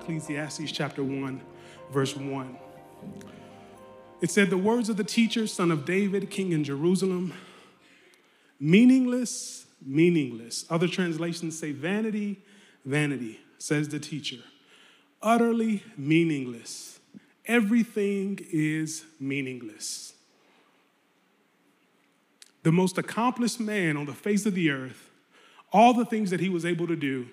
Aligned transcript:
Ecclesiastes 0.00 0.72
chapter 0.72 1.04
1, 1.04 1.40
verse 1.92 2.16
1. 2.16 2.56
It 4.22 4.30
said, 4.30 4.50
The 4.50 4.56
words 4.56 4.88
of 4.88 4.96
the 4.96 5.04
teacher, 5.04 5.46
son 5.46 5.70
of 5.70 5.84
David, 5.84 6.30
king 6.30 6.52
in 6.52 6.64
Jerusalem, 6.64 7.34
meaningless, 8.58 9.66
meaningless. 9.84 10.64
Other 10.70 10.88
translations 10.88 11.58
say 11.58 11.72
vanity, 11.72 12.40
vanity, 12.84 13.40
says 13.58 13.88
the 13.88 14.00
teacher. 14.00 14.38
Utterly 15.22 15.82
meaningless. 15.96 16.98
Everything 17.46 18.38
is 18.50 19.04
meaningless. 19.18 20.14
The 22.62 22.72
most 22.72 22.96
accomplished 22.98 23.60
man 23.60 23.96
on 23.96 24.06
the 24.06 24.14
face 24.14 24.46
of 24.46 24.54
the 24.54 24.70
earth, 24.70 25.10
all 25.72 25.94
the 25.94 26.04
things 26.04 26.30
that 26.30 26.40
he 26.40 26.48
was 26.48 26.64
able 26.64 26.86
to 26.86 26.96
do, 26.96 27.28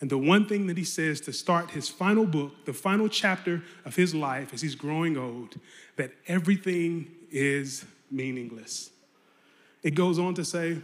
and 0.00 0.10
the 0.10 0.18
one 0.18 0.46
thing 0.46 0.66
that 0.66 0.76
he 0.76 0.84
says 0.84 1.20
to 1.22 1.32
start 1.32 1.70
his 1.70 1.88
final 1.88 2.26
book, 2.26 2.64
the 2.66 2.72
final 2.72 3.08
chapter 3.08 3.62
of 3.84 3.96
his 3.96 4.14
life 4.14 4.52
as 4.52 4.60
he's 4.60 4.74
growing 4.74 5.16
old, 5.16 5.58
that 5.96 6.12
everything 6.28 7.10
is 7.30 7.84
meaningless. 8.10 8.90
It 9.82 9.94
goes 9.94 10.18
on 10.18 10.34
to 10.34 10.44
say, 10.44 10.78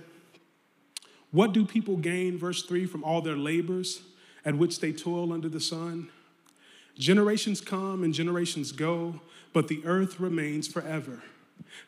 What 1.31 1.53
do 1.53 1.67
people 1.67 1.97
gain, 1.97 2.39
verse 2.39 2.63
3, 2.63 2.87
from 2.87 3.05
all 3.05 3.21
their 3.21 3.37
labors 3.37 4.03
at 4.45 4.57
which 4.57 4.81
they 4.81 4.93
toil 4.93 5.33
under 5.33 5.49
the 5.49 5.61
sun? 5.61 6.09
Generations 6.99 7.61
come 7.61 8.03
and 8.05 8.15
generations 8.15 8.73
go, 8.73 9.21
but 9.53 9.69
the 9.69 9.83
earth 9.85 10.21
remains 10.21 10.69
forever. 10.69 11.23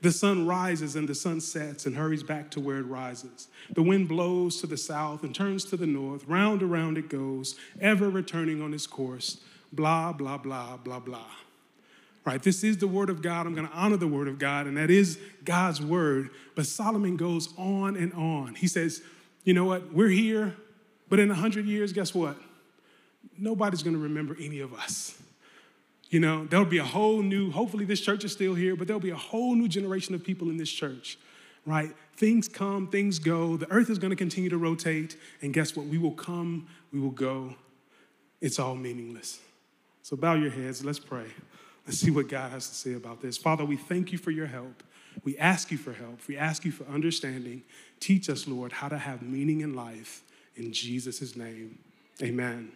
The 0.01 0.13
sun 0.13 0.47
rises 0.47 0.97
and 0.97 1.09
the 1.09 1.15
sun 1.15 1.41
sets 1.41 1.87
and 1.87 1.97
hurries 1.97 2.23
back 2.23 2.51
to 2.53 2.61
where 2.61 2.79
it 2.79 2.87
rises. 2.87 3.49
The 3.71 3.83
wind 3.83 4.09
blows 4.09 4.61
to 4.61 4.67
the 4.67 4.77
south 4.77 5.23
and 5.23 5.35
turns 5.35 5.65
to 5.67 5.77
the 5.77 5.87
north. 5.87 6.27
Round 6.27 6.63
around 6.63 6.99
it 6.99 7.09
goes, 7.09 7.57
ever 7.81 8.09
returning 8.09 8.63
on 8.63 8.75
its 8.75 8.87
course. 8.87 9.41
Blah, 9.73 10.13
blah, 10.13 10.39
blah, 10.39 10.77
blah, 10.77 11.01
blah. 11.01 11.27
Right? 12.25 12.43
This 12.43 12.65
is 12.65 12.79
the 12.79 12.89
word 12.89 13.11
of 13.11 13.21
God. 13.21 13.47
I'm 13.47 13.55
going 13.55 13.69
to 13.69 13.75
honor 13.75 13.99
the 13.99 14.09
word 14.09 14.29
of 14.29 14.39
God, 14.39 14.67
and 14.67 14.77
that 14.77 14.91
is 14.91 15.19
God's 15.45 15.83
word. 15.83 16.31
But 16.55 16.67
Solomon 16.67 17.17
goes 17.17 17.53
on 17.59 17.97
and 17.97 18.13
on. 18.15 18.55
He 18.55 18.67
says, 18.67 19.03
You 19.45 19.53
know 19.53 19.65
what? 19.65 19.93
We're 19.93 20.09
here, 20.09 20.57
but 21.11 21.19
in 21.19 21.29
a 21.29 21.35
100 21.35 21.67
years, 21.67 21.93
guess 21.93 22.15
what? 22.15 22.37
Nobody's 23.37 23.83
going 23.83 23.97
to 23.97 24.03
remember 24.03 24.37
any 24.41 24.61
of 24.61 24.73
us. 24.73 25.21
You 26.15 26.21
know, 26.21 26.45
there'll 26.45 26.65
be 26.65 26.79
a 26.79 26.85
whole 26.85 27.23
new, 27.23 27.51
hopefully, 27.51 27.85
this 27.85 28.01
church 28.01 28.23
is 28.23 28.31
still 28.31 28.55
here, 28.55 28.77
but 28.77 28.87
there'll 28.87 29.01
be 29.01 29.11
a 29.11 29.17
whole 29.17 29.57
new 29.57 29.67
generation 29.67 30.15
of 30.15 30.23
people 30.23 30.49
in 30.49 30.57
this 30.57 30.71
church, 30.71 31.19
right? 31.67 31.91
Things 32.17 32.47
come, 32.47 32.87
things 32.87 33.19
go. 33.19 33.57
The 33.57 33.69
earth 33.69 33.91
is 33.91 33.99
going 33.99 34.11
to 34.11 34.17
continue 34.17 34.49
to 34.49 34.57
rotate. 34.57 35.17
And 35.43 35.53
guess 35.53 35.75
what? 35.75 35.87
We 35.87 35.99
will 35.99 36.13
come, 36.13 36.69
we 36.93 37.01
will 37.01 37.11
go. 37.11 37.57
It's 38.41 38.61
all 38.61 38.77
meaningless. 38.77 39.41
So 40.05 40.17
bow 40.17 40.35
your 40.35 40.53
heads, 40.53 40.85
let's 40.85 41.01
pray. 41.01 41.27
Let's 41.85 41.99
see 41.99 42.13
what 42.13 42.29
God 42.29 42.53
has 42.53 42.69
to 42.69 42.77
say 42.77 42.95
about 42.95 43.21
this. 43.21 43.37
Father, 43.37 43.65
we 43.65 43.77
thank 43.77 44.13
you 44.13 44.19
for 44.19 44.31
your 44.31 44.47
help. 44.47 44.85
We 45.25 45.37
ask 45.39 45.73
you 45.73 45.79
for 45.79 45.95
help. 45.95 46.21
We 46.29 46.37
ask 46.37 46.65
you 46.65 46.71
for 46.71 46.85
understanding. 46.85 47.65
Teach 47.99 48.31
us, 48.31 48.47
Lord, 48.47 48.71
how 48.71 48.87
to 48.87 48.99
have 48.99 49.23
meaning 49.23 49.63
in 49.63 49.75
life. 49.75 50.23
In 50.55 50.73
Jesus' 50.73 51.35
name, 51.35 51.77
amen. 52.23 52.71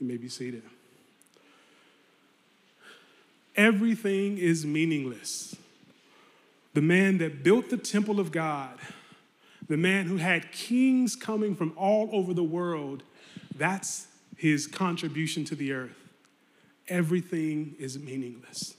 You 0.00 0.08
may 0.08 0.16
be 0.16 0.28
seated. 0.28 0.64
Everything 3.58 4.38
is 4.38 4.64
meaningless. 4.64 5.56
The 6.74 6.80
man 6.80 7.18
that 7.18 7.42
built 7.42 7.70
the 7.70 7.76
temple 7.76 8.20
of 8.20 8.30
God, 8.30 8.78
the 9.68 9.76
man 9.76 10.06
who 10.06 10.16
had 10.16 10.52
kings 10.52 11.16
coming 11.16 11.56
from 11.56 11.72
all 11.76 12.08
over 12.12 12.32
the 12.32 12.44
world, 12.44 13.02
that's 13.56 14.06
his 14.36 14.68
contribution 14.68 15.44
to 15.46 15.56
the 15.56 15.72
earth. 15.72 15.96
Everything 16.88 17.74
is 17.80 17.98
meaningless. 17.98 18.76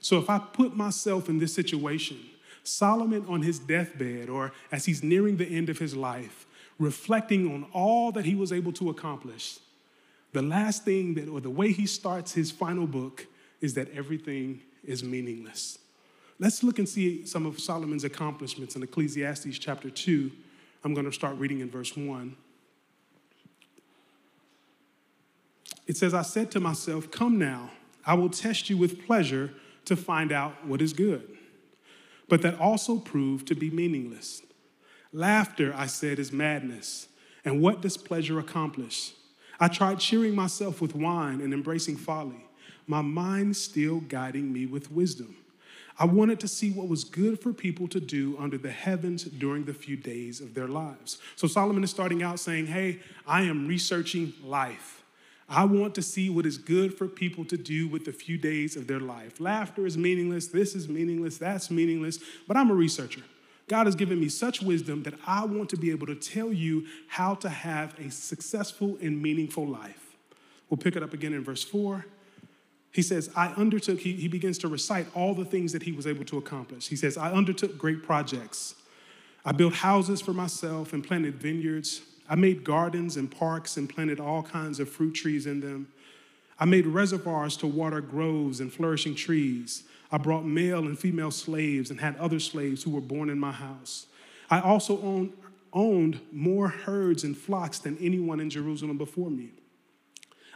So 0.00 0.18
if 0.18 0.30
I 0.30 0.38
put 0.38 0.74
myself 0.74 1.28
in 1.28 1.38
this 1.38 1.52
situation, 1.52 2.18
Solomon 2.62 3.26
on 3.28 3.42
his 3.42 3.58
deathbed, 3.58 4.30
or 4.30 4.52
as 4.72 4.86
he's 4.86 5.02
nearing 5.02 5.36
the 5.36 5.46
end 5.46 5.68
of 5.68 5.78
his 5.78 5.94
life, 5.94 6.46
reflecting 6.78 7.52
on 7.52 7.66
all 7.74 8.10
that 8.12 8.24
he 8.24 8.34
was 8.34 8.54
able 8.54 8.72
to 8.72 8.88
accomplish, 8.88 9.58
the 10.32 10.40
last 10.40 10.86
thing 10.86 11.12
that, 11.14 11.28
or 11.28 11.42
the 11.42 11.50
way 11.50 11.72
he 11.72 11.86
starts 11.86 12.32
his 12.32 12.50
final 12.50 12.86
book, 12.86 13.26
is 13.64 13.72
that 13.72 13.90
everything 13.94 14.60
is 14.84 15.02
meaningless. 15.02 15.78
Let's 16.38 16.62
look 16.62 16.78
and 16.78 16.86
see 16.86 17.24
some 17.24 17.46
of 17.46 17.58
Solomon's 17.58 18.04
accomplishments 18.04 18.76
in 18.76 18.82
Ecclesiastes 18.82 19.58
chapter 19.58 19.88
2. 19.88 20.30
I'm 20.84 20.92
going 20.92 21.06
to 21.06 21.12
start 21.12 21.38
reading 21.38 21.60
in 21.60 21.70
verse 21.70 21.96
1. 21.96 22.36
It 25.86 25.96
says, 25.96 26.12
I 26.12 26.20
said 26.20 26.50
to 26.50 26.60
myself, 26.60 27.10
Come 27.10 27.38
now, 27.38 27.70
I 28.04 28.12
will 28.12 28.28
test 28.28 28.68
you 28.68 28.76
with 28.76 29.06
pleasure 29.06 29.54
to 29.86 29.96
find 29.96 30.30
out 30.30 30.66
what 30.66 30.82
is 30.82 30.92
good. 30.92 31.26
But 32.28 32.42
that 32.42 32.60
also 32.60 32.98
proved 32.98 33.48
to 33.48 33.54
be 33.54 33.70
meaningless. 33.70 34.42
Laughter, 35.10 35.72
I 35.74 35.86
said, 35.86 36.18
is 36.18 36.32
madness. 36.32 37.08
And 37.46 37.62
what 37.62 37.80
does 37.80 37.96
pleasure 37.96 38.38
accomplish? 38.38 39.12
I 39.58 39.68
tried 39.68 40.00
cheering 40.00 40.34
myself 40.34 40.82
with 40.82 40.94
wine 40.94 41.40
and 41.40 41.54
embracing 41.54 41.96
folly 41.96 42.44
my 42.86 43.00
mind 43.00 43.56
still 43.56 44.00
guiding 44.00 44.52
me 44.52 44.66
with 44.66 44.90
wisdom. 44.90 45.36
I 45.98 46.06
wanted 46.06 46.40
to 46.40 46.48
see 46.48 46.70
what 46.70 46.88
was 46.88 47.04
good 47.04 47.40
for 47.40 47.52
people 47.52 47.86
to 47.88 48.00
do 48.00 48.36
under 48.38 48.58
the 48.58 48.70
heavens 48.70 49.24
during 49.24 49.64
the 49.64 49.74
few 49.74 49.96
days 49.96 50.40
of 50.40 50.54
their 50.54 50.66
lives. 50.66 51.18
So 51.36 51.46
Solomon 51.46 51.84
is 51.84 51.90
starting 51.90 52.22
out 52.22 52.40
saying, 52.40 52.66
Hey, 52.66 52.98
I 53.26 53.42
am 53.42 53.68
researching 53.68 54.32
life. 54.42 55.04
I 55.48 55.64
want 55.66 55.94
to 55.96 56.02
see 56.02 56.30
what 56.30 56.46
is 56.46 56.58
good 56.58 56.96
for 56.96 57.06
people 57.06 57.44
to 57.44 57.56
do 57.56 57.86
with 57.86 58.06
the 58.06 58.12
few 58.12 58.38
days 58.38 58.76
of 58.76 58.86
their 58.86 58.98
life. 58.98 59.38
Laughter 59.40 59.86
is 59.86 59.96
meaningless, 59.96 60.48
this 60.48 60.74
is 60.74 60.88
meaningless, 60.88 61.36
that's 61.36 61.70
meaningless, 61.70 62.18
but 62.48 62.56
I'm 62.56 62.70
a 62.70 62.74
researcher. 62.74 63.20
God 63.68 63.86
has 63.86 63.94
given 63.94 64.20
me 64.20 64.28
such 64.28 64.62
wisdom 64.62 65.02
that 65.04 65.14
I 65.26 65.44
want 65.44 65.70
to 65.70 65.76
be 65.76 65.90
able 65.90 66.06
to 66.06 66.14
tell 66.14 66.52
you 66.52 66.86
how 67.08 67.34
to 67.36 67.48
have 67.48 67.98
a 67.98 68.10
successful 68.10 68.98
and 69.00 69.22
meaningful 69.22 69.66
life. 69.66 70.16
We'll 70.68 70.78
pick 70.78 70.96
it 70.96 71.02
up 71.02 71.12
again 71.12 71.32
in 71.32 71.44
verse 71.44 71.62
4. 71.62 72.04
He 72.94 73.02
says, 73.02 73.28
I 73.34 73.48
undertook, 73.48 73.98
he, 73.98 74.12
he 74.12 74.28
begins 74.28 74.56
to 74.58 74.68
recite 74.68 75.08
all 75.16 75.34
the 75.34 75.44
things 75.44 75.72
that 75.72 75.82
he 75.82 75.90
was 75.90 76.06
able 76.06 76.24
to 76.26 76.38
accomplish. 76.38 76.86
He 76.86 76.94
says, 76.94 77.16
I 77.18 77.32
undertook 77.32 77.76
great 77.76 78.04
projects. 78.04 78.76
I 79.44 79.50
built 79.50 79.74
houses 79.74 80.20
for 80.20 80.32
myself 80.32 80.92
and 80.92 81.04
planted 81.04 81.34
vineyards. 81.34 82.02
I 82.30 82.36
made 82.36 82.62
gardens 82.62 83.16
and 83.16 83.28
parks 83.28 83.76
and 83.76 83.90
planted 83.90 84.20
all 84.20 84.44
kinds 84.44 84.78
of 84.78 84.88
fruit 84.88 85.12
trees 85.12 85.44
in 85.44 85.58
them. 85.58 85.88
I 86.60 86.66
made 86.66 86.86
reservoirs 86.86 87.56
to 87.58 87.66
water 87.66 88.00
groves 88.00 88.60
and 88.60 88.72
flourishing 88.72 89.16
trees. 89.16 89.82
I 90.12 90.18
brought 90.18 90.44
male 90.44 90.86
and 90.86 90.96
female 90.96 91.32
slaves 91.32 91.90
and 91.90 91.98
had 91.98 92.16
other 92.18 92.38
slaves 92.38 92.84
who 92.84 92.92
were 92.92 93.00
born 93.00 93.28
in 93.28 93.40
my 93.40 93.50
house. 93.50 94.06
I 94.48 94.60
also 94.60 95.02
owned, 95.02 95.32
owned 95.72 96.20
more 96.30 96.68
herds 96.68 97.24
and 97.24 97.36
flocks 97.36 97.80
than 97.80 97.98
anyone 97.98 98.38
in 98.38 98.50
Jerusalem 98.50 98.98
before 98.98 99.30
me. 99.30 99.50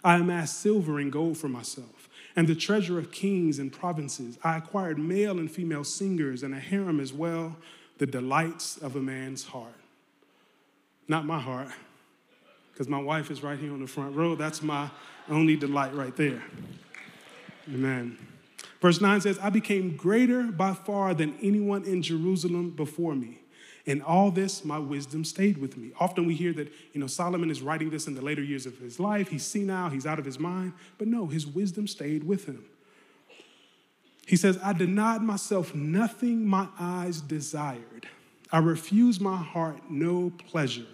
I 0.05 0.19
amassed 0.19 0.61
silver 0.61 1.01
and 1.01 1.11
gold 1.11 1.37
for 1.37 1.49
myself 1.49 2.08
and 2.39 2.47
the 2.47 2.55
treasure 2.55 3.01
of 3.01 3.11
kings 3.11 3.59
and 3.59 3.73
provinces. 3.73 4.39
I 4.45 4.59
acquired 4.59 4.97
male 4.97 5.41
and 5.41 5.51
female 5.51 5.83
singers 5.83 6.45
and 6.45 6.55
a 6.55 6.61
harem 6.61 7.01
as 7.01 7.13
well, 7.13 7.57
the 7.99 8.07
delights 8.07 8.77
of 8.77 8.95
a 8.95 9.01
man's 9.01 9.43
heart. 9.43 9.75
Not 11.09 11.27
my 11.27 11.41
heart, 11.41 11.67
because 12.71 12.87
my 12.87 13.01
wife 13.01 13.33
is 13.33 13.43
right 13.43 13.59
here 13.59 13.73
on 13.73 13.81
the 13.81 13.89
front 13.89 14.15
row. 14.15 14.37
That's 14.37 14.63
my 14.63 14.89
only 15.29 15.57
delight 15.57 15.93
right 15.97 16.15
there. 16.15 16.41
Amen. 17.75 18.17
Verse 18.81 19.01
9 19.01 19.21
says, 19.21 19.41
I 19.43 19.51
became 19.51 19.97
greater 19.97 20.45
by 20.45 20.75
far 20.75 21.15
than 21.15 21.37
anyone 21.43 21.83
in 21.83 22.03
Jerusalem 22.03 22.71
before 22.71 23.17
me. 23.17 23.41
In 23.89 24.03
all 24.03 24.31
this, 24.31 24.67
my 24.67 24.79
wisdom 24.79 25.25
stayed 25.25 25.57
with 25.57 25.79
me. 25.79 25.93
Often 25.99 26.27
we 26.27 26.35
hear 26.35 26.53
that, 26.53 26.71
you 26.93 27.01
know, 27.01 27.07
Solomon 27.07 27.51
is 27.51 27.63
writing 27.63 27.89
this 27.89 28.07
in 28.07 28.15
the 28.15 28.21
later 28.21 28.43
years 28.43 28.67
of 28.67 28.77
his 28.77 29.01
life. 29.01 29.31
He's 29.31 29.47
senile, 29.47 29.89
he's 29.89 30.05
out 30.05 30.19
of 30.19 30.27
his 30.27 30.39
mind. 30.39 30.75
But 30.99 31.09
no, 31.09 31.27
his 31.27 31.47
wisdom 31.47 31.89
stayed 31.89 32.23
with 32.23 32.45
him. 32.45 32.67
He 34.27 34.37
says, 34.37 34.59
I 34.63 34.75
denied 34.75 35.23
myself 35.23 35.75
nothing 35.75 36.47
my 36.47 36.69
eyes 36.79 37.23
desired. 37.23 38.07
I 38.53 38.59
refused 38.59 39.23
my 39.23 39.39
heart 39.39 39.79
no 39.89 40.35
pleasure. 40.37 40.85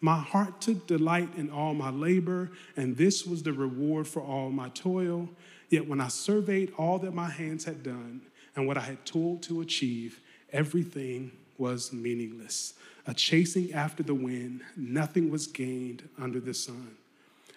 My 0.00 0.20
heart 0.20 0.60
took 0.60 0.86
delight 0.86 1.30
in 1.36 1.50
all 1.50 1.74
my 1.74 1.90
labor, 1.90 2.52
and 2.76 2.96
this 2.96 3.26
was 3.26 3.42
the 3.42 3.54
reward 3.54 4.06
for 4.06 4.22
all 4.22 4.50
my 4.50 4.68
toil. 4.68 5.28
Yet 5.68 5.88
when 5.88 6.00
I 6.00 6.06
surveyed 6.06 6.72
all 6.78 7.00
that 7.00 7.12
my 7.12 7.28
hands 7.28 7.64
had 7.64 7.82
done 7.82 8.20
and 8.54 8.68
what 8.68 8.78
I 8.78 8.82
had 8.82 9.04
toiled 9.04 9.42
to 9.44 9.62
achieve, 9.62 10.20
everything 10.52 11.32
was 11.58 11.92
meaningless. 11.92 12.74
A 13.06 13.14
chasing 13.14 13.72
after 13.72 14.02
the 14.02 14.14
wind, 14.14 14.62
nothing 14.76 15.30
was 15.30 15.46
gained 15.46 16.08
under 16.20 16.40
the 16.40 16.54
sun. 16.54 16.96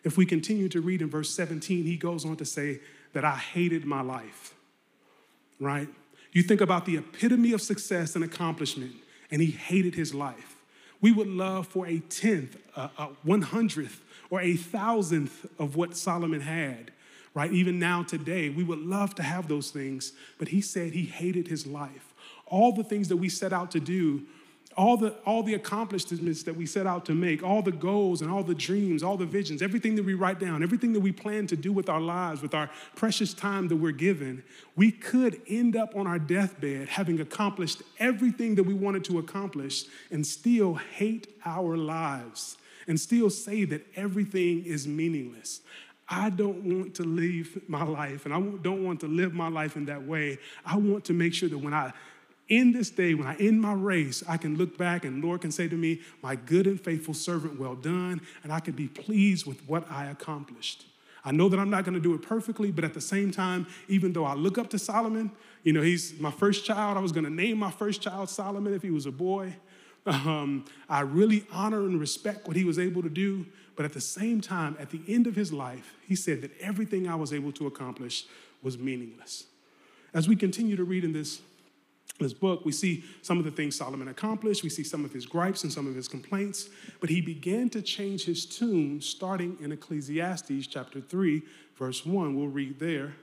If 0.03 0.17
we 0.17 0.25
continue 0.25 0.69
to 0.69 0.81
read 0.81 1.01
in 1.01 1.09
verse 1.09 1.31
17, 1.31 1.83
he 1.83 1.97
goes 1.97 2.25
on 2.25 2.35
to 2.37 2.45
say 2.45 2.79
that 3.13 3.25
I 3.25 3.35
hated 3.35 3.85
my 3.85 4.01
life, 4.01 4.53
right? 5.59 5.89
You 6.31 6.43
think 6.43 6.61
about 6.61 6.85
the 6.85 6.97
epitome 6.97 7.53
of 7.53 7.61
success 7.61 8.15
and 8.15 8.23
accomplishment, 8.23 8.93
and 9.31 9.41
he 9.41 9.51
hated 9.51 9.95
his 9.95 10.13
life. 10.13 10.57
We 11.01 11.11
would 11.11 11.27
love 11.27 11.67
for 11.67 11.87
a 11.87 11.99
tenth, 11.99 12.57
a, 12.75 12.89
a 12.97 13.05
one 13.23 13.41
hundredth, 13.41 14.01
or 14.29 14.41
a 14.41 14.55
thousandth 14.55 15.47
of 15.57 15.75
what 15.75 15.97
Solomon 15.97 16.41
had, 16.41 16.91
right? 17.33 17.51
Even 17.51 17.79
now, 17.79 18.03
today, 18.03 18.49
we 18.49 18.63
would 18.63 18.79
love 18.79 19.15
to 19.15 19.23
have 19.23 19.47
those 19.47 19.71
things, 19.71 20.13
but 20.37 20.49
he 20.49 20.61
said 20.61 20.93
he 20.93 21.05
hated 21.05 21.47
his 21.47 21.65
life. 21.65 22.08
All 22.49 22.71
the 22.71 22.83
things 22.83 23.07
that 23.07 23.17
we 23.17 23.29
set 23.29 23.53
out 23.53 23.71
to 23.71 23.79
do 23.79 24.25
all 24.79 24.95
the, 24.95 25.09
all 25.25 25.43
the 25.43 25.55
accomplishments 25.55 26.43
that 26.43 26.55
we 26.55 26.65
set 26.65 26.87
out 26.87 27.05
to 27.05 27.13
make, 27.13 27.43
all 27.43 27.61
the 27.61 27.71
goals 27.71 28.21
and 28.21 28.31
all 28.31 28.43
the 28.43 28.55
dreams, 28.55 29.03
all 29.03 29.17
the 29.17 29.25
visions, 29.25 29.61
everything 29.61 29.95
that 29.95 30.05
we 30.05 30.13
write 30.13 30.39
down, 30.39 30.63
everything 30.63 30.93
that 30.93 30.99
we 31.01 31.11
plan 31.11 31.47
to 31.47 31.57
do 31.57 31.73
with 31.73 31.89
our 31.89 31.99
lives, 31.99 32.41
with 32.41 32.53
our 32.53 32.69
precious 32.95 33.33
time 33.33 33.67
that 33.67 33.75
we're 33.75 33.91
given, 33.91 34.41
we 34.77 34.89
could 34.91 35.41
end 35.49 35.75
up 35.75 35.97
on 35.97 36.07
our 36.07 36.17
deathbed 36.17 36.87
having 36.87 37.19
accomplished 37.19 37.81
everything 37.99 38.55
that 38.55 38.63
we 38.63 38.73
wanted 38.73 39.03
to 39.03 39.19
accomplish 39.19 39.83
and 40.11 40.25
still 40.25 40.75
hate 40.75 41.27
our 41.43 41.75
lives 41.75 42.57
and 42.87 42.97
still 42.97 43.29
say 43.29 43.65
that 43.65 43.85
everything 43.95 44.63
is 44.65 44.87
meaningless. 44.87 45.59
I 46.07 46.29
don't 46.29 46.63
want 46.63 46.95
to 46.95 47.03
live 47.03 47.59
my 47.67 47.83
life 47.83 48.25
and 48.25 48.33
I 48.33 48.39
don't 48.39 48.83
want 48.83 49.01
to 49.01 49.07
live 49.07 49.33
my 49.33 49.49
life 49.49 49.75
in 49.75 49.85
that 49.85 50.03
way. 50.03 50.39
I 50.65 50.77
want 50.77 51.05
to 51.05 51.13
make 51.13 51.33
sure 51.33 51.49
that 51.49 51.57
when 51.57 51.73
I 51.73 51.91
in 52.49 52.71
this 52.71 52.89
day, 52.89 53.13
when 53.13 53.27
I 53.27 53.35
end 53.35 53.61
my 53.61 53.73
race, 53.73 54.23
I 54.27 54.37
can 54.37 54.57
look 54.57 54.77
back 54.77 55.05
and 55.05 55.23
Lord 55.23 55.41
can 55.41 55.51
say 55.51 55.67
to 55.67 55.75
me, 55.75 56.01
My 56.21 56.35
good 56.35 56.65
and 56.67 56.81
faithful 56.81 57.13
servant, 57.13 57.59
well 57.59 57.75
done, 57.75 58.21
and 58.43 58.51
I 58.51 58.59
can 58.59 58.73
be 58.73 58.87
pleased 58.87 59.45
with 59.45 59.61
what 59.67 59.89
I 59.89 60.07
accomplished. 60.07 60.85
I 61.23 61.31
know 61.31 61.49
that 61.49 61.59
I'm 61.59 61.69
not 61.69 61.83
going 61.83 61.93
to 61.93 61.99
do 61.99 62.13
it 62.15 62.21
perfectly, 62.21 62.71
but 62.71 62.83
at 62.83 62.93
the 62.93 63.01
same 63.01 63.31
time, 63.31 63.67
even 63.87 64.13
though 64.13 64.25
I 64.25 64.33
look 64.33 64.57
up 64.57 64.69
to 64.71 64.79
Solomon, 64.79 65.31
you 65.63 65.73
know, 65.73 65.81
he's 65.81 66.19
my 66.19 66.31
first 66.31 66.65
child. 66.65 66.97
I 66.97 67.01
was 67.01 67.11
going 67.11 67.25
to 67.25 67.29
name 67.29 67.59
my 67.59 67.71
first 67.71 68.01
child 68.01 68.29
Solomon 68.29 68.73
if 68.73 68.81
he 68.81 68.89
was 68.89 69.05
a 69.05 69.11
boy. 69.11 69.55
Um, 70.05 70.65
I 70.87 71.01
really 71.01 71.45
honor 71.51 71.81
and 71.81 71.99
respect 71.99 72.47
what 72.47 72.55
he 72.55 72.63
was 72.63 72.79
able 72.79 73.03
to 73.03 73.09
do, 73.09 73.45
but 73.75 73.85
at 73.85 73.93
the 73.93 74.01
same 74.01 74.41
time, 74.41 74.75
at 74.79 74.89
the 74.89 75.01
end 75.07 75.27
of 75.27 75.35
his 75.35 75.53
life, 75.53 75.97
he 76.07 76.15
said 76.15 76.41
that 76.41 76.51
everything 76.59 77.07
I 77.07 77.15
was 77.15 77.33
able 77.33 77.51
to 77.53 77.67
accomplish 77.67 78.25
was 78.63 78.77
meaningless. 78.77 79.43
As 80.13 80.27
we 80.27 80.35
continue 80.35 80.75
to 80.77 80.83
read 80.83 81.03
in 81.03 81.13
this 81.13 81.41
this 82.19 82.33
book, 82.33 82.65
we 82.65 82.71
see 82.71 83.03
some 83.21 83.39
of 83.39 83.45
the 83.45 83.51
things 83.51 83.75
Solomon 83.75 84.07
accomplished, 84.07 84.63
we 84.63 84.69
see 84.69 84.83
some 84.83 85.03
of 85.05 85.11
his 85.11 85.25
gripes 85.25 85.63
and 85.63 85.71
some 85.71 85.87
of 85.87 85.95
his 85.95 86.07
complaints, 86.07 86.69
but 86.99 87.09
he 87.09 87.21
began 87.21 87.69
to 87.69 87.81
change 87.81 88.25
his 88.25 88.45
tune 88.45 89.01
starting 89.01 89.57
in 89.61 89.71
Ecclesiastes 89.71 90.67
chapter 90.67 91.01
3, 91.01 91.41
verse 91.77 92.05
1. 92.05 92.35
We'll 92.35 92.47
read 92.47 92.79
there 92.79 93.15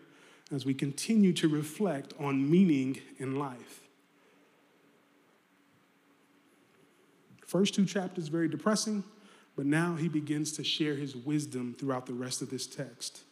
as 0.52 0.64
we 0.64 0.75
continue 0.75 1.32
to 1.34 1.48
reflect 1.48 2.14
on 2.19 2.50
meaning 2.50 2.98
in 3.19 3.37
life. 3.37 3.81
First 7.46 7.75
two 7.75 7.87
chapters 7.87 8.28
very 8.28 8.48
depressing, 8.48 9.04
but 9.56 9.66
now 9.66 9.94
he 9.94 10.08
begins 10.08 10.52
to 10.52 10.64
share 10.64 10.94
his 10.94 11.16
wisdom 11.16 11.75
throughout 11.78 12.06
the 12.06 12.12
rest 12.12 12.43
of 12.43 12.50
this 12.50 12.66
text. 12.66 13.22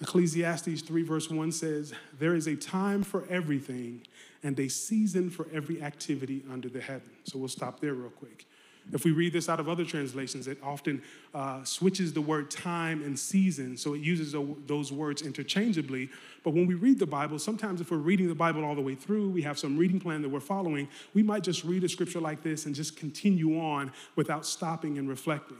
Ecclesiastes 0.00 0.82
3, 0.82 1.02
verse 1.02 1.28
1 1.28 1.52
says, 1.52 1.92
There 2.18 2.34
is 2.34 2.46
a 2.46 2.54
time 2.54 3.02
for 3.02 3.24
everything 3.28 4.02
and 4.42 4.58
a 4.60 4.68
season 4.68 5.28
for 5.28 5.46
every 5.52 5.82
activity 5.82 6.44
under 6.50 6.68
the 6.68 6.80
heaven. 6.80 7.10
So 7.24 7.38
we'll 7.38 7.48
stop 7.48 7.80
there 7.80 7.94
real 7.94 8.10
quick. 8.10 8.46
If 8.92 9.04
we 9.04 9.10
read 9.10 9.34
this 9.34 9.48
out 9.48 9.60
of 9.60 9.68
other 9.68 9.84
translations, 9.84 10.48
it 10.48 10.56
often 10.62 11.02
uh, 11.34 11.62
switches 11.64 12.14
the 12.14 12.22
word 12.22 12.50
time 12.50 13.02
and 13.02 13.18
season, 13.18 13.76
so 13.76 13.92
it 13.92 14.00
uses 14.00 14.34
those 14.66 14.90
words 14.90 15.20
interchangeably. 15.20 16.08
But 16.42 16.54
when 16.54 16.66
we 16.66 16.74
read 16.74 16.98
the 16.98 17.06
Bible, 17.06 17.38
sometimes 17.38 17.82
if 17.82 17.90
we're 17.90 17.98
reading 17.98 18.28
the 18.28 18.34
Bible 18.34 18.64
all 18.64 18.74
the 18.74 18.80
way 18.80 18.94
through, 18.94 19.28
we 19.28 19.42
have 19.42 19.58
some 19.58 19.76
reading 19.76 20.00
plan 20.00 20.22
that 20.22 20.30
we're 20.30 20.40
following, 20.40 20.88
we 21.12 21.22
might 21.22 21.42
just 21.42 21.64
read 21.64 21.84
a 21.84 21.88
scripture 21.88 22.20
like 22.20 22.42
this 22.42 22.64
and 22.64 22.74
just 22.74 22.96
continue 22.96 23.60
on 23.60 23.92
without 24.16 24.46
stopping 24.46 24.96
and 24.96 25.06
reflecting. 25.08 25.58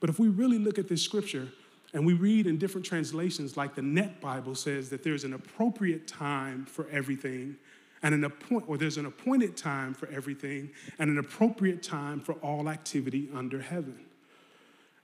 But 0.00 0.10
if 0.10 0.18
we 0.18 0.28
really 0.28 0.58
look 0.58 0.78
at 0.78 0.88
this 0.88 1.02
scripture, 1.02 1.48
and 1.92 2.04
we 2.04 2.12
read 2.12 2.46
in 2.46 2.58
different 2.58 2.86
translations, 2.86 3.56
like 3.56 3.74
the 3.74 3.82
Net 3.82 4.20
Bible 4.20 4.54
says 4.54 4.90
that 4.90 5.02
there's 5.02 5.24
an 5.24 5.32
appropriate 5.32 6.06
time 6.06 6.66
for 6.66 6.88
everything, 6.90 7.56
and 8.02 8.14
an 8.14 8.24
appoint, 8.24 8.64
or 8.68 8.76
there's 8.76 8.98
an 8.98 9.06
appointed 9.06 9.56
time 9.56 9.94
for 9.94 10.08
everything, 10.08 10.70
and 10.98 11.10
an 11.10 11.18
appropriate 11.18 11.82
time 11.82 12.20
for 12.20 12.34
all 12.34 12.68
activity 12.68 13.28
under 13.34 13.60
heaven. 13.60 13.98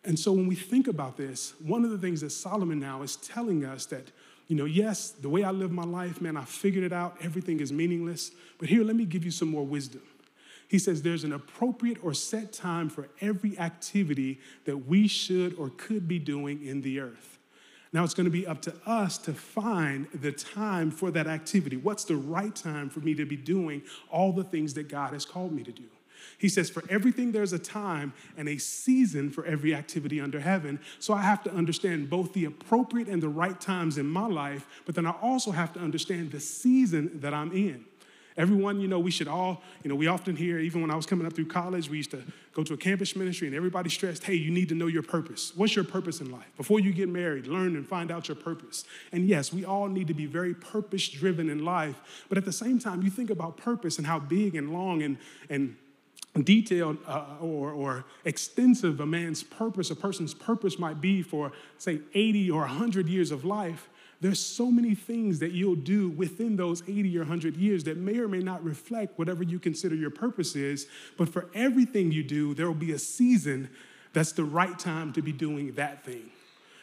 And 0.04 0.18
so 0.18 0.32
when 0.32 0.46
we 0.46 0.54
think 0.54 0.86
about 0.86 1.16
this, 1.16 1.54
one 1.60 1.84
of 1.84 1.90
the 1.90 1.98
things 1.98 2.20
that 2.20 2.30
Solomon 2.30 2.78
now 2.78 3.02
is 3.02 3.16
telling 3.16 3.64
us 3.64 3.86
that, 3.86 4.10
you 4.48 4.56
know, 4.56 4.66
yes, 4.66 5.10
the 5.10 5.30
way 5.30 5.42
I 5.42 5.50
live 5.50 5.72
my 5.72 5.84
life, 5.84 6.20
man, 6.20 6.36
I 6.36 6.44
figured 6.44 6.84
it 6.84 6.92
out, 6.92 7.16
everything 7.22 7.60
is 7.60 7.72
meaningless. 7.72 8.30
But 8.58 8.68
here, 8.68 8.84
let 8.84 8.96
me 8.96 9.06
give 9.06 9.24
you 9.24 9.30
some 9.30 9.48
more 9.48 9.64
wisdom. 9.64 10.02
He 10.68 10.78
says 10.78 11.02
there's 11.02 11.24
an 11.24 11.32
appropriate 11.32 11.98
or 12.02 12.14
set 12.14 12.52
time 12.52 12.88
for 12.88 13.08
every 13.20 13.58
activity 13.58 14.40
that 14.64 14.86
we 14.86 15.06
should 15.06 15.54
or 15.54 15.70
could 15.70 16.08
be 16.08 16.18
doing 16.18 16.64
in 16.64 16.82
the 16.82 17.00
earth. 17.00 17.38
Now 17.92 18.02
it's 18.02 18.14
going 18.14 18.24
to 18.24 18.30
be 18.30 18.46
up 18.46 18.60
to 18.62 18.74
us 18.84 19.18
to 19.18 19.32
find 19.32 20.08
the 20.12 20.32
time 20.32 20.90
for 20.90 21.12
that 21.12 21.28
activity. 21.28 21.76
What's 21.76 22.04
the 22.04 22.16
right 22.16 22.54
time 22.54 22.90
for 22.90 22.98
me 23.00 23.14
to 23.14 23.24
be 23.24 23.36
doing 23.36 23.82
all 24.10 24.32
the 24.32 24.42
things 24.42 24.74
that 24.74 24.88
God 24.88 25.12
has 25.12 25.24
called 25.24 25.52
me 25.52 25.62
to 25.62 25.70
do? 25.70 25.84
He 26.38 26.48
says, 26.48 26.70
For 26.70 26.82
everything, 26.90 27.32
there's 27.32 27.52
a 27.52 27.58
time 27.58 28.12
and 28.36 28.48
a 28.48 28.58
season 28.58 29.30
for 29.30 29.44
every 29.46 29.74
activity 29.74 30.20
under 30.20 30.40
heaven. 30.40 30.80
So 30.98 31.14
I 31.14 31.22
have 31.22 31.42
to 31.44 31.52
understand 31.52 32.10
both 32.10 32.32
the 32.32 32.46
appropriate 32.46 33.08
and 33.08 33.22
the 33.22 33.28
right 33.28 33.60
times 33.60 33.98
in 33.98 34.06
my 34.06 34.26
life, 34.26 34.66
but 34.86 34.94
then 34.94 35.06
I 35.06 35.12
also 35.22 35.52
have 35.52 35.72
to 35.74 35.80
understand 35.80 36.32
the 36.32 36.40
season 36.40 37.20
that 37.20 37.32
I'm 37.32 37.52
in. 37.52 37.84
Everyone, 38.36 38.80
you 38.80 38.88
know, 38.88 38.98
we 38.98 39.12
should 39.12 39.28
all, 39.28 39.62
you 39.84 39.88
know, 39.88 39.94
we 39.94 40.08
often 40.08 40.34
hear, 40.34 40.58
even 40.58 40.80
when 40.80 40.90
I 40.90 40.96
was 40.96 41.06
coming 41.06 41.24
up 41.24 41.34
through 41.34 41.46
college, 41.46 41.88
we 41.88 41.98
used 41.98 42.10
to 42.10 42.22
go 42.52 42.64
to 42.64 42.74
a 42.74 42.76
campus 42.76 43.14
ministry 43.14 43.46
and 43.46 43.56
everybody 43.56 43.88
stressed, 43.88 44.24
hey, 44.24 44.34
you 44.34 44.50
need 44.50 44.68
to 44.70 44.74
know 44.74 44.88
your 44.88 45.04
purpose. 45.04 45.52
What's 45.54 45.76
your 45.76 45.84
purpose 45.84 46.20
in 46.20 46.32
life? 46.32 46.50
Before 46.56 46.80
you 46.80 46.92
get 46.92 47.08
married, 47.08 47.46
learn 47.46 47.76
and 47.76 47.86
find 47.86 48.10
out 48.10 48.26
your 48.26 48.36
purpose. 48.36 48.84
And 49.12 49.28
yes, 49.28 49.52
we 49.52 49.64
all 49.64 49.86
need 49.86 50.08
to 50.08 50.14
be 50.14 50.26
very 50.26 50.52
purpose 50.52 51.08
driven 51.08 51.48
in 51.48 51.64
life. 51.64 52.26
But 52.28 52.36
at 52.36 52.44
the 52.44 52.52
same 52.52 52.80
time, 52.80 53.02
you 53.02 53.10
think 53.10 53.30
about 53.30 53.56
purpose 53.56 53.98
and 53.98 54.06
how 54.06 54.18
big 54.18 54.56
and 54.56 54.72
long 54.72 55.02
and, 55.02 55.16
and 55.48 55.76
detailed 56.42 56.98
uh, 57.06 57.36
or, 57.40 57.70
or 57.70 58.04
extensive 58.24 58.98
a 58.98 59.06
man's 59.06 59.44
purpose, 59.44 59.90
a 59.90 59.96
person's 59.96 60.34
purpose 60.34 60.76
might 60.76 61.00
be 61.00 61.22
for, 61.22 61.52
say, 61.78 62.00
80 62.14 62.50
or 62.50 62.60
100 62.62 63.08
years 63.08 63.30
of 63.30 63.44
life. 63.44 63.88
There's 64.20 64.40
so 64.40 64.70
many 64.70 64.94
things 64.94 65.38
that 65.40 65.52
you'll 65.52 65.74
do 65.74 66.08
within 66.08 66.56
those 66.56 66.82
80 66.82 67.16
or 67.18 67.20
100 67.20 67.56
years 67.56 67.84
that 67.84 67.96
may 67.96 68.18
or 68.18 68.28
may 68.28 68.38
not 68.38 68.64
reflect 68.64 69.18
whatever 69.18 69.42
you 69.42 69.58
consider 69.58 69.94
your 69.94 70.10
purpose 70.10 70.56
is. 70.56 70.86
But 71.18 71.28
for 71.28 71.48
everything 71.54 72.12
you 72.12 72.22
do, 72.22 72.54
there 72.54 72.66
will 72.66 72.74
be 72.74 72.92
a 72.92 72.98
season 72.98 73.68
that's 74.12 74.32
the 74.32 74.44
right 74.44 74.78
time 74.78 75.12
to 75.14 75.22
be 75.22 75.32
doing 75.32 75.72
that 75.72 76.04
thing. 76.04 76.30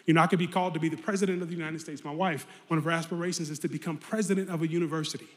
You 0.06 0.14
know, 0.14 0.22
I 0.22 0.28
could 0.28 0.40
be 0.40 0.48
called 0.48 0.74
to 0.74 0.80
be 0.80 0.90
the 0.90 0.98
president 0.98 1.42
of 1.42 1.50
the 1.50 1.56
United 1.56 1.80
States. 1.80 2.04
My 2.04 2.12
wife, 2.12 2.46
one 2.68 2.78
of 2.78 2.84
her 2.84 2.92
aspirations 2.92 3.50
is 3.50 3.60
to 3.60 3.68
become 3.68 3.98
president 3.98 4.50
of 4.50 4.62
a 4.62 4.68
university, 4.68 5.28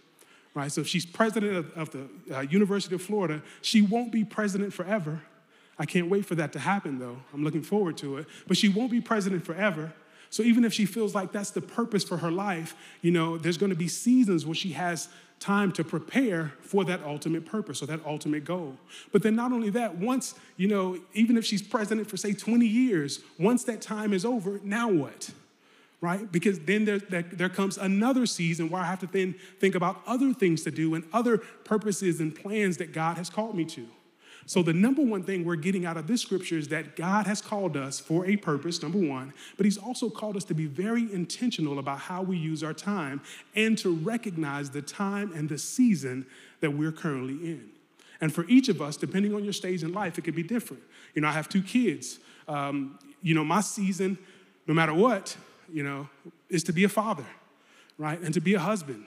right? 0.55 0.73
So 0.73 0.81
if 0.81 0.89
she's 0.89 1.07
president 1.07 1.57
of, 1.57 1.73
of 1.77 1.91
the 1.91 2.37
uh, 2.37 2.41
University 2.41 2.95
of 2.95 3.03
Florida, 3.03 3.43
she 3.63 3.83
won't 3.83 4.11
be 4.11 4.25
president 4.25 4.73
forever. 4.73 5.23
I 5.79 5.87
can't 5.87 6.09
wait 6.09 6.25
for 6.25 6.35
that 6.37 6.53
to 6.53 6.59
happen, 6.59 6.99
though. 6.99 7.19
I'm 7.33 7.45
looking 7.45 7.63
forward 7.63 7.97
to 7.99 8.19
it. 8.19 8.27
But 8.47 8.57
she 8.57 8.69
won't 8.69 8.91
be 8.91 9.01
president 9.01 9.45
forever. 9.45 9.93
So 10.35 10.43
even 10.43 10.65
if 10.65 10.73
she 10.73 10.85
feels 10.85 11.15
like 11.15 11.31
that's 11.31 11.51
the 11.51 11.61
purpose 11.61 12.03
for 12.03 12.17
her 12.17 12.33
life, 12.33 12.75
you 13.03 13.13
know, 13.13 13.39
there's 13.39 13.57
going 13.57 13.71
to 13.71 13.77
be 13.77 13.87
seasons 13.87 14.45
where 14.45 14.55
she 14.57 14.73
has 14.73 15.07
time 15.39 15.71
to 15.71 15.85
prepare 15.85 16.55
for 16.61 16.85
that 16.87 17.05
ultimate 17.05 17.47
purpose 17.47 17.81
or 17.85 17.87
that 17.87 18.05
ultimate 18.05 18.45
goal. 18.45 18.77
But 19.13 19.23
then 19.23 19.37
not 19.37 19.53
only 19.53 19.71
that, 19.71 19.95
once, 19.95 20.35
you 20.57 20.67
know, 20.67 20.99
even 21.13 21.37
if 21.37 21.45
she's 21.45 21.63
president 21.63 22.11
for 22.11 22.17
say 22.17 22.33
20 22.33 22.67
years, 22.67 23.21
once 23.39 23.63
that 23.63 23.81
time 23.81 24.13
is 24.13 24.25
over, 24.25 24.61
now 24.65 24.91
what? 24.91 25.31
Right? 26.01 26.33
Because 26.33 26.59
then 26.59 26.85
there, 26.85 26.99
there, 26.99 27.23
there 27.23 27.49
comes 27.49 27.79
another 27.79 28.27
season 28.27 28.71
where 28.71 28.83
I 28.83 28.87
have 28.87 28.99
to 29.01 29.07
then 29.07 29.37
think 29.61 29.77
about 29.77 30.03
other 30.05 30.35
things 30.35 30.65
to 30.65 30.73
do 30.73 30.97
and 30.97 31.05
other 31.13 31.39
purposes 31.39 32.19
and 32.19 32.35
plans 32.35 32.79
that 32.79 32.93
God 32.93 33.19
has 33.19 33.31
called 33.31 33.55
me 33.55 33.67
to. 33.67 33.87
So, 34.47 34.63
the 34.63 34.73
number 34.73 35.03
one 35.03 35.23
thing 35.23 35.45
we're 35.45 35.57
getting 35.57 35.87
out 35.87 35.97
of 35.97 36.07
this 36.07 36.21
scripture 36.21 36.59
is 36.59 36.69
that 36.69 36.97
God 36.97 37.27
has 37.27 37.41
called 37.41 37.77
us 37.77 37.99
for 37.99 38.27
a 38.27 38.37
purpose, 38.37 38.83
number 38.83 38.99
one, 38.99 39.33
but 39.57 39.65
He's 39.65 39.79
also 39.79 40.11
called 40.11 40.37
us 40.37 40.45
to 40.45 40.55
be 40.55 40.67
very 40.67 41.13
intentional 41.13 41.79
about 41.79 41.99
how 41.99 42.23
we 42.23 42.37
use 42.37 42.63
our 42.63 42.75
time 42.75 43.23
and 43.55 43.79
to 43.79 43.95
recognize 43.95 44.71
the 44.71 44.83
time 44.83 45.33
and 45.33 45.49
the 45.49 45.59
season 45.59 46.27
that 46.61 46.71
we're 46.71 46.93
currently 46.93 47.35
in. 47.53 47.71
And 48.21 48.33
for 48.33 48.45
each 48.49 48.69
of 48.69 48.81
us, 48.81 48.97
depending 48.97 49.35
on 49.35 49.45
your 49.45 49.53
stage 49.53 49.83
in 49.83 49.93
life, 49.93 50.19
it 50.19 50.23
could 50.23 50.35
be 50.35 50.43
different. 50.43 50.83
You 51.15 51.23
know, 51.23 51.29
I 51.29 51.33
have 51.33 51.49
two 51.49 51.63
kids. 51.63 52.19
Um, 52.47 52.99
you 53.23 53.35
know, 53.35 53.45
my 53.45 53.61
season, 53.61 54.19
no 54.67 54.75
matter 54.75 54.95
what, 54.95 55.37
you 55.73 55.83
know, 55.83 56.09
is 56.49 56.63
to 56.65 56.73
be 56.73 56.85
a 56.85 56.89
father, 56.89 57.27
right? 57.99 58.21
And 58.21 58.33
to 58.35 58.41
be 58.41 58.55
a 58.55 58.61
husband, 58.61 59.07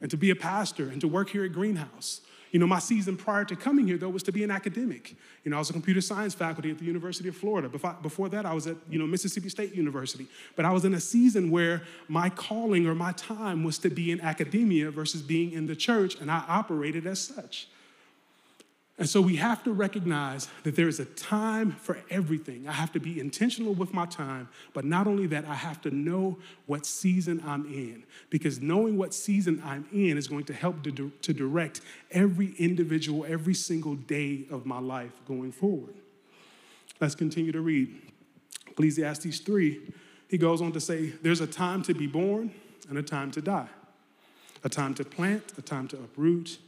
and 0.00 0.10
to 0.10 0.16
be 0.16 0.30
a 0.30 0.36
pastor, 0.36 0.88
and 0.88 1.00
to 1.00 1.08
work 1.08 1.30
here 1.30 1.44
at 1.44 1.52
Greenhouse. 1.52 2.22
You 2.50 2.58
know, 2.58 2.66
my 2.66 2.78
season 2.78 3.16
prior 3.16 3.44
to 3.44 3.56
coming 3.56 3.86
here, 3.86 3.98
though, 3.98 4.08
was 4.08 4.22
to 4.24 4.32
be 4.32 4.42
an 4.42 4.50
academic. 4.50 5.14
You 5.44 5.50
know, 5.50 5.56
I 5.56 5.58
was 5.58 5.70
a 5.70 5.72
computer 5.72 6.00
science 6.00 6.34
faculty 6.34 6.70
at 6.70 6.78
the 6.78 6.84
University 6.84 7.28
of 7.28 7.36
Florida. 7.36 7.68
Before, 7.68 7.96
before 8.00 8.28
that, 8.30 8.46
I 8.46 8.54
was 8.54 8.66
at, 8.66 8.76
you 8.88 8.98
know, 8.98 9.06
Mississippi 9.06 9.48
State 9.48 9.74
University. 9.74 10.26
But 10.56 10.64
I 10.64 10.72
was 10.72 10.84
in 10.84 10.94
a 10.94 11.00
season 11.00 11.50
where 11.50 11.82
my 12.08 12.30
calling 12.30 12.86
or 12.86 12.94
my 12.94 13.12
time 13.12 13.64
was 13.64 13.78
to 13.78 13.90
be 13.90 14.10
in 14.10 14.20
academia 14.20 14.90
versus 14.90 15.20
being 15.20 15.52
in 15.52 15.66
the 15.66 15.76
church, 15.76 16.16
and 16.20 16.30
I 16.30 16.44
operated 16.48 17.06
as 17.06 17.20
such. 17.20 17.68
And 18.98 19.08
so 19.08 19.20
we 19.20 19.36
have 19.36 19.62
to 19.62 19.72
recognize 19.72 20.48
that 20.64 20.74
there 20.74 20.88
is 20.88 20.98
a 20.98 21.04
time 21.04 21.70
for 21.70 22.00
everything. 22.10 22.66
I 22.66 22.72
have 22.72 22.90
to 22.92 23.00
be 23.00 23.20
intentional 23.20 23.72
with 23.72 23.94
my 23.94 24.06
time, 24.06 24.48
but 24.74 24.84
not 24.84 25.06
only 25.06 25.28
that, 25.28 25.44
I 25.44 25.54
have 25.54 25.80
to 25.82 25.92
know 25.92 26.38
what 26.66 26.84
season 26.84 27.40
I'm 27.46 27.64
in, 27.66 28.02
because 28.28 28.60
knowing 28.60 28.96
what 28.96 29.14
season 29.14 29.62
I'm 29.64 29.86
in 29.92 30.18
is 30.18 30.26
going 30.26 30.44
to 30.46 30.52
help 30.52 30.82
to, 30.82 30.90
to 30.90 31.32
direct 31.32 31.80
every 32.10 32.54
individual, 32.58 33.24
every 33.24 33.54
single 33.54 33.94
day 33.94 34.46
of 34.50 34.66
my 34.66 34.80
life 34.80 35.12
going 35.28 35.52
forward. 35.52 35.94
Let's 37.00 37.14
continue 37.14 37.52
to 37.52 37.60
read. 37.60 37.94
Ecclesiastes 38.66 39.38
3, 39.38 39.80
he 40.28 40.38
goes 40.38 40.60
on 40.60 40.72
to 40.72 40.80
say, 40.80 41.10
There's 41.22 41.40
a 41.40 41.46
time 41.46 41.82
to 41.84 41.94
be 41.94 42.08
born 42.08 42.52
and 42.88 42.98
a 42.98 43.02
time 43.02 43.30
to 43.32 43.40
die, 43.40 43.68
a 44.64 44.68
time 44.68 44.94
to 44.94 45.04
plant, 45.04 45.52
a 45.56 45.62
time 45.62 45.86
to 45.88 45.96
uproot 45.96 46.58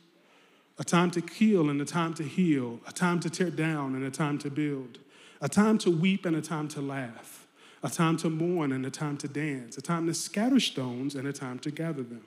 a 0.80 0.84
time 0.84 1.10
to 1.10 1.20
kill 1.20 1.68
and 1.68 1.78
a 1.82 1.84
time 1.84 2.14
to 2.14 2.22
heal, 2.22 2.80
a 2.88 2.92
time 2.92 3.20
to 3.20 3.28
tear 3.28 3.50
down 3.50 3.94
and 3.94 4.02
a 4.02 4.10
time 4.10 4.38
to 4.38 4.50
build, 4.50 4.98
a 5.42 5.48
time 5.48 5.76
to 5.76 5.90
weep 5.90 6.24
and 6.24 6.34
a 6.34 6.40
time 6.40 6.68
to 6.68 6.80
laugh, 6.80 7.46
a 7.82 7.90
time 7.90 8.16
to 8.16 8.30
mourn 8.30 8.72
and 8.72 8.86
a 8.86 8.90
time 8.90 9.18
to 9.18 9.28
dance, 9.28 9.76
a 9.76 9.82
time 9.82 10.06
to 10.06 10.14
scatter 10.14 10.58
stones 10.58 11.14
and 11.14 11.28
a 11.28 11.34
time 11.34 11.58
to 11.58 11.70
gather 11.70 12.02
them, 12.02 12.24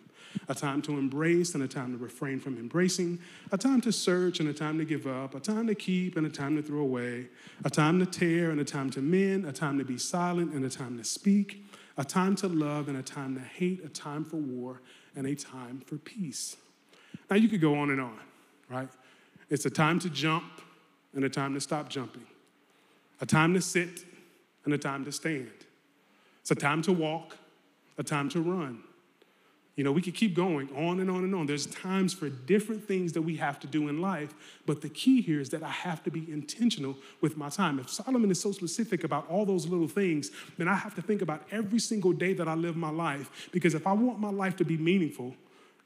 a 0.48 0.54
time 0.54 0.84
to 0.84 1.00
embrace 1.00 1.56
and 1.56 1.64
a 1.64 1.68
time 1.68 1.94
to 1.94 1.98
refrain 1.98 2.40
from 2.40 2.56
embracing, 2.60 3.18
a 3.52 3.58
time 3.58 3.82
to 3.82 3.92
search 3.92 4.40
and 4.40 4.48
a 4.48 4.54
time 4.54 4.78
to 4.78 4.86
give 4.86 5.08
up, 5.08 5.34
a 5.34 5.40
time 5.40 5.66
to 5.66 5.74
keep 5.74 6.16
and 6.16 6.28
a 6.28 6.30
time 6.30 6.56
to 6.56 6.62
throw 6.62 6.82
away, 6.82 7.26
a 7.66 7.72
time 7.72 7.98
to 7.98 8.06
tear 8.06 8.52
and 8.52 8.60
a 8.60 8.66
time 8.66 8.92
to 8.92 9.02
mend, 9.02 9.48
a 9.48 9.52
time 9.52 9.80
to 9.80 9.84
be 9.84 9.98
silent 9.98 10.54
and 10.54 10.64
a 10.64 10.70
time 10.70 10.96
to 10.96 11.04
speak, 11.04 11.66
a 11.98 12.06
time 12.06 12.36
to 12.36 12.48
love 12.48 12.88
and 12.88 12.98
a 12.98 13.04
time 13.04 13.34
to 13.34 13.42
hate, 13.42 13.84
a 13.84 13.90
time 13.90 14.24
for 14.24 14.38
war 14.38 14.80
and 15.16 15.26
a 15.26 15.34
time 15.34 15.82
for 15.88 15.98
peace. 15.98 16.56
Now 17.32 17.36
you 17.36 17.50
could 17.50 17.62
go 17.62 17.80
on 17.80 17.90
and 17.90 18.00
on 18.00 18.20
right? 18.70 18.90
It's 19.50 19.66
a 19.66 19.70
time 19.70 20.00
to 20.00 20.10
jump 20.10 20.62
and 21.14 21.24
a 21.24 21.30
time 21.30 21.54
to 21.54 21.62
stop 21.62 21.90
jumping, 21.90 22.26
a 23.22 23.26
time 23.26 23.54
to 23.54 23.62
sit 23.62 24.06
and 24.66 24.74
a 24.74 24.78
time 24.78 25.06
to 25.06 25.12
stand. 25.12 25.52
It's 26.42 26.52
a 26.52 26.56
time 26.56 26.82
to 26.84 26.94
walk, 26.94 27.38
a 27.98 28.04
time 28.04 28.30
to 28.30 28.42
run. 28.42 28.84
You 29.76 29.84
know, 29.84 29.92
we 29.92 30.04
could 30.04 30.14
keep 30.14 30.36
going 30.36 30.70
on 30.76 31.00
and 31.00 31.10
on 31.10 31.24
and 31.24 31.34
on. 31.34 31.48
There's 31.48 31.66
times 31.66 32.14
for 32.14 32.30
different 32.30 32.88
things 32.88 33.14
that 33.14 33.24
we 33.24 33.38
have 33.38 33.60
to 33.62 33.68
do 33.68 33.88
in 33.88 34.02
life, 34.02 34.34
but 34.68 34.82
the 34.82 34.90
key 34.90 35.22
here 35.22 35.40
is 35.40 35.50
that 35.50 35.64
I 35.64 35.70
have 35.70 36.04
to 36.04 36.12
be 36.12 36.32
intentional 36.32 36.96
with 37.22 37.38
my 37.38 37.50
time. 37.50 37.80
If 37.80 37.90
Solomon 37.90 38.30
is 38.30 38.40
so 38.40 38.52
specific 38.52 39.04
about 39.04 39.28
all 39.30 39.46
those 39.46 39.66
little 39.66 39.88
things, 39.88 40.30
then 40.60 40.68
I 40.68 40.76
have 40.76 40.94
to 40.96 41.02
think 41.02 41.24
about 41.24 41.44
every 41.52 41.80
single 41.80 42.14
day 42.14 42.34
that 42.34 42.48
I 42.48 42.54
live 42.54 42.76
my 42.76 42.92
life 42.92 43.50
because 43.52 43.74
if 43.74 43.88
I 43.88 43.94
want 43.94 44.20
my 44.20 44.30
life 44.30 44.56
to 44.58 44.66
be 44.66 44.78
meaningful, 44.78 45.34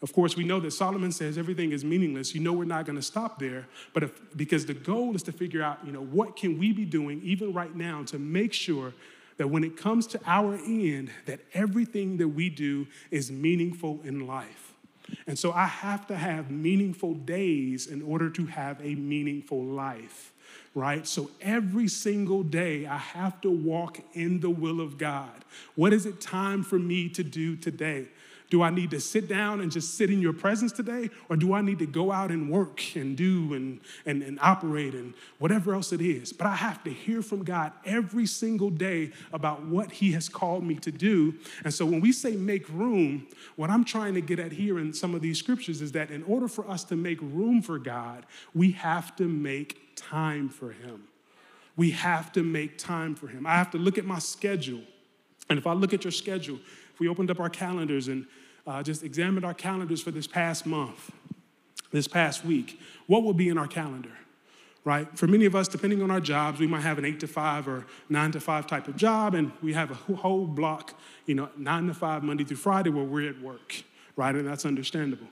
of 0.02 0.14
course, 0.14 0.36
we 0.36 0.44
know 0.44 0.60
that 0.60 0.72
Solomon 0.72 1.12
says 1.12 1.38
everything 1.38 1.72
is 1.72 1.84
meaningless. 1.84 2.36
You 2.36 2.42
know 2.42 2.54
we're 2.54 2.66
not 2.66 2.86
going 2.86 2.98
to 2.98 3.02
stop 3.02 3.40
there, 3.40 3.68
but 3.94 4.04
if, 4.04 4.38
because 4.38 4.66
the 4.66 4.76
goal 4.76 5.16
is 5.16 5.24
to 5.24 5.32
figure 5.32 5.64
out, 5.64 5.80
you 5.84 5.92
know, 5.92 6.04
what 6.04 6.36
can 6.36 6.60
we 6.60 6.72
be 6.72 6.86
doing 6.86 7.20
even 7.24 7.52
right 7.52 7.76
now 7.76 8.04
to 8.04 8.20
make 8.20 8.54
sure 8.54 8.94
that 9.38 9.50
when 9.50 9.64
it 9.64 9.76
comes 9.76 10.06
to 10.08 10.20
our 10.26 10.56
end, 10.56 11.10
that 11.26 11.40
everything 11.54 12.18
that 12.18 12.28
we 12.28 12.50
do 12.50 12.86
is 13.10 13.32
meaningful 13.32 14.00
in 14.04 14.28
life. 14.28 14.74
And 15.26 15.38
so 15.40 15.52
I 15.52 15.66
have 15.66 16.06
to 16.08 16.18
have 16.18 16.52
meaningful 16.52 17.14
days 17.14 17.88
in 17.88 18.02
order 18.02 18.30
to 18.32 18.46
have 18.46 18.80
a 18.82 18.96
meaningful 18.96 19.64
life 19.64 20.34
right? 20.76 21.08
So 21.08 21.32
every 21.42 21.88
single 21.88 22.44
day, 22.44 22.86
I 22.86 22.98
have 22.98 23.42
to 23.42 23.50
walk 23.50 24.00
in 24.14 24.42
the 24.42 24.50
will 24.50 24.80
of 24.80 25.00
God. 25.00 25.44
What 25.74 25.92
is 25.92 26.06
it 26.06 26.22
time 26.22 26.62
for 26.62 26.78
me 26.78 27.10
to 27.10 27.24
do 27.24 27.56
today? 27.56 28.10
Do 28.50 28.62
I 28.62 28.70
need 28.70 28.92
to 28.92 29.00
sit 29.02 29.28
down 29.28 29.60
and 29.60 29.70
just 29.70 29.96
sit 29.96 30.10
in 30.10 30.22
your 30.22 30.32
presence 30.32 30.72
today? 30.72 31.10
Or 31.30 31.36
do 31.36 31.54
I 31.54 31.62
need 31.62 31.80
to 31.80 31.86
go 31.86 32.14
out 32.14 32.32
and 32.32 32.50
work 32.50 32.82
and 32.96 33.18
do 33.18 33.54
and, 33.54 33.82
and, 34.06 34.24
and 34.24 34.40
operate 34.42 34.94
and 34.94 35.14
whatever 35.38 35.74
else 35.74 35.92
it 35.92 36.00
is? 36.00 36.32
But 36.32 36.48
I 36.48 36.56
have 36.56 36.82
to 36.86 36.90
hear 36.90 37.22
from 37.22 37.44
God 37.44 37.74
every 37.86 38.26
single 38.26 38.70
day 38.70 39.12
about 39.34 39.66
what 39.66 39.92
He 39.92 40.14
has 40.14 40.30
called 40.30 40.64
me 40.64 40.76
to 40.76 40.92
do. 40.92 41.36
And 41.66 41.74
so 41.74 41.86
when 41.86 42.00
we 42.00 42.14
say 42.14 42.38
make 42.38 42.70
room, 42.70 43.28
what 43.58 43.70
I'm 43.70 43.84
trying 43.84 44.14
to 44.14 44.22
get 44.22 44.40
at 44.40 44.54
here 44.54 44.80
in 44.80 44.94
some 44.94 45.14
of 45.14 45.22
these 45.22 45.38
scriptures 45.38 45.82
is 45.82 45.92
that 45.92 46.10
in 46.10 46.24
order 46.24 46.48
for 46.48 46.70
us 46.70 46.86
to 46.86 46.96
make 46.96 47.20
room 47.22 47.62
for 47.62 47.78
God, 47.78 48.26
we 48.56 48.72
have 48.72 49.14
to 49.18 49.28
make 49.28 49.96
time 49.98 50.48
for 50.48 50.72
Him. 50.72 51.04
We 51.76 51.92
have 51.92 52.32
to 52.32 52.44
make 52.44 52.78
time 52.78 53.14
for 53.14 53.28
Him. 53.28 53.46
I 53.46 53.56
have 53.56 53.72
to 53.72 53.78
look 53.78 53.98
at 53.98 54.06
my 54.06 54.20
schedule. 54.20 54.82
And 55.50 55.60
if 55.60 55.68
I 55.68 55.74
look 55.74 55.94
at 55.94 56.06
your 56.06 56.12
schedule, 56.12 56.60
if 56.94 57.00
we 57.00 57.08
opened 57.08 57.30
up 57.30 57.40
our 57.40 57.50
calendars 57.50 58.08
and 58.08 58.26
uh, 58.68 58.84
just 58.84 59.02
examined 59.02 59.46
our 59.46 59.54
calendars 59.54 60.02
for 60.02 60.12
this 60.12 60.28
past 60.28 60.66
month, 60.66 61.12
this 61.92 62.08
past 62.08 62.44
week, 62.44 62.80
what 63.08 63.24
will 63.24 63.34
be 63.34 63.48
in 63.48 63.58
our 63.58 63.68
calendar? 63.68 64.12
Right? 64.84 65.08
For 65.18 65.28
many 65.28 65.46
of 65.46 65.56
us, 65.56 65.68
depending 65.68 66.02
on 66.02 66.12
our 66.12 66.22
jobs, 66.22 66.60
we 66.60 66.68
might 66.68 66.82
have 66.82 66.98
an 66.98 67.06
eight 67.06 67.20
to 67.22 67.28
five 67.28 67.68
or 67.68 67.86
nine 68.10 68.32
to 68.34 68.40
five 68.40 68.68
type 68.68 68.88
of 68.88 68.96
job, 68.96 69.34
and 69.34 69.52
we 69.62 69.74
have 69.74 69.92
a 69.92 70.16
whole 70.16 70.46
block, 70.46 70.94
you 71.26 71.36
know, 71.36 71.50
nine 71.58 71.88
to 71.88 71.94
five, 71.94 72.24
Monday 72.24 72.44
through 72.44 72.58
Friday, 72.58 72.90
where 72.90 73.04
we're 73.04 73.30
at 73.30 73.42
work, 73.42 73.84
right? 74.16 74.34
And 74.34 74.48
that's 74.48 74.66
understandable. 74.66 75.28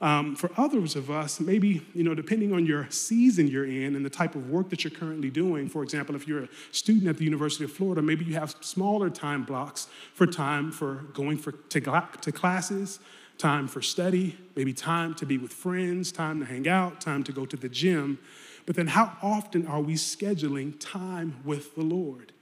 Um, 0.00 0.36
for 0.36 0.50
others 0.56 0.94
of 0.94 1.10
us, 1.10 1.40
maybe, 1.40 1.84
you 1.92 2.04
know, 2.04 2.14
depending 2.14 2.52
on 2.52 2.64
your 2.64 2.88
season 2.88 3.48
you're 3.48 3.66
in 3.66 3.96
and 3.96 4.04
the 4.04 4.10
type 4.10 4.36
of 4.36 4.48
work 4.48 4.70
that 4.70 4.84
you're 4.84 4.92
currently 4.92 5.28
doing, 5.28 5.68
for 5.68 5.82
example, 5.82 6.14
if 6.14 6.28
you're 6.28 6.44
a 6.44 6.48
student 6.70 7.08
at 7.08 7.18
the 7.18 7.24
University 7.24 7.64
of 7.64 7.72
Florida, 7.72 8.00
maybe 8.00 8.24
you 8.24 8.34
have 8.34 8.54
smaller 8.60 9.10
time 9.10 9.42
blocks 9.42 9.88
for 10.14 10.24
time 10.24 10.70
for 10.70 11.06
going 11.14 11.36
for, 11.36 11.50
to, 11.50 11.80
to 12.20 12.30
classes, 12.30 13.00
time 13.38 13.66
for 13.66 13.82
study, 13.82 14.38
maybe 14.54 14.72
time 14.72 15.14
to 15.14 15.26
be 15.26 15.36
with 15.36 15.52
friends, 15.52 16.12
time 16.12 16.38
to 16.38 16.46
hang 16.46 16.68
out, 16.68 17.00
time 17.00 17.24
to 17.24 17.32
go 17.32 17.44
to 17.44 17.56
the 17.56 17.68
gym. 17.68 18.20
But 18.66 18.76
then, 18.76 18.88
how 18.88 19.16
often 19.22 19.66
are 19.66 19.80
we 19.80 19.94
scheduling 19.94 20.78
time 20.78 21.40
with 21.44 21.74
the 21.74 21.82
Lord? 21.82 22.32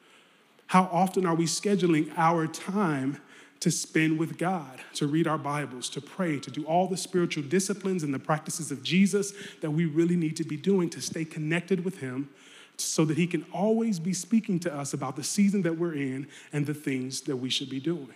How 0.67 0.89
often 0.93 1.25
are 1.25 1.35
we 1.35 1.47
scheduling 1.47 2.13
our 2.19 2.47
time 2.47 3.21
to 3.61 3.71
spend 3.71 4.19
with 4.19 4.39
God, 4.39 4.81
to 4.95 5.07
read 5.07 5.27
our 5.27 5.39
Bibles, 5.39 5.89
to 5.91 6.01
pray, 6.01 6.39
to 6.41 6.51
do 6.51 6.65
all 6.65 6.89
the 6.89 6.97
spiritual 6.97 7.43
disciplines 7.43 8.03
and 8.03 8.13
the 8.13 8.19
practices 8.19 8.71
of 8.71 8.83
Jesus 8.83 9.33
that 9.61 9.71
we 9.71 9.87
really 9.87 10.17
need 10.17 10.37
to 10.37 10.45
be 10.45 10.57
doing 10.57 10.91
to 10.91 11.01
stay 11.01 11.25
connected 11.25 11.85
with 11.85 11.99
Him 12.01 12.29
so 12.77 13.05
that 13.07 13.17
He 13.17 13.27
can 13.27 13.45
always 13.53 13.99
be 13.99 14.13
speaking 14.13 14.61
to 14.61 14.75
us 14.75 14.93
about 14.93 15.17
the 15.17 15.25
season 15.25 15.63
that 15.63 15.79
we're 15.79 15.95
in 15.95 16.27
and 16.53 16.67
the 16.67 16.75
things 16.75 17.23
that 17.23 17.37
we 17.37 17.49
should 17.49 17.71
be 17.71 17.81
doing. 17.81 18.15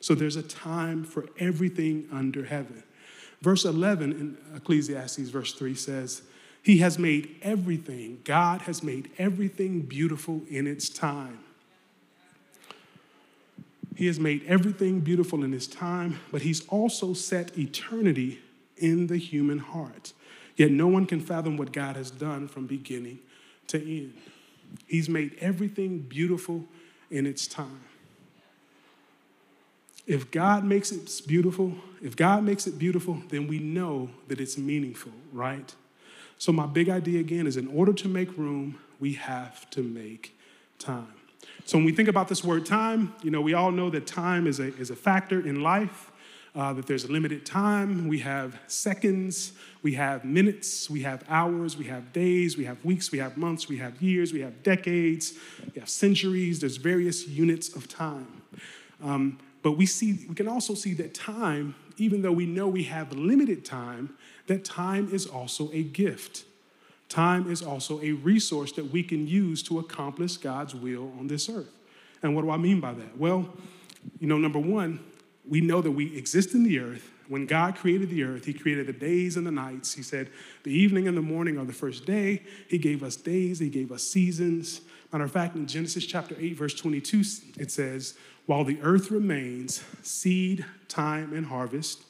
So 0.00 0.14
there's 0.14 0.36
a 0.36 0.42
time 0.42 1.04
for 1.04 1.26
everything 1.38 2.08
under 2.12 2.44
heaven. 2.44 2.82
Verse 3.42 3.64
11 3.64 4.12
in 4.12 4.36
Ecclesiastes, 4.56 5.30
verse 5.30 5.52
3 5.54 5.74
says, 5.74 6.22
He 6.62 6.78
has 6.78 6.98
made 6.98 7.36
everything, 7.42 8.20
God 8.24 8.62
has 8.62 8.82
made 8.82 9.10
everything 9.18 9.82
beautiful 9.82 10.42
in 10.48 10.66
its 10.66 10.88
time. 10.88 11.38
He 14.00 14.06
has 14.06 14.18
made 14.18 14.46
everything 14.46 15.00
beautiful 15.00 15.44
in 15.44 15.52
His 15.52 15.66
time, 15.66 16.20
but 16.32 16.40
He's 16.40 16.66
also 16.68 17.12
set 17.12 17.58
eternity 17.58 18.38
in 18.78 19.08
the 19.08 19.18
human 19.18 19.58
heart. 19.58 20.14
Yet 20.56 20.70
no 20.70 20.86
one 20.86 21.04
can 21.04 21.20
fathom 21.20 21.58
what 21.58 21.70
God 21.70 21.96
has 21.96 22.10
done 22.10 22.48
from 22.48 22.66
beginning 22.66 23.18
to 23.66 23.78
end. 23.78 24.14
He's 24.86 25.10
made 25.10 25.36
everything 25.38 25.98
beautiful 25.98 26.64
in 27.10 27.26
its 27.26 27.46
time. 27.46 27.82
If 30.06 30.30
God 30.30 30.64
makes 30.64 30.92
it 30.92 31.20
beautiful, 31.26 31.74
if 32.00 32.16
God 32.16 32.42
makes 32.42 32.66
it 32.66 32.78
beautiful, 32.78 33.22
then 33.28 33.48
we 33.48 33.58
know 33.58 34.08
that 34.28 34.40
it's 34.40 34.56
meaningful, 34.56 35.12
right? 35.30 35.74
So, 36.38 36.52
my 36.52 36.64
big 36.64 36.88
idea 36.88 37.20
again 37.20 37.46
is 37.46 37.58
in 37.58 37.66
order 37.66 37.92
to 37.92 38.08
make 38.08 38.38
room, 38.38 38.78
we 38.98 39.12
have 39.12 39.68
to 39.72 39.82
make 39.82 40.34
time. 40.78 41.19
So 41.64 41.78
when 41.78 41.84
we 41.84 41.92
think 41.92 42.08
about 42.08 42.28
this 42.28 42.42
word 42.42 42.66
time, 42.66 43.14
you 43.22 43.30
know, 43.30 43.40
we 43.40 43.54
all 43.54 43.70
know 43.70 43.90
that 43.90 44.06
time 44.06 44.46
is 44.46 44.60
a, 44.60 44.74
is 44.76 44.90
a 44.90 44.96
factor 44.96 45.40
in 45.46 45.62
life, 45.62 46.10
uh, 46.54 46.72
that 46.72 46.86
there's 46.86 47.08
limited 47.08 47.46
time. 47.46 48.08
We 48.08 48.18
have 48.20 48.58
seconds, 48.66 49.52
we 49.82 49.94
have 49.94 50.24
minutes, 50.24 50.90
we 50.90 51.02
have 51.02 51.22
hours, 51.28 51.76
we 51.76 51.84
have 51.84 52.12
days, 52.12 52.56
we 52.56 52.64
have 52.64 52.84
weeks, 52.84 53.12
we 53.12 53.18
have 53.18 53.36
months, 53.36 53.68
we 53.68 53.76
have 53.76 54.02
years, 54.02 54.32
we 54.32 54.40
have 54.40 54.62
decades, 54.62 55.34
we 55.72 55.78
have 55.78 55.88
centuries. 55.88 56.60
There's 56.60 56.76
various 56.76 57.28
units 57.28 57.74
of 57.74 57.88
time. 57.88 58.42
Um, 59.02 59.38
but 59.62 59.72
we 59.72 59.86
see, 59.86 60.26
we 60.28 60.34
can 60.34 60.48
also 60.48 60.74
see 60.74 60.94
that 60.94 61.14
time, 61.14 61.74
even 61.98 62.22
though 62.22 62.32
we 62.32 62.46
know 62.46 62.66
we 62.66 62.84
have 62.84 63.12
limited 63.12 63.64
time, 63.64 64.16
that 64.46 64.64
time 64.64 65.08
is 65.12 65.26
also 65.26 65.70
a 65.72 65.82
gift. 65.82 66.44
Time 67.10 67.50
is 67.50 67.60
also 67.60 68.00
a 68.00 68.12
resource 68.12 68.70
that 68.72 68.92
we 68.92 69.02
can 69.02 69.26
use 69.26 69.64
to 69.64 69.80
accomplish 69.80 70.36
God's 70.36 70.76
will 70.76 71.12
on 71.18 71.26
this 71.26 71.48
earth. 71.48 71.68
And 72.22 72.36
what 72.36 72.42
do 72.42 72.50
I 72.50 72.56
mean 72.56 72.80
by 72.80 72.94
that? 72.94 73.18
Well, 73.18 73.52
you 74.20 74.28
know, 74.28 74.38
number 74.38 74.60
one, 74.60 75.00
we 75.46 75.60
know 75.60 75.82
that 75.82 75.90
we 75.90 76.16
exist 76.16 76.54
in 76.54 76.62
the 76.62 76.78
earth. 76.78 77.10
When 77.26 77.46
God 77.46 77.74
created 77.74 78.10
the 78.10 78.22
earth, 78.22 78.44
He 78.44 78.54
created 78.54 78.86
the 78.86 78.92
days 78.92 79.36
and 79.36 79.44
the 79.44 79.50
nights. 79.50 79.92
He 79.92 80.02
said, 80.02 80.30
the 80.62 80.72
evening 80.72 81.08
and 81.08 81.16
the 81.16 81.22
morning 81.22 81.58
are 81.58 81.64
the 81.64 81.72
first 81.72 82.06
day. 82.06 82.42
He 82.68 82.78
gave 82.78 83.02
us 83.02 83.16
days, 83.16 83.58
He 83.58 83.70
gave 83.70 83.90
us 83.90 84.04
seasons. 84.04 84.82
Matter 85.12 85.24
of 85.24 85.32
fact, 85.32 85.56
in 85.56 85.66
Genesis 85.66 86.06
chapter 86.06 86.36
8, 86.38 86.56
verse 86.56 86.74
22, 86.74 87.22
it 87.58 87.72
says, 87.72 88.14
While 88.46 88.62
the 88.62 88.78
earth 88.82 89.10
remains, 89.10 89.82
seed, 90.02 90.64
time, 90.86 91.32
and 91.32 91.46
harvest, 91.46 92.04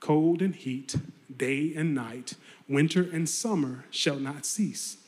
cold 0.00 0.42
and 0.42 0.54
heat, 0.54 0.96
day 1.36 1.72
and 1.74 1.94
night, 1.94 2.34
winter 2.68 3.02
and 3.02 3.28
summer 3.28 3.84
shall 3.90 4.18
not 4.18 4.44
cease. 4.44 4.98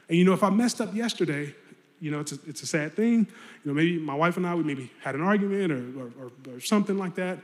And 0.08 0.18
you 0.18 0.24
know, 0.24 0.32
if 0.32 0.44
I 0.44 0.50
messed 0.50 0.80
up 0.80 0.96
yesterday, 0.96 1.54
you 2.00 2.10
know, 2.10 2.22
it's 2.22 2.32
a, 2.32 2.40
it's 2.48 2.64
a 2.64 2.68
sad 2.68 2.96
thing. 2.96 3.28
You 3.64 3.66
know, 3.66 3.74
maybe 3.74 4.00
my 4.00 4.16
wife 4.16 4.38
and 4.38 4.48
I, 4.48 4.56
we 4.56 4.64
maybe 4.64 4.90
had 5.02 5.16
an 5.16 5.22
argument 5.22 5.74
or, 5.74 5.84
or, 6.00 6.10
or, 6.20 6.32
or 6.56 6.62
something 6.62 6.98
like 6.98 7.16
that. 7.16 7.40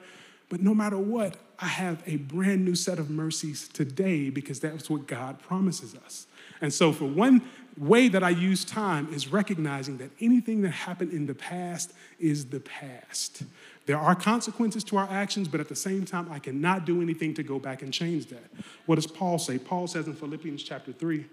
But 0.50 0.62
no 0.62 0.74
matter 0.74 0.98
what, 0.98 1.38
I 1.60 1.68
have 1.68 2.04
a 2.06 2.18
brand 2.18 2.66
new 2.66 2.76
set 2.76 3.00
of 3.00 3.10
mercies 3.10 3.68
today 3.68 4.30
because 4.30 4.60
that's 4.60 4.90
what 4.90 5.08
God 5.08 5.40
promises 5.40 5.96
us. 5.96 6.28
And 6.62 6.74
so, 6.74 6.92
for 6.92 7.06
one 7.06 7.42
way 7.78 8.08
that 8.08 8.24
I 8.24 8.30
use 8.30 8.64
time 8.64 9.12
is 9.12 9.28
recognizing 9.28 9.98
that 9.98 10.12
anything 10.20 10.62
that 10.62 10.72
happened 10.72 11.12
in 11.12 11.26
the 11.26 11.34
past 11.34 11.94
is 12.20 12.46
the 12.46 12.60
past. 12.60 13.44
There 13.86 13.98
are 13.98 14.16
consequences 14.16 14.84
to 14.86 14.98
our 14.98 15.10
actions, 15.10 15.48
but 15.48 15.60
at 15.60 15.70
the 15.70 15.76
same 15.76 16.06
time, 16.06 16.32
I 16.32 16.40
cannot 16.40 16.86
do 16.86 17.02
anything 17.02 17.34
to 17.36 17.44
go 17.44 17.60
back 17.60 17.82
and 17.82 17.94
change 17.94 18.28
that. 18.28 18.46
What 18.86 18.96
does 18.96 19.08
Paul 19.08 19.40
say? 19.40 19.58
Paul 19.58 19.88
says 19.88 20.08
in 20.08 20.14
Philippians 20.14 20.64
chapter 20.64 20.94
3, 20.94 21.26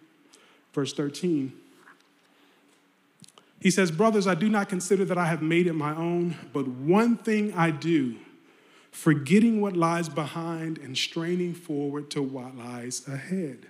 verse 0.73 0.93
13, 0.93 1.53
he 3.61 3.71
says, 3.71 3.91
Brothers, 3.91 4.27
I 4.27 4.35
do 4.35 4.49
not 4.49 4.69
consider 4.69 5.05
that 5.05 5.19
I 5.19 5.27
have 5.27 5.43
made 5.43 5.67
it 5.67 5.75
my 5.75 5.95
own, 5.95 6.37
but 6.53 6.67
one 6.67 7.17
thing 7.17 7.53
I 7.53 7.71
do, 7.71 8.17
forgetting 8.91 9.61
what 9.61 9.77
lies 9.77 10.09
behind 10.09 10.79
and 10.79 10.97
straining 10.97 11.55
forward 11.55 12.11
to 12.11 12.23
what 12.23 12.57
lies 12.57 13.07
ahead. 13.09 13.67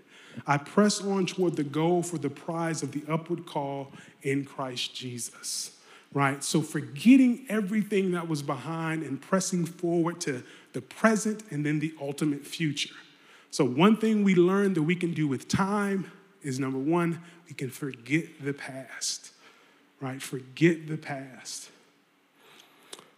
I 0.46 0.56
press 0.58 1.00
on 1.00 1.26
toward 1.26 1.56
the 1.56 1.64
goal 1.64 2.02
for 2.02 2.18
the 2.18 2.30
prize 2.30 2.82
of 2.82 2.92
the 2.92 3.02
upward 3.08 3.46
call 3.46 3.92
in 4.22 4.44
Christ 4.44 4.94
Jesus. 4.94 5.76
Right? 6.12 6.42
So, 6.42 6.60
forgetting 6.60 7.46
everything 7.48 8.10
that 8.12 8.26
was 8.26 8.42
behind 8.42 9.04
and 9.04 9.20
pressing 9.20 9.64
forward 9.64 10.20
to 10.22 10.42
the 10.72 10.80
present 10.80 11.44
and 11.50 11.64
then 11.64 11.78
the 11.78 11.94
ultimate 12.00 12.44
future. 12.44 12.94
So, 13.52 13.64
one 13.64 13.96
thing 13.96 14.24
we 14.24 14.34
learned 14.34 14.74
that 14.74 14.82
we 14.82 14.96
can 14.96 15.14
do 15.14 15.28
with 15.28 15.46
time 15.46 16.10
is 16.42 16.58
number 16.58 16.78
one, 16.78 17.20
we 17.46 17.54
can 17.54 17.70
forget 17.70 18.24
the 18.42 18.52
past 18.52 19.30
right? 20.00 20.20
Forget 20.20 20.88
the 20.88 20.96
past. 20.96 21.70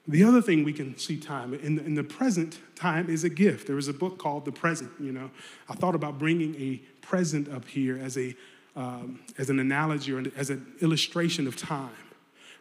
The 0.08 0.24
other 0.24 0.42
thing 0.42 0.64
we 0.64 0.72
can 0.72 0.98
see 0.98 1.16
time 1.16 1.54
in 1.54 1.76
the, 1.76 1.84
in 1.84 1.94
the 1.94 2.02
present, 2.02 2.58
time 2.74 3.08
is 3.08 3.22
a 3.22 3.28
gift. 3.28 3.68
There 3.68 3.76
was 3.76 3.86
a 3.86 3.92
book 3.92 4.18
called 4.18 4.44
The 4.44 4.52
Present. 4.52 4.90
You 4.98 5.12
know, 5.12 5.30
I 5.68 5.74
thought 5.74 5.94
about 5.94 6.18
bringing 6.18 6.56
a 6.56 6.82
present 7.02 7.48
up 7.48 7.66
here 7.66 7.98
as 7.98 8.18
a 8.18 8.34
um, 8.74 9.20
as 9.38 9.50
an 9.50 9.58
analogy 9.58 10.12
or 10.12 10.24
as 10.36 10.50
an 10.50 10.66
illustration 10.80 11.46
of 11.46 11.56
time, 11.56 11.90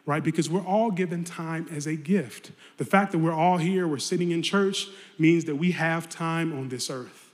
right? 0.04 0.22
Because 0.22 0.50
we're 0.50 0.64
all 0.64 0.90
given 0.90 1.24
time 1.24 1.66
as 1.70 1.86
a 1.86 1.96
gift. 1.96 2.52
The 2.76 2.84
fact 2.84 3.12
that 3.12 3.18
we're 3.18 3.32
all 3.32 3.56
here, 3.56 3.88
we're 3.88 3.98
sitting 3.98 4.30
in 4.30 4.42
church, 4.42 4.88
means 5.18 5.46
that 5.46 5.56
we 5.56 5.72
have 5.72 6.08
time 6.08 6.52
on 6.52 6.68
this 6.68 6.90
earth, 6.90 7.32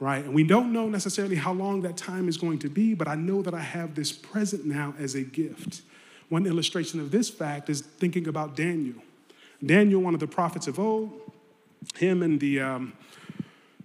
right? 0.00 0.24
And 0.24 0.34
we 0.34 0.42
don't 0.42 0.72
know 0.72 0.88
necessarily 0.88 1.36
how 1.36 1.52
long 1.52 1.82
that 1.82 1.96
time 1.96 2.28
is 2.28 2.36
going 2.36 2.58
to 2.60 2.68
be, 2.68 2.94
but 2.94 3.06
I 3.06 3.14
know 3.14 3.42
that 3.42 3.54
I 3.54 3.60
have 3.60 3.94
this 3.94 4.10
present 4.10 4.64
now 4.66 4.94
as 4.98 5.14
a 5.14 5.22
gift. 5.22 5.82
One 6.28 6.46
illustration 6.46 6.98
of 6.98 7.12
this 7.12 7.30
fact 7.30 7.70
is 7.70 7.80
thinking 7.80 8.26
about 8.26 8.56
Daniel. 8.56 9.02
Daniel, 9.64 10.00
one 10.00 10.14
of 10.14 10.20
the 10.20 10.26
prophets 10.26 10.66
of 10.66 10.78
old, 10.78 11.10
him 11.96 12.22
and 12.22 12.40
the 12.40 12.60
um, 12.60 12.92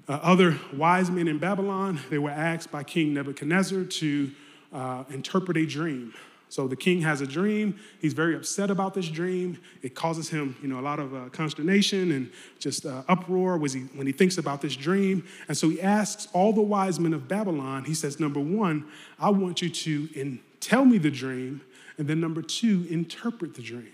uh, 0.08 0.20
other 0.22 0.60
wise 0.74 1.10
men 1.10 1.28
in 1.28 1.38
Babylon, 1.38 2.00
they 2.10 2.18
were 2.18 2.32
asked 2.32 2.72
by 2.72 2.84
King 2.84 3.14
Nebuchadnezzar 3.14 3.86
to 3.86 4.32
uh, 4.74 5.04
interpret 5.10 5.58
a 5.58 5.66
dream. 5.66 6.14
So 6.50 6.68
the 6.68 6.76
king 6.76 7.02
has 7.02 7.22
a 7.22 7.26
dream. 7.26 7.80
He's 8.02 8.12
very 8.12 8.36
upset 8.36 8.70
about 8.70 8.94
this 8.94 9.08
dream. 9.08 9.58
It 9.82 9.96
causes 9.96 10.28
him, 10.28 10.58
you 10.62 10.68
know, 10.68 10.82
a 10.82 10.82
lot 10.82 11.00
of 11.00 11.16
uh, 11.16 11.30
consternation 11.30 12.12
and 12.12 12.30
just 12.60 12.86
uh, 12.86 13.04
uproar 13.08 13.58
when 13.58 13.72
he, 13.72 13.80
when 13.96 14.06
he 14.06 14.12
thinks 14.12 14.38
about 14.38 14.62
this 14.62 14.76
dream. 14.76 15.26
And 15.48 15.58
so 15.58 15.70
he 15.70 15.82
asks 15.82 16.28
all 16.34 16.52
the 16.52 16.62
wise 16.62 17.00
men 17.00 17.14
of 17.14 17.30
Babylon. 17.30 17.86
He 17.86 17.94
says, 17.94 18.20
number 18.20 18.42
one, 18.42 18.86
I 19.18 19.30
want 19.30 19.62
you 19.62 19.70
to 19.70 20.10
in, 20.14 20.42
tell 20.60 20.84
me 20.84 20.98
the 20.98 21.12
dream, 21.12 21.62
and 21.98 22.06
then 22.06 22.20
number 22.20 22.42
two, 22.42 22.86
interpret 22.90 23.56
the 23.56 23.62
dream. 23.62 23.94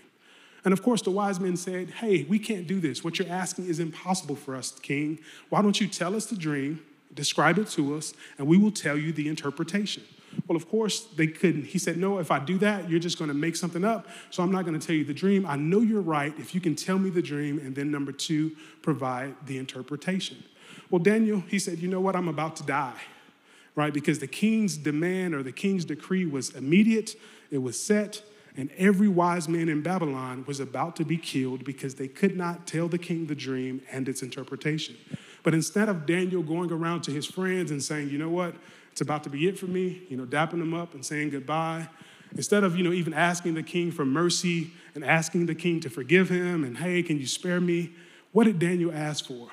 And 0.68 0.74
of 0.74 0.82
course, 0.82 1.00
the 1.00 1.10
wise 1.10 1.40
men 1.40 1.56
said, 1.56 1.88
Hey, 1.88 2.26
we 2.28 2.38
can't 2.38 2.66
do 2.66 2.78
this. 2.78 3.02
What 3.02 3.18
you're 3.18 3.32
asking 3.32 3.68
is 3.68 3.80
impossible 3.80 4.36
for 4.36 4.54
us, 4.54 4.72
king. 4.82 5.18
Why 5.48 5.62
don't 5.62 5.80
you 5.80 5.86
tell 5.86 6.14
us 6.14 6.26
the 6.26 6.36
dream, 6.36 6.82
describe 7.14 7.56
it 7.56 7.68
to 7.68 7.96
us, 7.96 8.12
and 8.36 8.46
we 8.46 8.58
will 8.58 8.70
tell 8.70 8.98
you 8.98 9.10
the 9.10 9.28
interpretation? 9.28 10.02
Well, 10.46 10.56
of 10.56 10.68
course, 10.68 11.04
they 11.16 11.26
couldn't. 11.26 11.64
He 11.64 11.78
said, 11.78 11.96
No, 11.96 12.18
if 12.18 12.30
I 12.30 12.38
do 12.38 12.58
that, 12.58 12.90
you're 12.90 13.00
just 13.00 13.18
going 13.18 13.28
to 13.28 13.34
make 13.34 13.56
something 13.56 13.82
up. 13.82 14.08
So 14.28 14.42
I'm 14.42 14.52
not 14.52 14.66
going 14.66 14.78
to 14.78 14.86
tell 14.86 14.94
you 14.94 15.06
the 15.06 15.14
dream. 15.14 15.46
I 15.46 15.56
know 15.56 15.80
you're 15.80 16.02
right 16.02 16.34
if 16.38 16.54
you 16.54 16.60
can 16.60 16.76
tell 16.76 16.98
me 16.98 17.08
the 17.08 17.22
dream, 17.22 17.58
and 17.60 17.74
then 17.74 17.90
number 17.90 18.12
two, 18.12 18.54
provide 18.82 19.36
the 19.46 19.56
interpretation. 19.56 20.44
Well, 20.90 21.02
Daniel, 21.02 21.42
he 21.48 21.58
said, 21.58 21.78
You 21.78 21.88
know 21.88 22.02
what? 22.02 22.14
I'm 22.14 22.28
about 22.28 22.56
to 22.56 22.62
die, 22.62 23.00
right? 23.74 23.94
Because 23.94 24.18
the 24.18 24.26
king's 24.26 24.76
demand 24.76 25.34
or 25.34 25.42
the 25.42 25.50
king's 25.50 25.86
decree 25.86 26.26
was 26.26 26.50
immediate 26.50 27.14
it 27.50 27.62
was 27.62 27.80
set, 27.82 28.22
and 28.58 28.72
every 28.76 29.06
wise 29.06 29.48
man 29.48 29.68
in 29.68 29.82
Babylon 29.82 30.42
was 30.48 30.58
about 30.58 30.96
to 30.96 31.04
be 31.04 31.16
killed 31.16 31.64
because 31.64 31.94
they 31.94 32.08
could 32.08 32.36
not 32.36 32.66
tell 32.66 32.88
the 32.88 32.98
king 32.98 33.26
the 33.26 33.34
dream 33.34 33.80
and 33.92 34.08
its 34.08 34.20
interpretation. 34.20 34.96
But 35.44 35.54
instead 35.54 35.88
of 35.88 36.06
Daniel 36.06 36.42
going 36.42 36.72
around 36.72 37.02
to 37.02 37.12
his 37.12 37.24
friends 37.24 37.70
and 37.70 37.80
saying, 37.80 38.10
you 38.10 38.18
know 38.18 38.28
what, 38.28 38.56
it's 38.90 39.00
about 39.00 39.22
to 39.24 39.30
be 39.30 39.46
it 39.46 39.56
for 39.56 39.66
me, 39.66 40.02
you 40.08 40.16
know, 40.16 40.24
dapping 40.24 40.58
them 40.58 40.74
up 40.74 40.94
and 40.94 41.06
saying 41.06 41.30
goodbye, 41.30 41.88
instead 42.34 42.64
of, 42.64 42.76
you 42.76 42.82
know, 42.82 42.92
even 42.92 43.14
asking 43.14 43.54
the 43.54 43.62
king 43.62 43.92
for 43.92 44.04
mercy 44.04 44.72
and 44.96 45.04
asking 45.04 45.46
the 45.46 45.54
king 45.54 45.78
to 45.78 45.88
forgive 45.88 46.28
him 46.28 46.64
and, 46.64 46.78
hey, 46.78 47.00
can 47.04 47.16
you 47.16 47.26
spare 47.28 47.60
me? 47.60 47.92
What 48.32 48.44
did 48.44 48.58
Daniel 48.58 48.90
ask 48.92 49.26
for? 49.26 49.50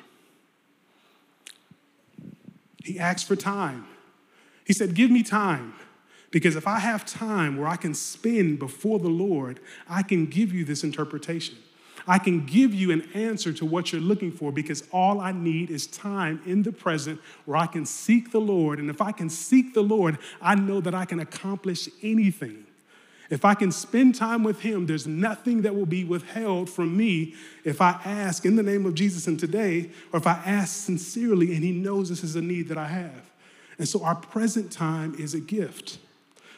He 2.84 2.98
asked 2.98 3.28
for 3.28 3.36
time. 3.36 3.86
He 4.66 4.74
said, 4.74 4.96
Give 4.96 5.12
me 5.12 5.22
time. 5.22 5.76
Because 6.36 6.58
if 6.58 6.68
I 6.68 6.80
have 6.80 7.06
time 7.06 7.56
where 7.56 7.70
I 7.70 7.78
can 7.78 7.94
spend 7.94 8.60
before 8.60 9.00
the 9.00 9.08
Lord, 9.08 9.62
I 9.88 10.04
can 10.04 10.26
give 10.26 10.54
you 10.54 10.66
this 10.66 10.84
interpretation. 10.84 11.56
I 12.06 12.20
can 12.20 12.46
give 12.46 12.74
you 12.74 12.92
an 12.92 13.10
answer 13.14 13.54
to 13.54 13.66
what 13.66 13.94
you're 13.94 14.02
looking 14.02 14.34
for 14.34 14.52
because 14.52 14.84
all 14.92 15.22
I 15.22 15.32
need 15.32 15.70
is 15.70 15.88
time 15.88 16.42
in 16.46 16.64
the 16.64 16.74
present 16.74 17.22
where 17.46 17.56
I 17.56 17.68
can 17.68 17.86
seek 17.86 18.34
the 18.34 18.42
Lord. 18.42 18.80
And 18.80 18.90
if 18.90 19.02
I 19.02 19.14
can 19.14 19.30
seek 19.30 19.74
the 19.74 19.82
Lord, 19.82 20.18
I 20.42 20.56
know 20.56 20.82
that 20.82 20.94
I 20.94 21.06
can 21.06 21.22
accomplish 21.22 21.88
anything. 22.04 22.66
If 23.30 23.46
I 23.46 23.54
can 23.54 23.72
spend 23.72 24.16
time 24.16 24.44
with 24.44 24.60
him, 24.60 24.88
there's 24.88 25.08
nothing 25.08 25.62
that 25.62 25.74
will 25.74 25.86
be 25.86 26.04
withheld 26.04 26.70
from 26.70 26.98
me 26.98 27.34
if 27.64 27.80
I 27.80 27.92
ask 28.04 28.44
in 28.44 28.58
the 28.58 28.62
name 28.62 28.86
of 28.86 28.94
Jesus 28.94 29.28
and 29.28 29.40
today, 29.40 29.90
or 30.12 30.18
if 30.18 30.28
I 30.28 30.42
ask 30.46 30.84
sincerely 30.84 31.56
and 31.56 31.64
he 31.64 31.72
knows 31.72 32.10
this 32.10 32.26
is 32.26 32.36
a 32.36 32.42
need 32.42 32.68
that 32.68 32.78
I 32.78 32.88
have. 32.88 33.32
And 33.80 33.88
so 33.88 34.04
our 34.04 34.16
present 34.16 34.70
time 34.70 35.16
is 35.18 35.34
a 35.34 35.40
gift. 35.40 36.00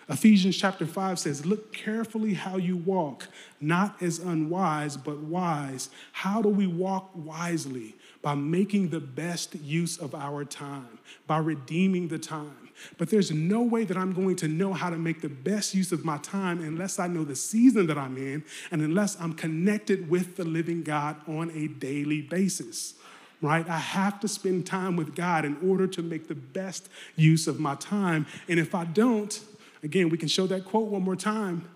Ephesians 0.10 0.56
chapter 0.56 0.86
5 0.86 1.20
says, 1.20 1.46
Look 1.46 1.74
carefully 1.74 2.34
how 2.34 2.56
you 2.56 2.78
walk, 2.78 3.28
not 3.60 4.02
as 4.02 4.20
unwise, 4.20 4.96
but 4.96 5.17
wise. 5.20 5.89
How 6.13 6.41
do 6.41 6.48
we 6.48 6.65
walk 6.65 7.10
wisely? 7.13 7.96
By 8.22 8.36
making 8.36 8.89
the 8.89 9.02
best 9.02 9.56
use 9.56 9.98
of 9.98 10.15
our 10.15 10.46
time, 10.46 11.00
by 11.28 11.39
redeeming 11.39 12.08
the 12.08 12.20
time. 12.20 12.70
But 12.98 13.10
there's 13.10 13.32
no 13.32 13.62
way 13.62 13.84
that 13.84 13.98
I'm 13.98 14.13
going 14.13 14.36
to 14.38 14.48
know 14.48 14.74
how 14.74 14.89
to 14.89 14.98
make 14.98 15.22
the 15.22 15.30
best 15.30 15.74
use 15.74 15.91
of 15.91 16.06
my 16.06 16.17
time 16.20 16.62
unless 16.62 17.00
I 17.00 17.08
know 17.08 17.24
the 17.24 17.36
season 17.36 17.88
that 17.88 17.98
I'm 17.98 18.17
in 18.17 18.43
and 18.72 18.82
unless 18.82 19.20
I'm 19.20 19.34
connected 19.34 20.10
with 20.10 20.38
the 20.38 20.46
living 20.46 20.84
God 20.84 21.17
on 21.28 21.52
a 21.52 21.67
daily 21.67 22.22
basis. 22.22 22.93
Right? 23.41 23.67
I 23.70 23.78
have 23.78 24.20
to 24.22 24.28
spend 24.28 24.65
time 24.65 24.96
with 24.96 25.15
God 25.15 25.46
in 25.46 25.58
order 25.67 25.86
to 25.88 26.02
make 26.02 26.28
the 26.28 26.36
best 26.36 26.89
use 27.15 27.48
of 27.48 27.60
my 27.60 27.76
time. 27.76 28.26
And 28.48 28.60
if 28.60 28.74
I 28.74 28.86
don't, 28.86 29.39
again, 29.88 30.10
we 30.10 30.17
can 30.17 30.28
show 30.28 30.45
that 30.47 30.65
quote 30.65 30.89
one 30.89 31.02
more 31.02 31.15
time 31.15 31.67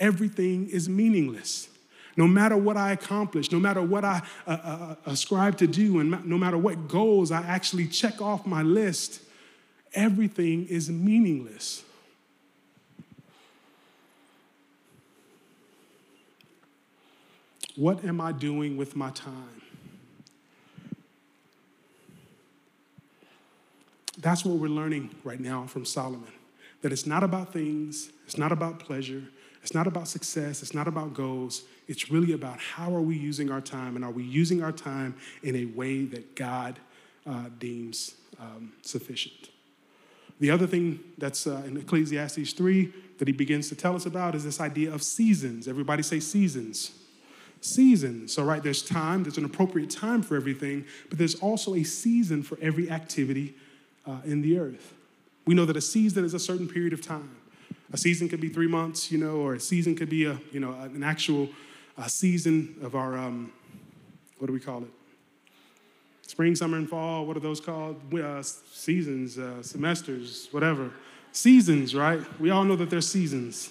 everything 0.00 0.68
is 0.68 0.88
meaningless. 0.88 1.68
No 2.16 2.26
matter 2.26 2.56
what 2.56 2.76
I 2.76 2.90
accomplish, 2.90 3.52
no 3.52 3.60
matter 3.60 3.80
what 3.80 4.04
I 4.04 4.20
uh, 4.46 4.50
uh, 4.50 4.54
uh 4.54 4.94
ascribe 5.06 5.56
to 5.58 5.66
do, 5.68 6.00
and 6.00 6.24
no 6.26 6.36
matter 6.36 6.58
what 6.58 6.88
goals 6.88 7.30
I 7.30 7.42
actually 7.42 7.86
check 7.86 8.20
off 8.20 8.44
my 8.44 8.62
list, 8.62 9.22
everything 9.94 10.66
is 10.66 10.90
meaningless. 10.90 11.84
What 17.76 18.04
am 18.04 18.20
I 18.20 18.32
doing 18.32 18.76
with 18.76 18.96
my 18.96 19.10
time? 19.10 19.62
That's 24.18 24.44
what 24.44 24.56
we're 24.56 24.68
learning 24.68 25.14
right 25.24 25.40
now 25.40 25.66
from 25.66 25.84
Solomon. 25.84 26.32
That 26.82 26.92
it's 26.92 27.06
not 27.06 27.22
about 27.22 27.52
things, 27.52 28.10
it's 28.26 28.36
not 28.36 28.52
about 28.52 28.78
pleasure, 28.78 29.24
it's 29.62 29.74
not 29.74 29.86
about 29.86 30.08
success, 30.08 30.62
it's 30.62 30.74
not 30.74 30.88
about 30.88 31.14
goals. 31.14 31.62
It's 31.88 32.10
really 32.10 32.32
about 32.32 32.58
how 32.58 32.94
are 32.94 33.00
we 33.00 33.16
using 33.16 33.50
our 33.50 33.60
time 33.60 33.96
and 33.96 34.04
are 34.04 34.10
we 34.10 34.24
using 34.24 34.62
our 34.62 34.72
time 34.72 35.14
in 35.42 35.56
a 35.56 35.64
way 35.66 36.04
that 36.06 36.34
God 36.34 36.78
uh, 37.26 37.44
deems 37.58 38.14
um, 38.40 38.72
sufficient. 38.82 39.50
The 40.40 40.50
other 40.50 40.66
thing 40.66 41.00
that's 41.18 41.46
uh, 41.46 41.62
in 41.66 41.76
Ecclesiastes 41.76 42.52
3 42.52 42.92
that 43.18 43.28
he 43.28 43.32
begins 43.32 43.68
to 43.68 43.76
tell 43.76 43.94
us 43.94 44.06
about 44.06 44.34
is 44.34 44.42
this 44.42 44.60
idea 44.60 44.92
of 44.92 45.02
seasons. 45.02 45.68
Everybody 45.68 46.02
say 46.02 46.18
seasons. 46.18 46.90
Seasons. 47.60 48.34
So, 48.34 48.42
right, 48.42 48.60
there's 48.60 48.82
time, 48.82 49.22
there's 49.22 49.38
an 49.38 49.44
appropriate 49.44 49.90
time 49.90 50.22
for 50.22 50.34
everything, 50.34 50.84
but 51.08 51.18
there's 51.18 51.36
also 51.36 51.76
a 51.76 51.84
season 51.84 52.42
for 52.42 52.58
every 52.60 52.90
activity 52.90 53.54
uh, 54.04 54.18
in 54.24 54.42
the 54.42 54.58
earth. 54.58 54.94
We 55.44 55.54
know 55.54 55.64
that 55.64 55.76
a 55.76 55.80
season 55.80 56.24
is 56.24 56.34
a 56.34 56.38
certain 56.38 56.68
period 56.68 56.92
of 56.92 57.02
time. 57.02 57.36
A 57.92 57.96
season 57.96 58.28
could 58.28 58.40
be 58.40 58.48
three 58.48 58.68
months, 58.68 59.10
you 59.12 59.18
know, 59.18 59.36
or 59.36 59.54
a 59.54 59.60
season 59.60 59.94
could 59.94 60.08
be 60.08 60.24
a, 60.24 60.40
you 60.50 60.60
know, 60.60 60.72
an 60.72 61.02
actual 61.02 61.48
season 62.06 62.76
of 62.82 62.94
our, 62.94 63.18
um, 63.18 63.52
what 64.38 64.46
do 64.46 64.52
we 64.52 64.60
call 64.60 64.82
it? 64.82 64.88
spring, 66.32 66.54
summer, 66.54 66.78
and 66.78 66.88
fall. 66.88 67.26
What 67.26 67.36
are 67.36 67.40
those 67.40 67.60
called? 67.60 68.00
Uh, 68.14 68.42
seasons, 68.42 69.36
uh, 69.36 69.62
semesters, 69.62 70.48
whatever. 70.50 70.90
Seasons, 71.30 71.94
right? 71.94 72.20
We 72.40 72.48
all 72.48 72.64
know 72.64 72.74
that 72.76 72.88
they're 72.88 73.02
seasons. 73.02 73.70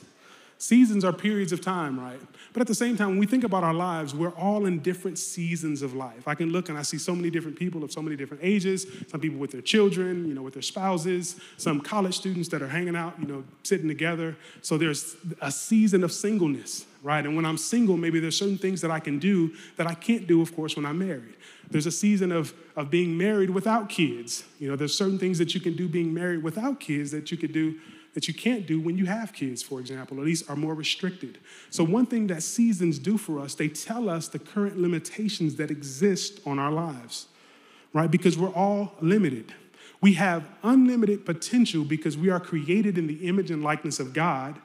Seasons 0.62 1.04
are 1.04 1.12
periods 1.12 1.52
of 1.52 1.60
time, 1.60 2.00
right? 2.00 2.22
But 2.54 2.62
at 2.62 2.68
the 2.68 2.76
same 2.76 2.96
time, 2.96 3.10
when 3.10 3.18
we 3.18 3.26
think 3.26 3.44
about 3.44 3.64
our 3.64 3.74
lives, 3.74 4.14
we're 4.14 4.36
all 4.36 4.68
in 4.68 4.78
different 4.78 5.18
seasons 5.18 5.82
of 5.82 5.96
life. 5.96 6.28
I 6.28 6.36
can 6.36 6.52
look 6.52 6.70
and 6.70 6.78
I 6.78 6.84
see 6.84 7.00
so 7.00 7.16
many 7.16 7.32
different 7.32 7.58
people 7.58 7.84
of 7.84 7.92
so 7.92 8.00
many 8.00 8.16
different 8.16 8.44
ages, 8.44 8.86
some 9.08 9.20
people 9.20 9.40
with 9.40 9.50
their 9.50 9.64
children, 9.64 10.28
you 10.28 10.36
know, 10.36 10.44
with 10.44 10.54
their 10.54 10.62
spouses, 10.62 11.36
some 11.58 11.82
college 11.82 12.16
students 12.16 12.48
that 12.50 12.62
are 12.62 12.68
hanging 12.68 12.96
out, 12.96 13.16
you 13.20 13.26
know, 13.26 13.44
sitting 13.64 13.88
together. 13.88 14.38
So 14.62 14.78
there's 14.78 15.16
a 15.42 15.52
season 15.52 16.04
of 16.04 16.12
singleness, 16.12 16.86
right? 17.02 17.26
And 17.26 17.36
when 17.36 17.44
I'm 17.48 17.58
single, 17.58 17.98
maybe 17.98 18.20
there's 18.20 18.38
certain 18.38 18.60
things 18.60 18.82
that 18.82 18.92
I 18.92 19.00
can 19.00 19.18
do 19.18 19.56
that 19.78 19.88
I 19.88 19.96
can't 19.96 20.28
do, 20.28 20.44
of 20.44 20.56
course, 20.56 20.76
when 20.76 20.86
I'm 20.86 21.00
married. 21.00 21.38
There's 21.72 21.88
a 21.88 21.92
season 21.92 22.32
of, 22.32 22.54
of 22.76 22.92
being 22.92 23.18
married 23.18 23.50
without 23.50 23.90
kids. 23.90 24.44
You 24.60 24.70
know, 24.70 24.76
there's 24.76 24.96
certain 24.96 25.18
things 25.18 25.40
that 25.40 25.56
you 25.56 25.60
can 25.60 25.76
do 25.76 25.88
being 25.88 26.14
married 26.14 26.44
without 26.44 26.80
kids 26.80 27.10
that 27.10 27.32
you 27.32 27.38
could 27.38 27.52
do 27.52 27.80
that 28.14 28.28
you 28.28 28.34
can't 28.34 28.68
do 28.68 28.80
when 28.80 28.98
you 28.98 29.06
have 29.06 29.34
kids, 29.34 29.64
for 29.64 29.80
example, 29.80 30.18
or 30.18 30.22
at 30.22 30.26
least 30.26 30.50
are 30.50 30.56
more 30.56 30.74
restricted. 30.74 31.38
So, 31.70 31.84
one 31.84 32.06
thing 32.06 32.28
that 32.28 32.44
seasons 32.44 33.00
do 33.00 33.18
for 33.18 33.40
us, 33.40 33.56
they 33.56 33.68
tell 33.68 34.10
us 34.10 34.28
the 34.28 34.40
current 34.40 34.80
limitations 34.80 35.56
that 35.56 35.72
exist 35.72 36.40
on 36.46 36.60
our 36.60 36.72
lives, 36.72 37.28
right? 37.94 38.12
Because 38.12 38.38
we're 38.38 38.54
all 38.54 38.94
limited. 39.02 39.54
We 40.02 40.14
have 40.14 40.50
unlimited 40.64 41.26
potential 41.26 41.84
because 41.84 42.18
we 42.18 42.30
are 42.30 42.40
created 42.40 42.98
in 42.98 43.08
the 43.08 43.28
image 43.28 43.52
and 43.52 43.64
likeness 43.64 44.00
of 44.00 44.14
God 44.14 44.60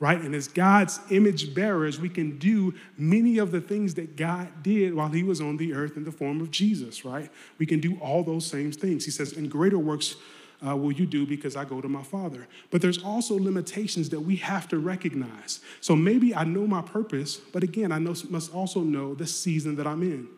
right? 0.00 0.18
And 0.18 0.34
as 0.34 0.48
God's 0.48 0.98
image 1.10 1.54
bearers, 1.54 2.00
we 2.00 2.08
can 2.08 2.38
do 2.38 2.74
many 2.96 3.36
of 3.36 3.52
the 3.52 3.60
things 3.60 3.94
that 3.94 4.16
God 4.16 4.48
did 4.62 4.94
while 4.94 5.10
he 5.10 5.22
was 5.22 5.42
on 5.42 5.58
the 5.58 5.74
earth 5.74 5.96
in 5.96 6.04
the 6.04 6.10
form 6.10 6.40
of 6.40 6.50
Jesus, 6.50 7.04
right? 7.04 7.30
We 7.58 7.66
can 7.66 7.80
do 7.80 7.98
all 8.00 8.24
those 8.24 8.46
same 8.46 8.72
things. 8.72 9.04
He 9.04 9.10
says, 9.10 9.34
and 9.34 9.50
greater 9.50 9.78
works 9.78 10.16
uh, 10.66 10.76
will 10.76 10.92
you 10.92 11.06
do 11.06 11.26
because 11.26 11.56
I 11.56 11.64
go 11.64 11.80
to 11.80 11.88
my 11.88 12.02
Father. 12.02 12.46
But 12.70 12.82
there's 12.82 13.02
also 13.02 13.34
limitations 13.34 14.10
that 14.10 14.20
we 14.20 14.36
have 14.36 14.68
to 14.68 14.78
recognize. 14.78 15.60
So 15.80 15.96
maybe 15.96 16.34
I 16.34 16.44
know 16.44 16.66
my 16.66 16.82
purpose, 16.82 17.36
but 17.36 17.62
again, 17.62 17.92
I 17.92 17.98
know, 17.98 18.14
must 18.28 18.54
also 18.54 18.80
know 18.80 19.14
the 19.14 19.26
season 19.26 19.76
that 19.76 19.86
I'm 19.86 20.02
in. 20.02 20.28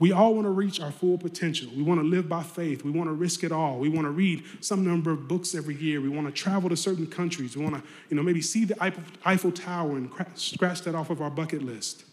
We 0.00 0.10
all 0.10 0.34
want 0.34 0.46
to 0.46 0.50
reach 0.50 0.80
our 0.80 0.90
full 0.90 1.18
potential. 1.18 1.70
We 1.74 1.82
want 1.82 2.00
to 2.00 2.06
live 2.06 2.28
by 2.28 2.42
faith. 2.42 2.84
We 2.84 2.90
want 2.90 3.08
to 3.08 3.12
risk 3.12 3.44
it 3.44 3.52
all. 3.52 3.78
We 3.78 3.88
want 3.88 4.06
to 4.06 4.10
read 4.10 4.42
some 4.60 4.84
number 4.84 5.12
of 5.12 5.28
books 5.28 5.54
every 5.54 5.76
year. 5.76 6.00
We 6.00 6.08
want 6.08 6.26
to 6.26 6.32
travel 6.32 6.68
to 6.68 6.76
certain 6.76 7.06
countries. 7.06 7.56
We 7.56 7.62
want 7.62 7.76
to, 7.76 7.82
you 8.10 8.16
know, 8.16 8.22
maybe 8.22 8.42
see 8.42 8.64
the 8.64 8.76
Eiffel 9.24 9.52
Tower 9.52 9.96
and 9.96 10.10
scratch 10.34 10.82
that 10.82 10.96
off 10.96 11.10
of 11.10 11.22
our 11.22 11.30
bucket 11.30 11.62
list. 11.62 12.04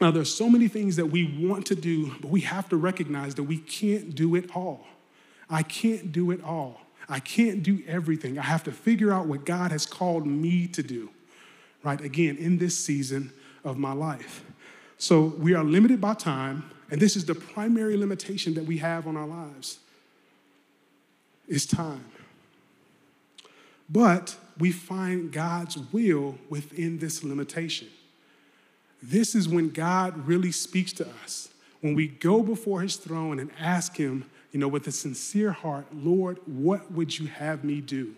Now, 0.00 0.12
there's 0.12 0.32
so 0.32 0.48
many 0.48 0.68
things 0.68 0.94
that 0.96 1.06
we 1.06 1.44
want 1.44 1.66
to 1.66 1.74
do, 1.74 2.14
but 2.20 2.30
we 2.30 2.42
have 2.42 2.68
to 2.68 2.76
recognize 2.76 3.34
that 3.34 3.42
we 3.42 3.58
can't 3.58 4.14
do 4.14 4.36
it 4.36 4.54
all. 4.54 4.86
I 5.50 5.62
can't 5.62 6.12
do 6.12 6.30
it 6.30 6.42
all. 6.42 6.80
I 7.08 7.20
can't 7.20 7.62
do 7.62 7.82
everything. 7.86 8.38
I 8.38 8.42
have 8.42 8.64
to 8.64 8.72
figure 8.72 9.12
out 9.12 9.26
what 9.26 9.46
God 9.46 9.70
has 9.70 9.86
called 9.86 10.26
me 10.26 10.66
to 10.68 10.82
do, 10.82 11.08
right? 11.82 12.00
Again, 12.00 12.36
in 12.36 12.58
this 12.58 12.78
season 12.78 13.32
of 13.64 13.78
my 13.78 13.92
life. 13.92 14.44
So 14.98 15.34
we 15.38 15.54
are 15.54 15.64
limited 15.64 16.00
by 16.00 16.14
time, 16.14 16.70
and 16.90 17.00
this 17.00 17.16
is 17.16 17.24
the 17.24 17.34
primary 17.34 17.96
limitation 17.96 18.54
that 18.54 18.64
we 18.64 18.78
have 18.78 19.06
on 19.06 19.16
our 19.16 19.26
lives 19.26 19.78
is 21.46 21.66
time. 21.66 22.04
But 23.88 24.36
we 24.58 24.70
find 24.70 25.32
God's 25.32 25.78
will 25.78 26.36
within 26.50 26.98
this 26.98 27.24
limitation. 27.24 27.88
This 29.02 29.34
is 29.34 29.48
when 29.48 29.70
God 29.70 30.26
really 30.26 30.52
speaks 30.52 30.92
to 30.94 31.08
us. 31.24 31.48
When 31.80 31.94
we 31.94 32.08
go 32.08 32.42
before 32.42 32.82
his 32.82 32.96
throne 32.96 33.38
and 33.38 33.50
ask 33.58 33.96
him, 33.96 34.28
you 34.52 34.58
know, 34.58 34.68
with 34.68 34.86
a 34.86 34.92
sincere 34.92 35.52
heart, 35.52 35.86
Lord, 35.92 36.38
what 36.46 36.90
would 36.92 37.18
you 37.18 37.26
have 37.26 37.64
me 37.64 37.80
do? 37.80 38.14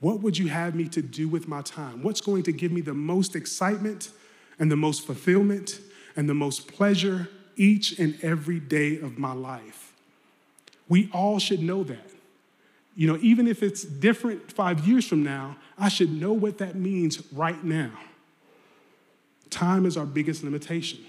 What 0.00 0.20
would 0.20 0.38
you 0.38 0.48
have 0.48 0.74
me 0.74 0.88
to 0.88 1.02
do 1.02 1.28
with 1.28 1.48
my 1.48 1.62
time? 1.62 2.02
What's 2.02 2.20
going 2.20 2.44
to 2.44 2.52
give 2.52 2.70
me 2.70 2.80
the 2.80 2.94
most 2.94 3.34
excitement 3.34 4.10
and 4.58 4.70
the 4.70 4.76
most 4.76 5.06
fulfillment 5.06 5.80
and 6.16 6.28
the 6.28 6.34
most 6.34 6.68
pleasure 6.68 7.28
each 7.56 7.98
and 7.98 8.18
every 8.22 8.60
day 8.60 8.98
of 8.98 9.18
my 9.18 9.32
life. 9.32 9.92
We 10.88 11.10
all 11.12 11.38
should 11.38 11.60
know 11.60 11.84
that. 11.84 12.10
You 12.96 13.06
know, 13.06 13.18
even 13.20 13.46
if 13.46 13.62
it's 13.62 13.84
different 13.84 14.50
five 14.50 14.86
years 14.86 15.06
from 15.06 15.22
now, 15.22 15.56
I 15.78 15.88
should 15.88 16.10
know 16.10 16.32
what 16.32 16.58
that 16.58 16.74
means 16.74 17.22
right 17.32 17.62
now. 17.62 17.92
Time 19.50 19.86
is 19.86 19.96
our 19.96 20.06
biggest 20.06 20.42
limitation. 20.42 21.00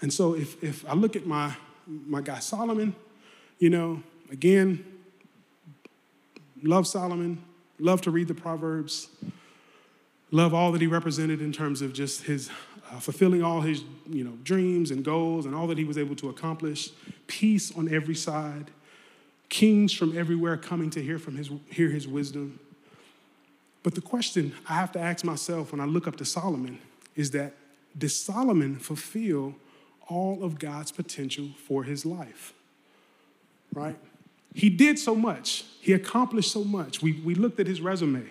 And 0.00 0.12
so 0.12 0.34
if, 0.34 0.62
if 0.62 0.88
I 0.88 0.94
look 0.94 1.16
at 1.16 1.26
my, 1.26 1.56
my 1.86 2.20
guy 2.20 2.38
Solomon, 2.38 2.94
you 3.58 3.70
know, 3.70 4.02
again, 4.30 4.84
love 6.62 6.86
Solomon, 6.86 7.42
love 7.78 8.00
to 8.02 8.10
read 8.10 8.28
the 8.28 8.34
Proverbs 8.34 9.08
love 10.34 10.52
all 10.52 10.72
that 10.72 10.80
he 10.80 10.86
represented 10.88 11.40
in 11.40 11.52
terms 11.52 11.80
of 11.80 11.92
just 11.92 12.24
his 12.24 12.50
uh, 12.90 12.98
fulfilling 12.98 13.42
all 13.42 13.60
his 13.60 13.84
you 14.10 14.24
know 14.24 14.32
dreams 14.42 14.90
and 14.90 15.04
goals 15.04 15.46
and 15.46 15.54
all 15.54 15.68
that 15.68 15.78
he 15.78 15.84
was 15.84 15.96
able 15.96 16.16
to 16.16 16.28
accomplish. 16.28 16.90
Peace 17.26 17.74
on 17.76 17.92
every 17.92 18.16
side 18.16 18.70
kings 19.48 19.92
from 19.92 20.18
everywhere 20.18 20.56
coming 20.56 20.90
to 20.90 21.00
hear 21.00 21.18
from 21.18 21.36
his 21.36 21.50
hear 21.70 21.88
his 21.88 22.08
wisdom. 22.08 22.58
But 23.84 23.94
the 23.94 24.00
question 24.00 24.52
i 24.68 24.74
have 24.74 24.90
to 24.92 25.00
ask 25.00 25.24
myself 25.24 25.70
when 25.70 25.80
i 25.80 25.84
look 25.84 26.08
up 26.08 26.16
to 26.16 26.24
solomon 26.24 26.78
is 27.14 27.30
that 27.32 27.54
did 27.96 28.08
solomon 28.08 28.76
fulfill 28.76 29.54
all 30.08 30.42
of 30.42 30.58
god's 30.58 30.92
potential 30.92 31.48
for 31.66 31.84
his 31.84 32.04
life 32.04 32.52
right 33.72 33.96
he 34.52 34.70
did 34.70 34.98
so 34.98 35.14
much 35.14 35.64
he 35.80 35.92
accomplished 35.92 36.50
so 36.50 36.64
much 36.64 37.02
we, 37.02 37.20
we 37.24 37.34
looked 37.34 37.60
at 37.60 37.66
his 37.66 37.80
resume 37.80 38.30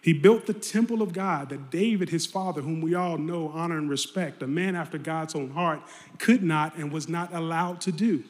He 0.00 0.12
built 0.12 0.46
the 0.46 0.54
temple 0.54 1.02
of 1.02 1.12
God 1.12 1.48
that 1.48 1.70
David, 1.70 2.10
his 2.10 2.24
father, 2.24 2.62
whom 2.62 2.80
we 2.80 2.94
all 2.94 3.18
know, 3.18 3.48
honor, 3.48 3.78
and 3.78 3.90
respect, 3.90 4.42
a 4.42 4.46
man 4.46 4.76
after 4.76 4.96
God's 4.96 5.34
own 5.34 5.50
heart, 5.50 5.80
could 6.18 6.42
not 6.42 6.76
and 6.76 6.92
was 6.92 7.08
not 7.08 7.34
allowed 7.34 7.80
to 7.82 7.92
do. 7.92 8.22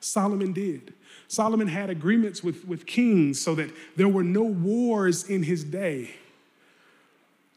Solomon 0.00 0.52
did. 0.52 0.92
Solomon 1.26 1.68
had 1.68 1.88
agreements 1.88 2.44
with, 2.44 2.66
with 2.66 2.84
kings 2.84 3.40
so 3.40 3.54
that 3.54 3.70
there 3.96 4.08
were 4.08 4.22
no 4.22 4.42
wars 4.42 5.28
in 5.28 5.42
his 5.42 5.64
day. 5.64 6.10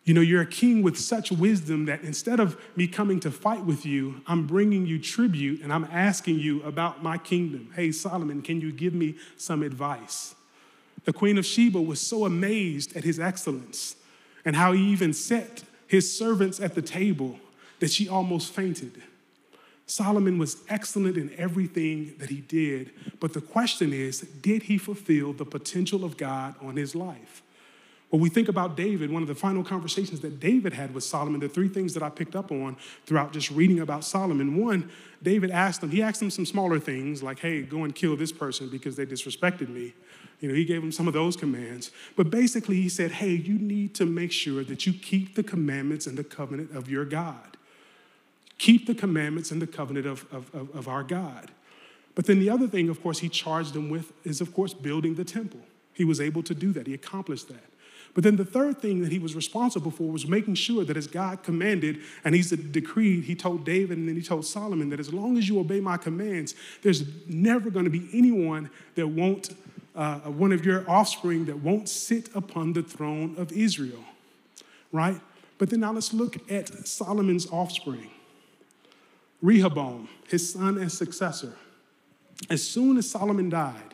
You 0.07 0.13
know, 0.13 0.21
you're 0.21 0.41
a 0.41 0.45
king 0.45 0.83
with 0.83 0.97
such 0.97 1.33
wisdom 1.33 1.83
that 1.87 2.01
instead 2.01 2.39
of 2.39 2.57
me 2.77 2.87
coming 2.87 3.19
to 3.19 3.29
fight 3.29 3.65
with 3.65 3.85
you, 3.85 4.21
I'm 4.25 4.47
bringing 4.47 4.85
you 4.85 4.99
tribute 4.99 5.61
and 5.61 5.73
I'm 5.73 5.83
asking 5.91 6.39
you 6.39 6.63
about 6.63 7.03
my 7.03 7.17
kingdom. 7.17 7.73
Hey, 7.75 7.91
Solomon, 7.91 8.41
can 8.41 8.61
you 8.61 8.71
give 8.71 8.93
me 8.93 9.15
some 9.35 9.61
advice? 9.61 10.33
The 11.03 11.11
Queen 11.11 11.37
of 11.37 11.45
Sheba 11.45 11.81
was 11.81 11.99
so 11.99 12.23
amazed 12.23 12.95
at 12.95 13.03
his 13.03 13.19
excellence 13.19 13.97
and 14.45 14.55
how 14.55 14.71
he 14.71 14.81
even 14.93 15.11
set 15.11 15.65
his 15.87 16.17
servants 16.17 16.61
at 16.61 16.73
the 16.73 16.81
table 16.81 17.37
that 17.81 17.91
she 17.91 18.07
almost 18.07 18.53
fainted. 18.53 19.01
Solomon 19.87 20.37
was 20.37 20.63
excellent 20.69 21.17
in 21.17 21.33
everything 21.37 22.15
that 22.19 22.29
he 22.29 22.39
did, 22.39 22.91
but 23.19 23.33
the 23.33 23.41
question 23.41 23.91
is 23.91 24.21
did 24.21 24.63
he 24.63 24.77
fulfill 24.77 25.33
the 25.33 25.43
potential 25.43 26.05
of 26.05 26.15
God 26.15 26.55
on 26.61 26.77
his 26.77 26.95
life? 26.95 27.43
When 28.09 28.21
we 28.21 28.29
think 28.29 28.47
about 28.47 28.77
David, 28.77 29.11
one 29.11 29.21
of 29.21 29.27
the 29.27 29.35
final 29.35 29.63
conversations 29.63 30.21
that 30.21 30.39
David 30.39 30.73
had 30.73 30.93
with 30.93 31.03
Solomon, 31.03 31.41
the 31.41 31.49
three 31.49 31.67
things 31.67 31.93
that 31.93 32.01
I 32.01 32.09
picked 32.09 32.37
up 32.37 32.51
on 32.51 32.77
throughout 33.05 33.33
just 33.33 33.51
reading 33.51 33.81
about 33.81 34.05
Solomon. 34.05 34.55
One, 34.55 34.89
David 35.21 35.51
asked 35.51 35.83
him, 35.83 35.89
he 35.89 36.01
asked 36.01 36.21
him 36.21 36.29
some 36.29 36.45
smaller 36.45 36.79
things 36.79 37.21
like, 37.21 37.39
hey, 37.39 37.63
go 37.63 37.83
and 37.83 37.93
kill 37.93 38.15
this 38.15 38.31
person 38.31 38.69
because 38.69 38.95
they 38.95 39.05
disrespected 39.05 39.67
me. 39.67 39.93
You 40.39 40.47
know, 40.47 40.55
he 40.55 40.63
gave 40.63 40.81
him 40.81 40.91
some 40.91 41.07
of 41.07 41.13
those 41.13 41.35
commands. 41.35 41.91
But 42.15 42.29
basically, 42.29 42.77
he 42.77 42.87
said, 42.87 43.11
hey, 43.11 43.31
you 43.31 43.57
need 43.57 43.93
to 43.95 44.05
make 44.05 44.31
sure 44.31 44.63
that 44.63 44.85
you 44.85 44.93
keep 44.93 45.35
the 45.35 45.43
commandments 45.43 46.07
and 46.07 46.17
the 46.17 46.23
covenant 46.23 46.73
of 46.73 46.89
your 46.89 47.03
God. 47.03 47.57
Keep 48.57 48.87
the 48.87 48.95
commandments 48.95 49.51
and 49.51 49.61
the 49.61 49.67
covenant 49.67 50.05
of, 50.05 50.25
of, 50.31 50.53
of, 50.55 50.73
of 50.73 50.87
our 50.87 51.03
God. 51.03 51.51
But 52.15 52.25
then 52.25 52.39
the 52.39 52.49
other 52.49 52.67
thing, 52.67 52.87
of 52.87 53.03
course, 53.03 53.19
he 53.19 53.29
charged 53.29 53.75
him 53.75 53.89
with 53.89 54.13
is, 54.25 54.39
of 54.39 54.53
course, 54.53 54.73
building 54.73 55.15
the 55.15 55.25
temple. 55.25 55.59
He 55.93 56.05
was 56.05 56.21
able 56.21 56.43
to 56.43 56.55
do 56.55 56.71
that, 56.71 56.87
he 56.87 56.93
accomplished 56.93 57.49
that. 57.49 57.65
But 58.17 58.23
then 58.23 58.35
the 58.35 58.45
third 58.45 58.79
thing 58.79 59.03
that 59.03 59.11
he 59.11 59.19
was 59.19 59.35
responsible 59.35 59.91
for 59.91 60.09
was 60.09 60.27
making 60.27 60.55
sure 60.55 60.83
that 60.83 60.97
as 60.97 61.05
God 61.05 61.43
commanded 61.43 61.99
and 62.25 62.33
he's 62.33 62.49
decreed, 62.49 63.25
he 63.25 63.35
told 63.35 63.63
David 63.63 63.95
and 63.99 64.09
then 64.09 64.15
he 64.15 64.23
told 64.23 64.43
Solomon 64.43 64.89
that 64.89 64.99
as 64.99 65.13
long 65.13 65.37
as 65.37 65.47
you 65.47 65.59
obey 65.59 65.79
my 65.79 65.97
commands, 65.97 66.55
there's 66.81 67.03
never 67.27 67.69
going 67.69 67.85
to 67.85 67.91
be 67.91 68.09
anyone 68.13 68.71
that 68.95 69.07
won't, 69.07 69.55
uh, 69.95 70.21
one 70.21 70.51
of 70.51 70.65
your 70.65 70.83
offspring 70.89 71.45
that 71.45 71.59
won't 71.59 71.87
sit 71.89 72.35
upon 72.35 72.73
the 72.73 72.81
throne 72.81 73.35
of 73.37 73.51
Israel, 73.51 74.03
right? 74.91 75.21
But 75.59 75.69
then 75.69 75.81
now 75.81 75.91
let's 75.91 76.11
look 76.11 76.37
at 76.51 76.87
Solomon's 76.87 77.45
offspring. 77.51 78.09
Rehoboam, 79.43 80.09
his 80.27 80.51
son 80.53 80.79
and 80.79 80.91
successor. 80.91 81.53
As 82.49 82.67
soon 82.67 82.97
as 82.97 83.07
Solomon 83.07 83.51
died, 83.51 83.93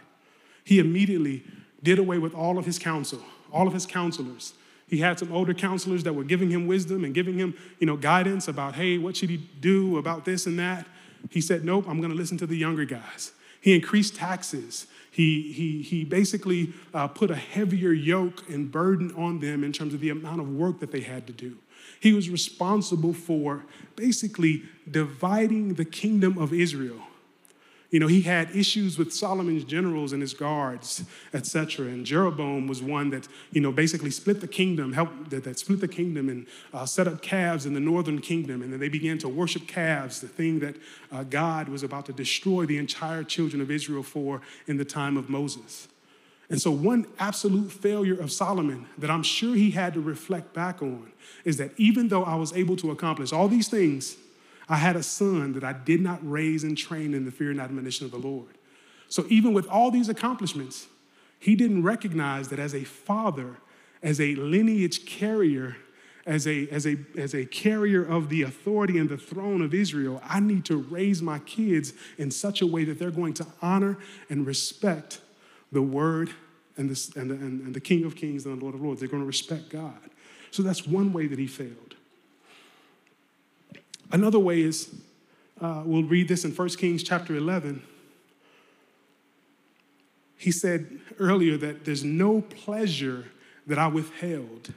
he 0.64 0.80
immediately 0.80 1.44
did 1.84 2.00
away 2.00 2.20
with 2.20 2.34
all 2.34 2.58
of 2.58 2.66
his 2.66 2.80
counsel 2.80 3.22
all 3.54 3.68
of 3.68 3.74
his 3.74 3.86
counselors. 3.86 4.54
He 4.88 4.98
had 4.98 5.18
some 5.18 5.32
older 5.32 5.54
counselors 5.54 6.04
that 6.04 6.14
were 6.14 6.24
giving 6.24 6.50
him 6.50 6.68
wisdom 6.68 7.04
and 7.04 7.14
giving 7.14 7.38
him, 7.38 7.56
you 7.80 7.88
know, 7.88 7.96
guidance 7.96 8.48
about, 8.48 8.76
hey, 8.76 8.98
what 8.98 9.16
should 9.16 9.30
he 9.30 9.38
do 9.38 9.98
about 9.98 10.26
this 10.26 10.46
and 10.46 10.60
that. 10.60 10.86
He 11.30 11.40
said, 11.40 11.64
nope, 11.64 11.86
I'm 11.88 12.00
going 12.00 12.12
to 12.12 12.18
listen 12.18 12.38
to 12.40 12.46
the 12.46 12.58
younger 12.58 12.86
guys. 12.86 13.32
He 13.62 13.74
increased 13.74 14.16
taxes. 14.16 14.88
He, 15.10 15.54
he, 15.54 15.82
he 15.82 16.04
basically 16.04 16.74
uh, 16.94 17.08
put 17.08 17.32
a 17.32 17.36
heavier 17.36 17.94
yoke 17.94 18.50
and 18.50 18.72
burden 18.72 19.14
on 19.16 19.40
them 19.40 19.64
in 19.64 19.72
terms 19.72 19.94
of 19.94 20.02
the 20.02 20.10
amount 20.10 20.42
of 20.42 20.50
work 20.50 20.80
that 20.82 20.92
they 20.92 21.02
had 21.02 21.26
to 21.28 21.34
do. 21.34 21.58
He 22.00 22.12
was 22.12 22.30
responsible 22.30 23.14
for 23.14 23.64
basically 23.96 24.64
dividing 24.90 25.76
the 25.76 25.86
kingdom 25.86 26.38
of 26.38 26.52
Israel 26.52 27.02
you 27.94 28.00
know, 28.00 28.08
he 28.08 28.24
had 28.24 28.50
issues 28.56 28.98
with 28.98 29.14
Solomon's 29.14 29.64
generals 29.64 30.14
and 30.14 30.22
his 30.24 30.34
guards, 30.34 31.04
etc. 31.32 31.86
And 31.86 32.04
Jeroboam 32.04 32.66
was 32.66 32.82
one 32.82 33.12
that, 33.12 33.28
you 33.52 33.62
know, 33.62 33.72
basically 33.72 34.10
split 34.10 34.42
the 34.42 34.48
kingdom, 34.48 34.94
helped 34.94 35.30
that, 35.30 35.44
that 35.44 35.60
split 35.60 35.80
the 35.80 35.88
kingdom 35.88 36.28
and 36.28 36.48
uh, 36.74 36.88
set 36.88 37.08
up 37.08 37.22
calves 37.22 37.68
in 37.68 37.76
the 37.76 37.80
northern 37.80 38.20
kingdom. 38.20 38.64
And 38.64 38.74
then 38.74 38.80
they 38.80 38.90
began 38.90 39.20
to 39.20 39.30
worship 39.30 39.68
calves, 39.68 40.22
the 40.22 40.28
thing 40.28 40.60
that 40.62 40.76
uh, 41.12 41.22
God 41.22 41.70
was 41.70 41.84
about 41.84 42.08
to 42.08 42.14
destroy 42.14 42.66
the 42.66 42.80
entire 42.80 43.24
children 43.24 43.62
of 43.62 43.70
Israel 43.70 44.02
for 44.02 44.42
in 44.66 44.78
the 44.78 44.86
time 44.86 45.16
of 45.16 45.30
Moses. 45.30 45.88
And 46.50 46.60
so, 46.60 46.72
one 46.72 47.06
absolute 47.20 47.72
failure 47.72 48.20
of 48.20 48.32
Solomon 48.32 48.88
that 48.98 49.12
I'm 49.12 49.24
sure 49.24 49.54
he 49.54 49.70
had 49.70 49.94
to 49.94 50.02
reflect 50.02 50.52
back 50.52 50.82
on 50.82 51.12
is 51.46 51.58
that 51.58 51.72
even 51.78 52.08
though 52.08 52.24
I 52.24 52.34
was 52.34 52.54
able 52.54 52.76
to 52.78 52.90
accomplish 52.90 53.32
all 53.32 53.48
these 53.48 53.68
things, 53.68 54.18
I 54.70 54.78
had 54.78 54.96
a 54.96 55.04
son 55.04 55.54
that 55.54 55.64
I 55.64 55.74
did 55.74 56.02
not 56.02 56.20
raise 56.22 56.64
and 56.64 56.78
train 56.78 57.14
in 57.14 57.26
the 57.26 57.32
fear 57.32 57.52
and 57.52 57.60
admonition 57.60 58.06
of 58.06 58.12
the 58.12 58.18
Lord. 58.18 58.58
So 59.10 59.26
even 59.30 59.54
with 59.54 59.68
all 59.68 59.92
these 59.92 60.10
accomplishments, 60.10 60.88
he 61.40 61.56
didn't 61.56 61.84
recognize 61.84 62.50
that 62.50 62.60
as 62.60 62.74
a 62.74 62.84
father, 62.84 63.58
as 64.02 64.20
a 64.20 64.36
lineage 64.36 65.06
carrier, 65.06 65.76
as 66.26 66.48
a, 66.48 66.68
as, 66.70 66.88
a, 66.88 66.98
as 67.18 67.36
a 67.36 67.46
carrier 67.46 68.04
of 68.04 68.30
the 68.30 68.44
authority 68.44 68.98
and 68.98 69.10
the 69.10 69.18
throne 69.18 69.62
of 69.62 69.74
Israel, 69.74 70.22
I 70.24 70.40
need 70.40 70.64
to 70.66 70.78
raise 70.78 71.22
my 71.22 71.40
kids 71.40 71.94
in 72.18 72.32
such 72.32 72.62
a 72.62 72.68
way 72.68 72.86
that 72.86 72.98
they're 72.98 73.12
going 73.12 73.34
to 73.36 73.46
honor 73.62 73.98
and 74.30 74.48
respect 74.48 75.20
the 75.72 75.82
word 75.82 76.32
and 76.78 76.90
and 77.16 77.30
the, 77.30 77.36
and 77.36 77.74
the 77.74 77.80
King 77.80 78.06
of 78.06 78.16
Kings 78.16 78.46
and 78.46 78.58
the 78.58 78.62
Lord 78.64 78.76
of 78.76 78.82
Lords. 78.82 79.00
They're 79.00 79.10
going 79.10 79.22
to 79.22 79.28
respect 79.28 79.70
God. 79.70 80.00
So 80.52 80.64
that's 80.64 80.88
one 80.88 81.14
way 81.14 81.28
that 81.28 81.40
he 81.40 81.48
failed. 81.48 81.93
Another 84.14 84.38
way 84.38 84.62
is, 84.62 84.94
uh, 85.60 85.82
we'll 85.84 86.04
read 86.04 86.28
this 86.28 86.46
in 86.46 86.52
1 86.52 86.70
Kings 86.70 87.02
chapter 87.02 87.36
11. 87.36 87.82
He 90.38 90.52
said 90.52 91.00
earlier 91.20 91.58
that 91.58 91.84
there's 91.84 92.04
no 92.04 92.42
pleasure 92.42 93.26
that 93.66 93.80
I 93.80 93.88
withheld. 93.88 94.72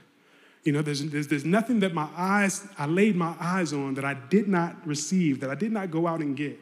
You 0.64 0.72
know, 0.72 0.81
there's, 0.81 1.05
there's, 1.05 1.29
there's 1.29 1.44
nothing 1.44 1.81
that 1.81 1.92
my 1.92 2.09
eyes, 2.16 2.66
I 2.79 2.87
laid 2.87 3.14
my 3.14 3.35
eyes 3.38 3.75
on 3.75 3.94
that 3.94 4.07
I 4.07 4.14
did 4.14 4.49
not 4.49 4.75
receive, 4.87 5.40
that 5.40 5.51
I 5.51 5.55
did 5.55 5.70
not 5.70 5.90
go 5.90 6.07
out 6.07 6.20
and 6.20 6.35
get. 6.35 6.59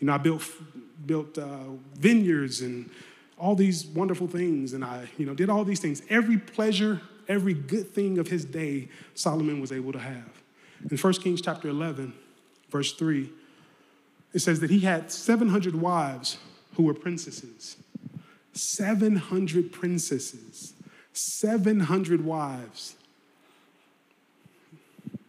You 0.00 0.08
know, 0.08 0.14
I 0.14 0.18
built, 0.18 0.42
built 1.06 1.38
uh, 1.38 1.46
vineyards 1.94 2.60
and 2.60 2.90
all 3.38 3.54
these 3.54 3.86
wonderful 3.86 4.26
things, 4.26 4.72
and 4.72 4.84
I, 4.84 5.08
you 5.16 5.26
know, 5.26 5.34
did 5.34 5.48
all 5.48 5.64
these 5.64 5.80
things. 5.80 6.02
Every 6.10 6.38
pleasure, 6.38 7.00
every 7.28 7.54
good 7.54 7.94
thing 7.94 8.18
of 8.18 8.26
his 8.26 8.44
day, 8.44 8.88
Solomon 9.14 9.60
was 9.60 9.70
able 9.70 9.92
to 9.92 10.00
have. 10.00 10.42
In 10.90 10.96
1 10.96 11.12
Kings 11.14 11.40
chapter 11.40 11.68
11, 11.68 12.12
verse 12.70 12.92
3, 12.92 13.30
it 14.32 14.40
says 14.40 14.60
that 14.60 14.70
he 14.70 14.80
had 14.80 15.10
700 15.10 15.74
wives 15.74 16.38
who 16.74 16.82
were 16.82 16.94
princesses. 16.94 17.76
700 18.52 19.72
princesses, 19.72 20.74
700 21.12 22.24
wives. 22.24 22.96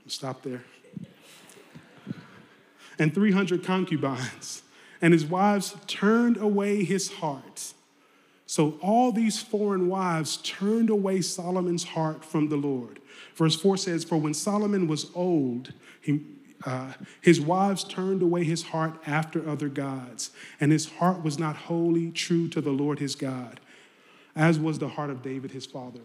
Stop 0.07 0.43
there. 0.43 0.63
And 2.99 3.13
300 3.13 3.63
concubines. 3.63 4.63
And 5.01 5.13
his 5.13 5.25
wives 5.25 5.75
turned 5.85 6.37
away 6.37 6.83
his 6.83 7.13
heart. 7.13 7.73
So 8.47 8.79
all 8.81 9.11
these 9.11 9.41
foreign 9.41 9.89
wives 9.89 10.37
turned 10.37 10.89
away 10.89 11.19
Solomon's 11.19 11.83
heart 11.83 12.23
from 12.23 12.47
the 12.47 12.55
Lord. 12.55 12.99
Verse 13.35 13.59
4 13.59 13.75
says, 13.75 14.05
For 14.05 14.17
when 14.17 14.33
Solomon 14.33 14.87
was 14.87 15.11
old, 15.13 15.73
he, 16.01 16.21
uh, 16.65 16.93
his 17.21 17.41
wives 17.41 17.83
turned 17.83 18.21
away 18.21 18.45
his 18.45 18.63
heart 18.63 18.99
after 19.05 19.47
other 19.47 19.67
gods, 19.67 20.31
and 20.61 20.71
his 20.71 20.89
heart 20.93 21.23
was 21.23 21.37
not 21.37 21.57
wholly 21.57 22.09
true 22.09 22.47
to 22.47 22.61
the 22.61 22.71
Lord 22.71 22.99
his 22.99 23.15
God, 23.15 23.59
as 24.33 24.57
was 24.57 24.79
the 24.79 24.89
heart 24.89 25.09
of 25.09 25.21
David 25.21 25.51
his 25.51 25.65
father. 25.65 26.01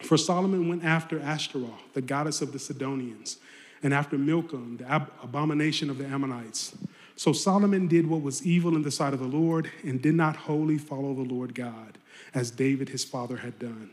For 0.00 0.16
Solomon 0.16 0.68
went 0.68 0.84
after 0.84 1.20
Ashtaroth, 1.20 1.92
the 1.92 2.02
goddess 2.02 2.40
of 2.40 2.52
the 2.52 2.60
Sidonians, 2.60 3.38
and 3.82 3.92
after 3.92 4.16
Milcom, 4.16 4.76
the 4.76 4.88
ab- 4.88 5.10
abomination 5.24 5.90
of 5.90 5.98
the 5.98 6.06
Ammonites. 6.06 6.76
So 7.18 7.32
Solomon 7.32 7.88
did 7.88 8.06
what 8.06 8.22
was 8.22 8.46
evil 8.46 8.76
in 8.76 8.82
the 8.82 8.92
sight 8.92 9.12
of 9.12 9.18
the 9.18 9.26
Lord 9.26 9.72
and 9.82 10.00
did 10.00 10.14
not 10.14 10.36
wholly 10.36 10.78
follow 10.78 11.14
the 11.14 11.22
Lord 11.22 11.52
God, 11.52 11.98
as 12.32 12.52
David 12.52 12.90
his 12.90 13.02
father 13.02 13.38
had 13.38 13.58
done. 13.58 13.90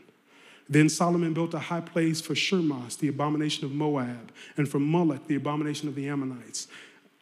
Then 0.68 0.88
Solomon 0.88 1.34
built 1.34 1.52
a 1.52 1.58
high 1.58 1.80
place 1.80 2.20
for 2.20 2.34
Chemosh, 2.34 2.98
the 2.98 3.08
abomination 3.08 3.64
of 3.64 3.72
Moab, 3.72 4.30
and 4.56 4.68
for 4.68 4.78
Molech, 4.78 5.26
the 5.26 5.34
abomination 5.34 5.88
of 5.88 5.96
the 5.96 6.08
Ammonites, 6.08 6.68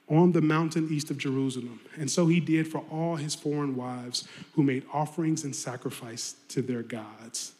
on 0.06 0.32
the 0.32 0.42
mountain 0.42 0.88
east 0.90 1.10
of 1.10 1.16
Jerusalem. 1.16 1.80
And 1.96 2.10
so 2.10 2.26
he 2.26 2.38
did 2.38 2.68
for 2.68 2.84
all 2.90 3.16
his 3.16 3.34
foreign 3.34 3.74
wives 3.74 4.28
who 4.56 4.62
made 4.62 4.84
offerings 4.92 5.42
and 5.42 5.56
sacrifice 5.56 6.36
to 6.48 6.60
their 6.60 6.82
gods. 6.82 7.52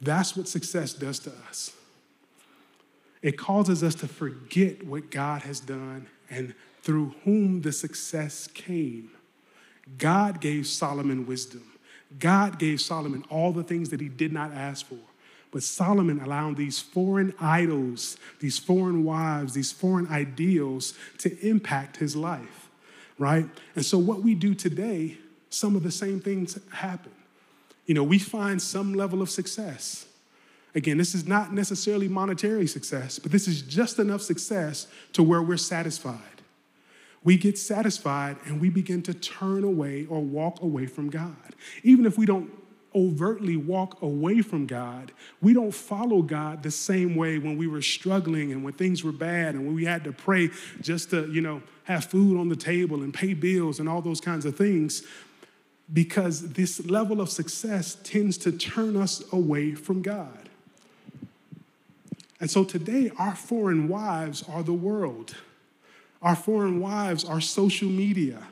That's 0.00 0.34
what 0.34 0.48
success 0.48 0.94
does 0.94 1.18
to 1.18 1.32
us. 1.50 1.74
It 3.22 3.38
causes 3.38 3.82
us 3.82 3.94
to 3.96 4.08
forget 4.08 4.84
what 4.84 5.10
God 5.10 5.42
has 5.42 5.60
done 5.60 6.08
and 6.28 6.54
through 6.82 7.14
whom 7.24 7.62
the 7.62 7.72
success 7.72 8.48
came. 8.48 9.10
God 9.98 10.40
gave 10.40 10.66
Solomon 10.66 11.26
wisdom. 11.26 11.64
God 12.18 12.58
gave 12.58 12.80
Solomon 12.80 13.24
all 13.30 13.52
the 13.52 13.62
things 13.62 13.90
that 13.90 14.00
he 14.00 14.08
did 14.08 14.32
not 14.32 14.52
ask 14.52 14.86
for. 14.86 14.98
But 15.52 15.62
Solomon 15.62 16.20
allowed 16.20 16.56
these 16.56 16.80
foreign 16.80 17.34
idols, 17.38 18.16
these 18.40 18.58
foreign 18.58 19.04
wives, 19.04 19.52
these 19.52 19.70
foreign 19.70 20.08
ideals 20.08 20.94
to 21.18 21.38
impact 21.46 21.98
his 21.98 22.16
life, 22.16 22.70
right? 23.18 23.46
And 23.76 23.84
so, 23.84 23.98
what 23.98 24.22
we 24.22 24.34
do 24.34 24.54
today, 24.54 25.18
some 25.50 25.76
of 25.76 25.82
the 25.82 25.90
same 25.90 26.20
things 26.20 26.58
happen. 26.70 27.12
You 27.84 27.94
know, 27.94 28.02
we 28.02 28.18
find 28.18 28.62
some 28.62 28.94
level 28.94 29.20
of 29.20 29.28
success. 29.28 30.06
Again, 30.74 30.96
this 30.96 31.14
is 31.14 31.26
not 31.26 31.52
necessarily 31.52 32.08
monetary 32.08 32.66
success, 32.66 33.18
but 33.18 33.30
this 33.30 33.46
is 33.46 33.62
just 33.62 33.98
enough 33.98 34.22
success 34.22 34.86
to 35.12 35.22
where 35.22 35.42
we're 35.42 35.58
satisfied. 35.58 36.18
We 37.24 37.36
get 37.36 37.58
satisfied 37.58 38.36
and 38.46 38.60
we 38.60 38.70
begin 38.70 39.02
to 39.02 39.14
turn 39.14 39.64
away 39.64 40.06
or 40.06 40.20
walk 40.20 40.62
away 40.62 40.86
from 40.86 41.10
God. 41.10 41.54
Even 41.82 42.06
if 42.06 42.18
we 42.18 42.26
don't 42.26 42.50
overtly 42.94 43.56
walk 43.56 44.02
away 44.02 44.42
from 44.42 44.66
God. 44.66 45.12
We 45.40 45.54
don't 45.54 45.72
follow 45.72 46.22
God 46.22 46.62
the 46.62 46.70
same 46.70 47.16
way 47.16 47.38
when 47.38 47.56
we 47.56 47.66
were 47.66 47.82
struggling 47.82 48.52
and 48.52 48.62
when 48.62 48.74
things 48.74 49.02
were 49.02 49.12
bad 49.12 49.54
and 49.54 49.66
when 49.66 49.74
we 49.74 49.84
had 49.84 50.04
to 50.04 50.12
pray 50.12 50.50
just 50.80 51.10
to, 51.10 51.30
you 51.30 51.40
know, 51.40 51.62
have 51.84 52.04
food 52.04 52.38
on 52.38 52.48
the 52.48 52.56
table 52.56 53.02
and 53.02 53.12
pay 53.12 53.34
bills 53.34 53.80
and 53.80 53.88
all 53.88 54.02
those 54.02 54.20
kinds 54.20 54.44
of 54.44 54.56
things 54.56 55.02
because 55.92 56.52
this 56.52 56.84
level 56.86 57.20
of 57.20 57.28
success 57.28 57.96
tends 58.02 58.38
to 58.38 58.52
turn 58.52 58.96
us 58.96 59.22
away 59.32 59.74
from 59.74 60.02
God. 60.02 60.41
And 62.42 62.50
so 62.50 62.64
today, 62.64 63.12
our 63.20 63.36
foreign 63.36 63.86
wives 63.86 64.42
are 64.48 64.64
the 64.64 64.72
world. 64.72 65.36
Our 66.20 66.34
foreign 66.34 66.80
wives 66.80 67.24
are 67.24 67.40
social 67.40 67.88
media. 67.88 68.42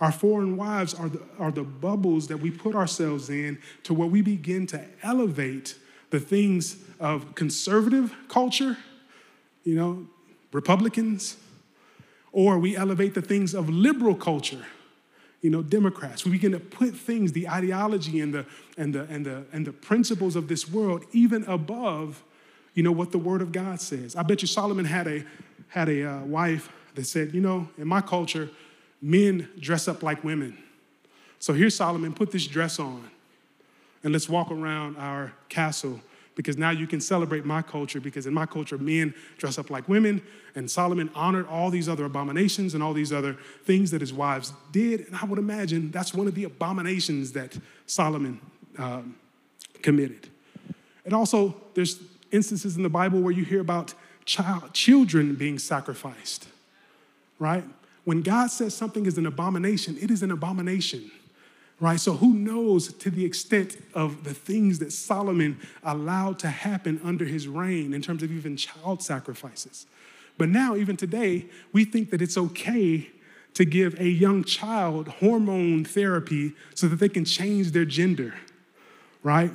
Our 0.00 0.12
foreign 0.12 0.56
wives 0.56 0.94
are 0.94 1.10
the, 1.10 1.20
are 1.38 1.52
the 1.52 1.62
bubbles 1.62 2.26
that 2.28 2.38
we 2.38 2.50
put 2.50 2.74
ourselves 2.74 3.28
in 3.28 3.58
to 3.82 3.92
where 3.92 4.08
we 4.08 4.22
begin 4.22 4.66
to 4.68 4.82
elevate 5.02 5.76
the 6.08 6.20
things 6.20 6.78
of 6.98 7.34
conservative 7.34 8.14
culture, 8.28 8.78
you 9.62 9.74
know, 9.74 10.06
Republicans, 10.52 11.36
or 12.32 12.58
we 12.58 12.74
elevate 12.74 13.12
the 13.12 13.20
things 13.20 13.52
of 13.52 13.68
liberal 13.68 14.14
culture, 14.14 14.64
you 15.42 15.50
know, 15.50 15.60
Democrats. 15.60 16.24
We 16.24 16.30
begin 16.30 16.52
to 16.52 16.60
put 16.60 16.94
things, 16.94 17.32
the 17.32 17.46
ideology 17.46 18.20
and 18.22 18.32
the, 18.32 18.46
and 18.78 18.94
the, 18.94 19.02
and 19.10 19.26
the, 19.26 19.44
and 19.52 19.66
the 19.66 19.72
principles 19.74 20.34
of 20.34 20.48
this 20.48 20.66
world 20.66 21.04
even 21.12 21.44
above, 21.44 22.22
you 22.74 22.82
know, 22.82 22.92
what 22.92 23.12
the 23.12 23.18
Word 23.18 23.40
of 23.40 23.52
God 23.52 23.80
says. 23.80 24.16
I 24.16 24.22
bet 24.22 24.42
you 24.42 24.48
Solomon 24.48 24.84
had 24.84 25.06
a, 25.06 25.24
had 25.68 25.88
a 25.88 26.04
uh, 26.04 26.24
wife 26.24 26.70
that 26.94 27.06
said, 27.06 27.32
you 27.34 27.40
know, 27.40 27.68
in 27.78 27.88
my 27.88 28.00
culture, 28.00 28.50
men 29.00 29.48
dress 29.58 29.88
up 29.88 30.02
like 30.02 30.22
women. 30.24 30.58
So 31.38 31.52
here's 31.52 31.76
Solomon, 31.76 32.12
put 32.14 32.30
this 32.30 32.46
dress 32.46 32.78
on 32.78 33.10
and 34.04 34.12
let's 34.12 34.28
walk 34.28 34.50
around 34.50 34.96
our 34.98 35.32
castle 35.48 36.00
because 36.36 36.56
now 36.58 36.70
you 36.70 36.86
can 36.86 37.00
celebrate 37.00 37.44
my 37.44 37.62
culture 37.62 38.00
because 38.00 38.26
in 38.26 38.34
my 38.34 38.46
culture 38.46 38.76
men 38.76 39.14
dress 39.38 39.58
up 39.58 39.70
like 39.70 39.88
women 39.88 40.22
and 40.54 40.70
solomon 40.70 41.10
honored 41.14 41.46
all 41.48 41.70
these 41.70 41.88
other 41.88 42.04
abominations 42.04 42.74
and 42.74 42.82
all 42.82 42.92
these 42.92 43.12
other 43.12 43.36
things 43.64 43.90
that 43.90 44.00
his 44.00 44.12
wives 44.12 44.52
did 44.72 45.00
and 45.06 45.16
i 45.16 45.24
would 45.24 45.38
imagine 45.38 45.90
that's 45.90 46.12
one 46.12 46.26
of 46.26 46.34
the 46.34 46.44
abominations 46.44 47.32
that 47.32 47.56
solomon 47.86 48.38
um, 48.78 49.16
committed 49.82 50.28
and 51.04 51.14
also 51.14 51.54
there's 51.74 51.98
instances 52.34 52.76
in 52.76 52.82
the 52.82 52.88
bible 52.88 53.20
where 53.20 53.32
you 53.32 53.44
hear 53.44 53.60
about 53.60 53.94
child, 54.24 54.72
children 54.72 55.34
being 55.34 55.58
sacrificed 55.58 56.46
right 57.38 57.64
when 58.04 58.20
God 58.20 58.50
says 58.50 58.74
something 58.74 59.06
is 59.06 59.18
an 59.18 59.26
abomination, 59.26 59.96
it 60.00 60.10
is 60.10 60.22
an 60.22 60.30
abomination, 60.30 61.10
right? 61.80 61.98
So, 61.98 62.12
who 62.14 62.34
knows 62.34 62.92
to 62.92 63.10
the 63.10 63.24
extent 63.24 63.78
of 63.94 64.24
the 64.24 64.34
things 64.34 64.78
that 64.78 64.92
Solomon 64.92 65.58
allowed 65.82 66.38
to 66.40 66.48
happen 66.48 67.00
under 67.02 67.24
his 67.24 67.48
reign 67.48 67.94
in 67.94 68.02
terms 68.02 68.22
of 68.22 68.30
even 68.30 68.56
child 68.56 69.02
sacrifices? 69.02 69.86
But 70.36 70.48
now, 70.50 70.76
even 70.76 70.96
today, 70.96 71.46
we 71.72 71.84
think 71.84 72.10
that 72.10 72.20
it's 72.20 72.36
okay 72.36 73.10
to 73.54 73.64
give 73.64 73.98
a 74.00 74.08
young 74.08 74.44
child 74.44 75.08
hormone 75.08 75.84
therapy 75.84 76.52
so 76.74 76.88
that 76.88 76.96
they 76.96 77.08
can 77.08 77.24
change 77.24 77.70
their 77.70 77.84
gender, 77.84 78.34
right? 79.22 79.52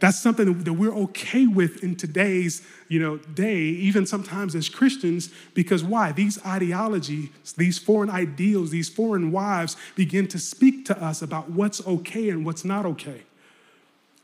That's 0.00 0.18
something 0.18 0.64
that 0.64 0.72
we're 0.72 0.94
okay 0.94 1.46
with 1.46 1.84
in 1.84 1.94
today's 1.94 2.66
you 2.90 2.98
know, 2.98 3.18
day, 3.18 3.60
even 3.60 4.04
sometimes 4.04 4.56
as 4.56 4.68
Christians, 4.68 5.30
because 5.54 5.84
why? 5.84 6.10
These 6.10 6.44
ideologies, 6.44 7.28
these 7.56 7.78
foreign 7.78 8.10
ideals, 8.10 8.70
these 8.70 8.88
foreign 8.88 9.30
wives 9.30 9.76
begin 9.94 10.26
to 10.28 10.40
speak 10.40 10.86
to 10.86 11.00
us 11.00 11.22
about 11.22 11.50
what's 11.50 11.86
okay 11.86 12.30
and 12.30 12.44
what's 12.44 12.64
not 12.64 12.84
okay. 12.86 13.22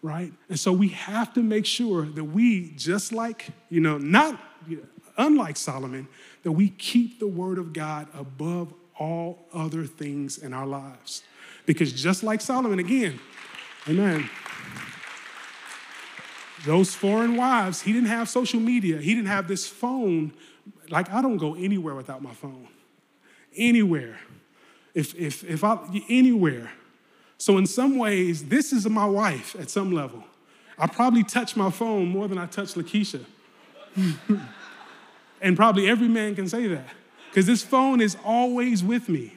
Right? 0.03 0.33
And 0.49 0.59
so 0.59 0.73
we 0.73 0.89
have 0.89 1.33
to 1.35 1.43
make 1.43 1.65
sure 1.65 2.07
that 2.07 2.25
we, 2.25 2.73
just 2.77 3.13
like, 3.13 3.51
you 3.71 3.81
know, 3.81 3.99
not 3.99 4.41
unlike 5.17 5.57
Solomon, 5.57 6.09
that 6.43 6.53
we 6.53 6.71
keep 6.71 7.21
the 7.21 7.29
word 7.29 7.59
of 7.59 7.73
God 7.73 8.09
above 8.13 8.75
all 8.99 9.47
other 9.53 9.85
things 9.85 10.39
in 10.39 10.53
our 10.53 10.67
lives. 10.67 11.23
Because 11.67 11.93
just 11.93 12.25
like 12.25 12.41
Solomon, 12.41 12.81
again, 12.81 13.21
amen 13.89 14.29
those 16.67 16.95
foreign 16.95 17.37
wives, 17.37 17.81
he 17.81 17.93
didn't 17.93 18.09
have 18.09 18.29
social 18.29 18.61
media. 18.61 18.99
He 18.99 19.15
didn't 19.15 19.29
have 19.29 19.49
this 19.49 19.67
phone. 19.67 20.33
Like, 20.91 21.11
I 21.11 21.23
don't 21.23 21.39
go 21.39 21.55
anywhere 21.55 21.95
without 21.95 22.23
my 22.23 22.35
phone. 22.35 22.69
Anywhere. 23.57 24.19
If, 24.93 25.15
if, 25.15 25.45
if 25.45 25.65
I, 25.65 25.79
anywhere. 26.09 26.73
So, 27.39 27.57
in 27.57 27.67
some 27.67 27.97
ways, 27.99 28.47
this 28.47 28.73
is 28.73 28.89
my 28.89 29.07
wife 29.07 29.55
at 29.59 29.71
some 29.71 29.93
level. 29.93 30.25
I 30.79 30.87
probably 30.87 31.23
touch 31.23 31.57
my 31.57 31.71
phone 31.71 32.09
more 32.09 32.29
than 32.29 32.37
I 32.37 32.47
touch 32.47 32.75
Lakeisha. 32.75 33.25
and 35.41 35.57
probably 35.57 35.89
every 35.89 36.09
man 36.09 36.35
can 36.35 36.49
say 36.49 36.67
that 36.67 36.89
because 37.31 37.47
this 37.47 37.63
phone 37.63 38.01
is 38.01 38.17
always 38.25 38.83
with 38.83 39.09
me. 39.09 39.33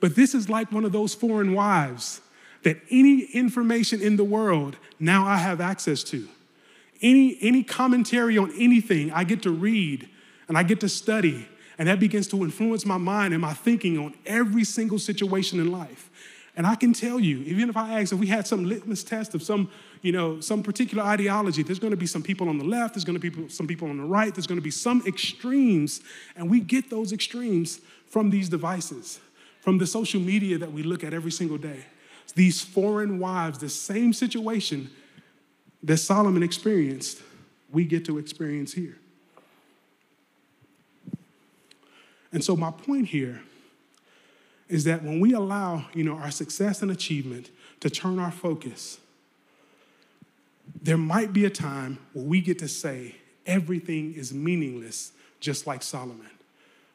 But 0.00 0.16
this 0.16 0.34
is 0.34 0.50
like 0.50 0.72
one 0.72 0.84
of 0.84 0.92
those 0.92 1.14
foreign 1.14 1.54
wives 1.54 2.20
that 2.62 2.78
any 2.90 3.20
information 3.32 4.02
in 4.02 4.16
the 4.16 4.24
world 4.24 4.76
now 4.98 5.26
I 5.26 5.36
have 5.36 5.60
access 5.60 6.02
to. 6.04 6.28
Any, 7.02 7.38
any 7.40 7.62
commentary 7.62 8.38
on 8.38 8.52
anything, 8.58 9.12
I 9.12 9.24
get 9.24 9.42
to 9.42 9.50
read 9.50 10.08
and 10.48 10.56
I 10.56 10.62
get 10.62 10.80
to 10.80 10.88
study, 10.88 11.46
and 11.78 11.88
that 11.88 12.00
begins 12.00 12.28
to 12.28 12.42
influence 12.42 12.86
my 12.86 12.96
mind 12.96 13.34
and 13.34 13.40
my 13.40 13.52
thinking 13.52 13.98
on 13.98 14.14
every 14.24 14.64
single 14.64 14.98
situation 14.98 15.60
in 15.60 15.70
life. 15.70 16.10
And 16.56 16.66
I 16.66 16.74
can 16.74 16.94
tell 16.94 17.20
you, 17.20 17.40
even 17.40 17.68
if 17.68 17.76
I 17.76 18.00
ask 18.00 18.14
if 18.14 18.18
we 18.18 18.28
had 18.28 18.46
some 18.46 18.64
litmus 18.64 19.04
test 19.04 19.34
of 19.34 19.42
some, 19.42 19.70
you 20.00 20.10
know, 20.10 20.40
some 20.40 20.62
particular 20.62 21.04
ideology, 21.04 21.62
there's 21.62 21.78
going 21.78 21.90
to 21.90 21.98
be 21.98 22.06
some 22.06 22.22
people 22.22 22.48
on 22.48 22.56
the 22.56 22.64
left, 22.64 22.94
there's 22.94 23.04
going 23.04 23.20
to 23.20 23.30
be 23.30 23.48
some 23.50 23.66
people 23.66 23.90
on 23.90 23.98
the 23.98 24.04
right, 24.04 24.34
there's 24.34 24.46
going 24.46 24.58
to 24.58 24.64
be 24.64 24.70
some 24.70 25.02
extremes, 25.06 26.00
and 26.34 26.48
we 26.48 26.60
get 26.60 26.88
those 26.88 27.12
extremes 27.12 27.80
from 28.06 28.30
these 28.30 28.48
devices, 28.48 29.20
from 29.60 29.76
the 29.76 29.86
social 29.86 30.20
media 30.20 30.56
that 30.56 30.72
we 30.72 30.82
look 30.82 31.04
at 31.04 31.12
every 31.12 31.32
single 31.32 31.58
day. 31.58 31.84
These 32.34 32.62
foreign 32.62 33.18
wives, 33.18 33.58
the 33.58 33.68
same 33.68 34.12
situation 34.12 34.90
that 35.86 35.98
Solomon 35.98 36.42
experienced, 36.42 37.22
we 37.72 37.84
get 37.84 38.04
to 38.04 38.18
experience 38.18 38.72
here. 38.72 38.98
And 42.32 42.44
so 42.44 42.56
my 42.56 42.72
point 42.72 43.06
here 43.06 43.40
is 44.68 44.82
that 44.84 45.02
when 45.04 45.20
we 45.20 45.32
allow, 45.32 45.86
you 45.94 46.02
know, 46.02 46.16
our 46.16 46.32
success 46.32 46.82
and 46.82 46.90
achievement 46.90 47.50
to 47.80 47.88
turn 47.88 48.18
our 48.18 48.32
focus, 48.32 48.98
there 50.82 50.98
might 50.98 51.32
be 51.32 51.44
a 51.44 51.50
time 51.50 51.98
where 52.12 52.24
we 52.24 52.40
get 52.40 52.58
to 52.58 52.68
say 52.68 53.14
everything 53.46 54.12
is 54.14 54.34
meaningless, 54.34 55.12
just 55.38 55.68
like 55.68 55.84
Solomon, 55.84 56.30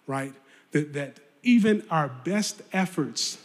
right? 0.06 0.34
That, 0.74 0.92
that 0.94 1.20
even 1.44 1.86
our 1.90 2.10
best 2.10 2.62
efforts 2.74 3.38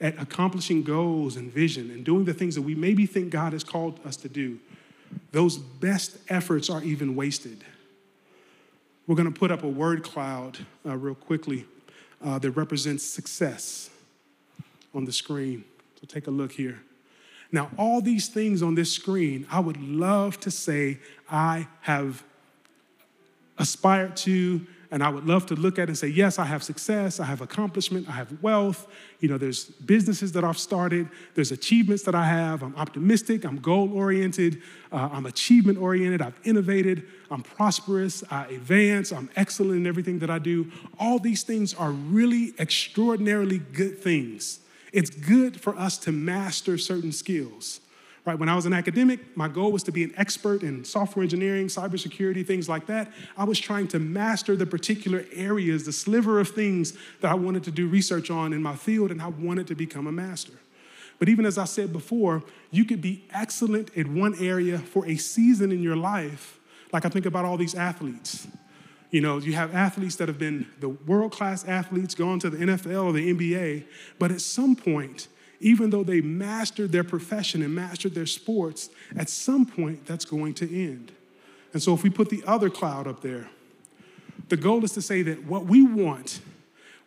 at 0.00 0.20
accomplishing 0.20 0.82
goals 0.82 1.36
and 1.36 1.52
vision 1.52 1.90
and 1.90 2.04
doing 2.04 2.24
the 2.24 2.34
things 2.34 2.54
that 2.54 2.62
we 2.62 2.74
maybe 2.74 3.06
think 3.06 3.30
God 3.30 3.52
has 3.52 3.64
called 3.64 3.98
us 4.04 4.16
to 4.18 4.28
do, 4.28 4.58
those 5.32 5.58
best 5.58 6.18
efforts 6.28 6.70
are 6.70 6.82
even 6.82 7.16
wasted. 7.16 7.64
We're 9.06 9.16
going 9.16 9.32
to 9.32 9.38
put 9.38 9.50
up 9.50 9.62
a 9.62 9.68
word 9.68 10.02
cloud 10.02 10.58
uh, 10.86 10.96
real 10.96 11.14
quickly 11.14 11.66
uh, 12.24 12.38
that 12.38 12.50
represents 12.52 13.04
success 13.04 13.90
on 14.94 15.04
the 15.04 15.12
screen. 15.12 15.64
So 16.00 16.06
take 16.06 16.26
a 16.26 16.30
look 16.30 16.52
here. 16.52 16.80
Now, 17.50 17.70
all 17.78 18.00
these 18.00 18.28
things 18.28 18.62
on 18.62 18.74
this 18.74 18.92
screen, 18.92 19.46
I 19.50 19.60
would 19.60 19.80
love 19.80 20.38
to 20.40 20.50
say 20.50 20.98
I 21.30 21.66
have 21.80 22.22
aspired 23.56 24.16
to 24.18 24.66
and 24.90 25.02
I 25.02 25.08
would 25.10 25.26
love 25.26 25.44
to 25.46 25.54
look 25.54 25.78
at 25.78 25.88
and 25.88 25.98
say, 25.98 26.08
yes, 26.08 26.38
I 26.38 26.44
have 26.44 26.62
success, 26.62 27.20
I 27.20 27.24
have 27.24 27.40
accomplishment, 27.40 28.08
I 28.08 28.12
have 28.12 28.42
wealth. 28.42 28.86
You 29.20 29.28
know, 29.28 29.36
there's 29.36 29.64
businesses 29.64 30.32
that 30.32 30.44
I've 30.44 30.58
started, 30.58 31.08
there's 31.34 31.52
achievements 31.52 32.04
that 32.04 32.14
I 32.14 32.24
have. 32.24 32.62
I'm 32.62 32.74
optimistic, 32.76 33.44
I'm 33.44 33.58
goal 33.58 33.92
oriented, 33.92 34.62
uh, 34.90 35.10
I'm 35.12 35.26
achievement 35.26 35.78
oriented, 35.78 36.22
I've 36.22 36.38
innovated, 36.44 37.06
I'm 37.30 37.42
prosperous, 37.42 38.24
I 38.30 38.46
advance, 38.46 39.12
I'm 39.12 39.28
excellent 39.36 39.80
in 39.80 39.86
everything 39.86 40.20
that 40.20 40.30
I 40.30 40.38
do. 40.38 40.70
All 40.98 41.18
these 41.18 41.42
things 41.42 41.74
are 41.74 41.90
really 41.90 42.54
extraordinarily 42.58 43.58
good 43.58 43.98
things 43.98 44.60
It's 44.92 45.10
good 45.10 45.60
for 45.60 45.76
us 45.76 45.98
to 45.98 46.12
master 46.12 46.78
certain 46.78 47.12
skills. 47.12 47.80
Right? 48.28 48.38
When 48.38 48.50
I 48.50 48.54
was 48.54 48.66
an 48.66 48.74
academic, 48.74 49.34
my 49.38 49.48
goal 49.48 49.72
was 49.72 49.82
to 49.84 49.90
be 49.90 50.04
an 50.04 50.12
expert 50.18 50.62
in 50.62 50.84
software 50.84 51.22
engineering, 51.22 51.68
cybersecurity, 51.68 52.46
things 52.46 52.68
like 52.68 52.84
that. 52.84 53.10
I 53.38 53.44
was 53.44 53.58
trying 53.58 53.88
to 53.88 53.98
master 53.98 54.54
the 54.54 54.66
particular 54.66 55.24
areas, 55.32 55.86
the 55.86 55.94
sliver 55.94 56.38
of 56.38 56.50
things 56.50 56.92
that 57.22 57.30
I 57.30 57.34
wanted 57.34 57.64
to 57.64 57.70
do 57.70 57.88
research 57.88 58.30
on 58.30 58.52
in 58.52 58.62
my 58.62 58.76
field, 58.76 59.10
and 59.10 59.22
I 59.22 59.28
wanted 59.28 59.66
to 59.68 59.74
become 59.74 60.06
a 60.06 60.12
master. 60.12 60.52
But 61.18 61.30
even 61.30 61.46
as 61.46 61.56
I 61.56 61.64
said 61.64 61.90
before, 61.90 62.42
you 62.70 62.84
could 62.84 63.00
be 63.00 63.24
excellent 63.30 63.88
in 63.94 64.20
one 64.20 64.34
area 64.38 64.78
for 64.78 65.06
a 65.06 65.16
season 65.16 65.72
in 65.72 65.82
your 65.82 65.96
life. 65.96 66.60
Like 66.92 67.06
I 67.06 67.08
think 67.08 67.24
about 67.24 67.46
all 67.46 67.56
these 67.56 67.74
athletes. 67.74 68.46
You 69.10 69.22
know, 69.22 69.38
you 69.38 69.54
have 69.54 69.74
athletes 69.74 70.16
that 70.16 70.28
have 70.28 70.38
been 70.38 70.66
the 70.80 70.90
world 70.90 71.32
class 71.32 71.64
athletes, 71.64 72.14
gone 72.14 72.40
to 72.40 72.50
the 72.50 72.58
NFL 72.58 73.04
or 73.04 73.12
the 73.14 73.32
NBA, 73.32 73.86
but 74.18 74.30
at 74.30 74.42
some 74.42 74.76
point, 74.76 75.28
even 75.60 75.90
though 75.90 76.04
they 76.04 76.20
mastered 76.20 76.92
their 76.92 77.04
profession 77.04 77.62
and 77.62 77.74
mastered 77.74 78.14
their 78.14 78.26
sports, 78.26 78.90
at 79.16 79.28
some 79.28 79.66
point 79.66 80.06
that's 80.06 80.24
going 80.24 80.54
to 80.54 80.90
end. 80.90 81.12
And 81.72 81.82
so 81.82 81.94
if 81.94 82.02
we 82.02 82.10
put 82.10 82.30
the 82.30 82.42
other 82.46 82.70
cloud 82.70 83.06
up 83.06 83.20
there, 83.20 83.50
the 84.48 84.56
goal 84.56 84.84
is 84.84 84.92
to 84.92 85.02
say 85.02 85.22
that 85.22 85.44
what 85.44 85.66
we 85.66 85.84
want, 85.84 86.40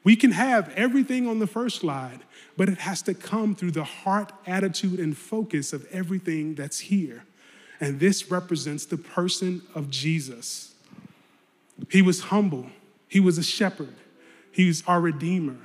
we 0.03 0.15
can 0.15 0.31
have 0.31 0.69
everything 0.75 1.27
on 1.27 1.39
the 1.39 1.47
first 1.47 1.79
slide, 1.79 2.19
but 2.57 2.69
it 2.69 2.79
has 2.79 3.01
to 3.03 3.13
come 3.13 3.55
through 3.55 3.71
the 3.71 3.83
heart, 3.83 4.31
attitude, 4.45 4.99
and 4.99 5.17
focus 5.17 5.73
of 5.73 5.85
everything 5.91 6.55
that's 6.55 6.79
here. 6.79 7.23
And 7.79 7.99
this 7.99 8.29
represents 8.29 8.85
the 8.85 8.97
person 8.97 9.61
of 9.73 9.89
Jesus. 9.89 10.75
He 11.89 12.01
was 12.01 12.21
humble, 12.21 12.67
he 13.07 13.19
was 13.19 13.37
a 13.37 13.43
shepherd, 13.43 13.95
he 14.51 14.67
was 14.67 14.83
our 14.85 15.01
redeemer. 15.01 15.57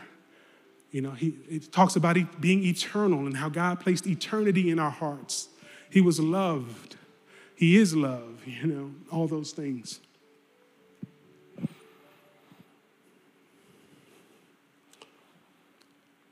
You 0.91 1.03
know, 1.03 1.11
he 1.11 1.37
it 1.49 1.73
talks 1.73 1.97
about 1.97 2.17
being 2.41 2.65
eternal 2.65 3.27
and 3.27 3.37
how 3.37 3.49
God 3.49 3.81
placed 3.81 4.07
eternity 4.07 4.71
in 4.71 4.79
our 4.79 4.91
hearts. 4.91 5.49
He 5.91 6.01
was 6.01 6.21
loved. 6.21 6.97
He 7.55 7.77
is 7.77 7.97
love, 7.97 8.43
you 8.47 8.67
know, 8.67 8.91
all 9.11 9.27
those 9.27 9.53
things. 9.53 10.01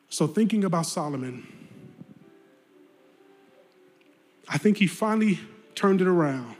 So, 0.09 0.29
thinking 0.29 0.63
about 0.63 0.87
Solomon, 0.87 1.45
I 4.49 4.59
think 4.59 4.77
he 4.77 4.87
finally 4.87 5.41
turned 5.75 6.01
it 6.01 6.07
around. 6.07 6.55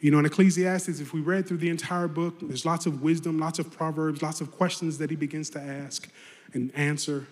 You 0.00 0.10
know, 0.10 0.18
in 0.18 0.24
Ecclesiastes, 0.24 1.00
if 1.00 1.12
we 1.12 1.20
read 1.20 1.46
through 1.46 1.58
the 1.58 1.68
entire 1.68 2.08
book, 2.08 2.36
there's 2.40 2.64
lots 2.64 2.86
of 2.86 3.02
wisdom, 3.02 3.38
lots 3.38 3.58
of 3.58 3.70
proverbs, 3.70 4.22
lots 4.22 4.40
of 4.40 4.52
questions 4.52 4.96
that 4.98 5.10
he 5.10 5.16
begins 5.16 5.50
to 5.50 5.60
ask 5.60 6.08
and 6.52 6.74
answer. 6.74 7.26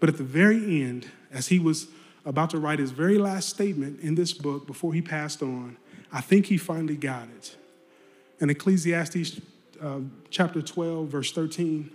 But 0.00 0.08
at 0.08 0.16
the 0.16 0.24
very 0.24 0.82
end, 0.82 1.08
as 1.30 1.48
he 1.48 1.58
was 1.58 1.88
about 2.24 2.50
to 2.50 2.58
write 2.58 2.78
his 2.78 2.90
very 2.90 3.18
last 3.18 3.48
statement 3.48 4.00
in 4.00 4.14
this 4.14 4.32
book 4.32 4.66
before 4.66 4.92
he 4.92 5.02
passed 5.02 5.42
on, 5.42 5.76
I 6.12 6.20
think 6.20 6.46
he 6.46 6.56
finally 6.56 6.96
got 6.96 7.28
it. 7.36 7.56
In 8.40 8.50
Ecclesiastes 8.50 9.40
uh, 9.80 10.00
chapter 10.30 10.62
12, 10.62 11.08
verse 11.08 11.32
13, 11.32 11.90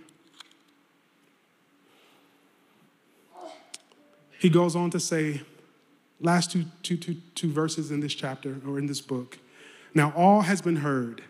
he 4.38 4.48
goes 4.48 4.76
on 4.76 4.90
to 4.90 5.00
say, 5.00 5.42
last 6.20 6.50
two, 6.50 6.64
two, 6.82 6.96
two, 6.96 7.16
two 7.34 7.50
verses 7.50 7.90
in 7.90 8.00
this 8.00 8.14
chapter 8.14 8.60
or 8.66 8.78
in 8.78 8.86
this 8.86 9.00
book. 9.00 9.38
Now 9.94 10.12
all 10.16 10.42
has 10.42 10.60
been 10.60 10.76
heard. 10.76 11.22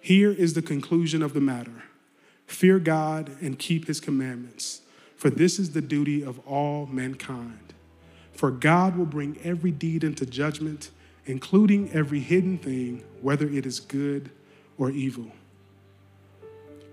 Here 0.00 0.30
is 0.30 0.54
the 0.54 0.62
conclusion 0.62 1.22
of 1.22 1.34
the 1.34 1.40
matter 1.40 1.84
fear 2.48 2.78
God 2.80 3.30
and 3.40 3.56
keep 3.56 3.86
his 3.86 4.00
commandments, 4.00 4.80
for 5.16 5.30
this 5.30 5.58
is 5.58 5.72
the 5.72 5.80
duty 5.80 6.24
of 6.24 6.40
all 6.40 6.86
mankind. 6.86 7.74
For 8.32 8.50
God 8.50 8.96
will 8.96 9.06
bring 9.06 9.38
every 9.44 9.70
deed 9.70 10.02
into 10.02 10.26
judgment, 10.26 10.90
including 11.26 11.90
every 11.92 12.20
hidden 12.20 12.58
thing, 12.58 13.04
whether 13.20 13.46
it 13.48 13.66
is 13.66 13.78
good 13.78 14.30
or 14.78 14.90
evil. 14.90 15.30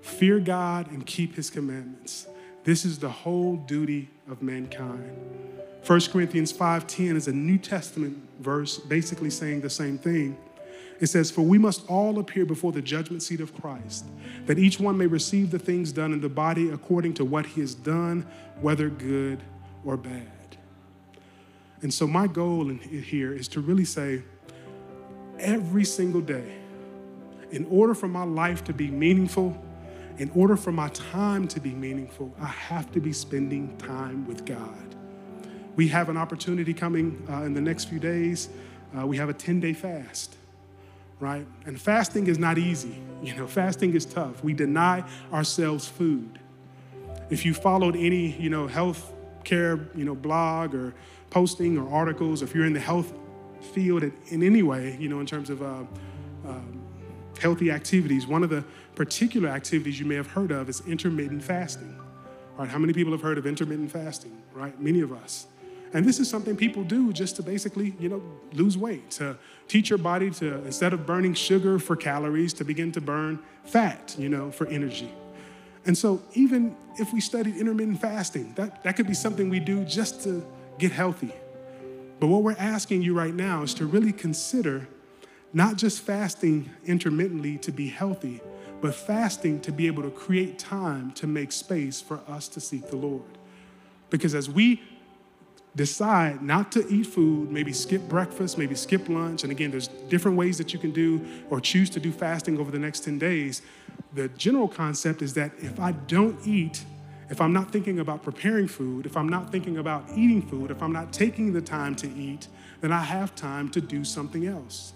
Fear 0.02 0.42
God 0.42 0.92
and 0.92 1.06
keep 1.06 1.36
his 1.36 1.50
commandments. 1.50 2.28
This 2.64 2.84
is 2.84 3.00
the 3.00 3.10
whole 3.10 3.56
duty 3.56 4.10
of 4.30 4.42
mankind. 4.42 5.16
1 5.84 6.12
Corinthians 6.12 6.52
5:10 6.52 7.16
is 7.16 7.28
a 7.28 7.34
New 7.34 7.58
Testament 7.58 8.18
verse 8.40 8.78
basically 8.78 9.30
saying 9.30 9.62
the 9.62 9.70
same 9.70 9.98
thing. 9.98 10.36
It 11.00 11.08
says, 11.08 11.30
For 11.30 11.42
we 11.42 11.58
must 11.58 11.86
all 11.90 12.20
appear 12.20 12.46
before 12.46 12.72
the 12.72 12.82
judgment 12.82 13.22
seat 13.22 13.42
of 13.42 13.54
Christ, 13.54 14.06
that 14.46 14.58
each 14.58 14.80
one 14.80 14.98
may 14.98 15.08
receive 15.08 15.52
the 15.52 15.60
things 15.60 15.92
done 15.92 16.14
in 16.14 16.22
the 16.22 16.30
body 16.30 16.70
according 16.70 17.16
to 17.16 17.26
what 17.26 17.46
he 17.46 17.62
has 17.62 17.76
done, 17.76 18.26
whether 18.62 18.90
good 18.90 19.44
or 19.84 19.98
bad. 19.98 20.58
And 21.82 21.94
so, 21.94 22.08
my 22.08 22.28
goal 22.28 22.70
in 22.70 22.80
here 22.80 23.34
is 23.34 23.48
to 23.50 23.62
really 23.62 23.86
say, 23.86 24.24
every 25.38 25.84
single 25.84 26.22
day, 26.22 26.56
in 27.52 27.66
order 27.66 27.94
for 27.94 28.08
my 28.08 28.24
life 28.24 28.64
to 28.66 28.74
be 28.74 28.90
meaningful, 28.90 29.62
in 30.18 30.30
order 30.34 30.56
for 30.56 30.72
my 30.72 30.88
time 30.90 31.48
to 31.50 31.60
be 31.60 31.72
meaningful, 31.72 32.34
I 32.40 32.46
have 32.46 32.92
to 32.94 33.02
be 33.02 33.12
spending 33.12 33.78
time 33.78 34.26
with 34.26 34.46
God. 34.46 34.96
We 35.76 35.90
have 35.90 36.08
an 36.08 36.16
opportunity 36.16 36.74
coming 36.74 37.22
uh, 37.30 37.44
in 37.44 37.54
the 37.54 37.60
next 37.60 37.86
few 37.86 38.00
days. 38.00 38.48
Uh, 38.98 39.06
we 39.06 39.18
have 39.18 39.28
a 39.28 39.34
10 39.34 39.60
day 39.60 39.74
fast 39.74 40.38
right? 41.20 41.48
And 41.66 41.80
fasting 41.80 42.28
is 42.28 42.38
not 42.38 42.58
easy. 42.58 42.96
You 43.24 43.36
know, 43.36 43.48
fasting 43.48 43.94
is 43.94 44.06
tough. 44.06 44.44
We 44.44 44.54
deny 44.54 45.04
ourselves 45.32 45.88
food. 45.88 46.40
If 47.30 47.46
you 47.46 47.54
followed 47.54 47.96
any, 47.96 48.32
you 48.40 48.50
know, 48.50 48.68
health 48.68 49.14
care, 49.44 49.80
you 49.96 50.06
know, 50.06 50.16
blog 50.16 50.76
or 50.76 50.94
posting 51.30 51.78
or 51.78 51.90
articles, 51.92 52.42
if 52.42 52.54
you're 52.54 52.66
in 52.66 52.74
the 52.74 52.80
health 52.80 53.14
field 53.74 54.04
in 54.04 54.44
any 54.44 54.62
way, 54.62 54.98
you 55.00 55.10
know, 55.10 55.20
in 55.20 55.26
terms 55.26 55.50
of 55.50 55.62
uh, 55.62 55.84
uh, 56.48 56.60
healthy 57.40 57.72
activities, 57.72 58.28
one 58.28 58.44
of 58.44 58.50
the 58.50 58.64
particular 58.96 59.50
activities 59.50 60.00
you 60.00 60.06
may 60.06 60.16
have 60.16 60.28
heard 60.28 60.52
of 60.52 60.70
is 60.70 60.82
intermittent 60.88 61.44
fasting. 61.44 62.00
Right? 62.58 62.70
How 62.70 62.78
many 62.78 62.94
people 62.94 63.12
have 63.12 63.22
heard 63.22 63.38
of 63.38 63.46
intermittent 63.46 63.92
fasting? 63.92 64.42
Right? 64.54 64.80
Many 64.80 65.02
of 65.02 65.12
us. 65.12 65.48
And 65.94 66.06
this 66.06 66.20
is 66.20 66.30
something 66.30 66.56
people 66.56 66.84
do 66.84 67.14
just 67.14 67.36
to 67.38 67.44
basically, 67.44 67.96
you 68.00 68.10
know, 68.10 68.22
lose 68.54 68.78
weight, 68.78 69.12
to 69.12 69.38
teach 69.68 69.90
your 69.90 70.00
body 70.00 70.30
to, 70.32 70.56
instead 70.66 70.94
of 70.94 71.06
burning 71.06 71.34
sugar 71.34 71.80
for 71.80 71.96
calories, 71.96 72.54
to 72.54 72.66
begin 72.66 72.92
to 72.94 73.02
burn 73.02 73.40
fat, 73.64 74.16
you 74.18 74.30
know, 74.30 74.52
for 74.52 74.68
energy. 74.68 75.12
And 75.86 75.98
so 75.98 76.22
even 76.34 76.76
if 76.98 77.14
we 77.14 77.22
studied 77.22 77.56
intermittent 77.56 78.02
fasting, 78.02 78.54
that, 78.56 78.84
that 78.84 78.96
could 78.96 79.08
be 79.08 79.14
something 79.14 79.50
we 79.50 79.60
do 79.60 79.86
just 79.86 80.24
to 80.24 80.46
get 80.80 80.92
healthy. 80.92 81.34
But 82.20 82.28
what 82.28 82.44
we're 82.44 82.58
asking 82.58 83.02
you 83.02 83.14
right 83.14 83.34
now 83.34 83.64
is 83.64 83.74
to 83.76 83.86
really 83.86 84.12
consider 84.12 84.88
not 85.54 85.78
just 85.78 86.02
fasting 86.02 86.70
intermittently 86.86 87.58
to 87.60 87.72
be 87.72 87.88
healthy, 87.88 88.42
but 88.82 88.94
fasting 88.94 89.62
to 89.62 89.72
be 89.72 89.88
able 89.88 90.04
to 90.04 90.12
create 90.12 90.60
time 90.60 91.12
to 91.14 91.28
make 91.28 91.52
space 91.52 92.02
for 92.02 92.20
us 92.28 92.48
to 92.50 92.60
seek 92.60 92.90
the 92.90 92.98
Lord. 92.98 93.38
Because 94.10 94.36
as 94.36 94.50
we 94.50 94.82
decide 95.76 96.42
not 96.42 96.72
to 96.72 96.88
eat 96.88 97.08
food, 97.08 97.52
maybe 97.52 97.74
skip 97.74 98.02
breakfast, 98.08 98.58
maybe 98.58 98.76
skip 98.76 99.10
lunch. 99.10 99.44
And 99.44 99.52
again, 99.52 99.72
there's 99.72 99.90
different 100.10 100.38
ways 100.38 100.58
that 100.58 100.74
you 100.74 100.80
can 100.80 100.92
do 100.92 101.26
or 101.50 101.60
choose 101.60 101.90
to 101.92 102.00
do 102.00 102.12
fasting 102.12 102.58
over 102.58 102.72
the 102.72 102.80
next 102.80 103.02
10 103.02 103.20
days. 103.20 103.62
The 104.14 104.30
general 104.30 104.68
concept 104.68 105.22
is 105.22 105.34
that 105.34 105.52
if 105.58 105.80
I 105.80 105.92
don't 105.92 106.38
eat, 106.48 106.86
if 107.30 107.42
I'm 107.42 107.52
not 107.52 107.72
thinking 107.72 108.00
about 108.00 108.24
preparing 108.24 108.68
food, 108.68 109.06
if 109.06 109.18
I'm 109.18 109.28
not 109.28 109.52
thinking 109.52 109.78
about 109.78 110.06
eating 110.16 110.42
food, 110.42 110.72
if 110.72 110.82
I'm 110.82 110.94
not 110.94 111.12
taking 111.12 111.52
the 111.52 111.62
time 111.62 111.96
to 111.98 112.08
eat, 112.08 112.48
then 112.82 112.92
I 112.92 113.02
have 113.02 113.36
time 113.36 113.70
to 113.70 113.82
do 113.82 114.04
something 114.06 114.46
else. 114.48 114.94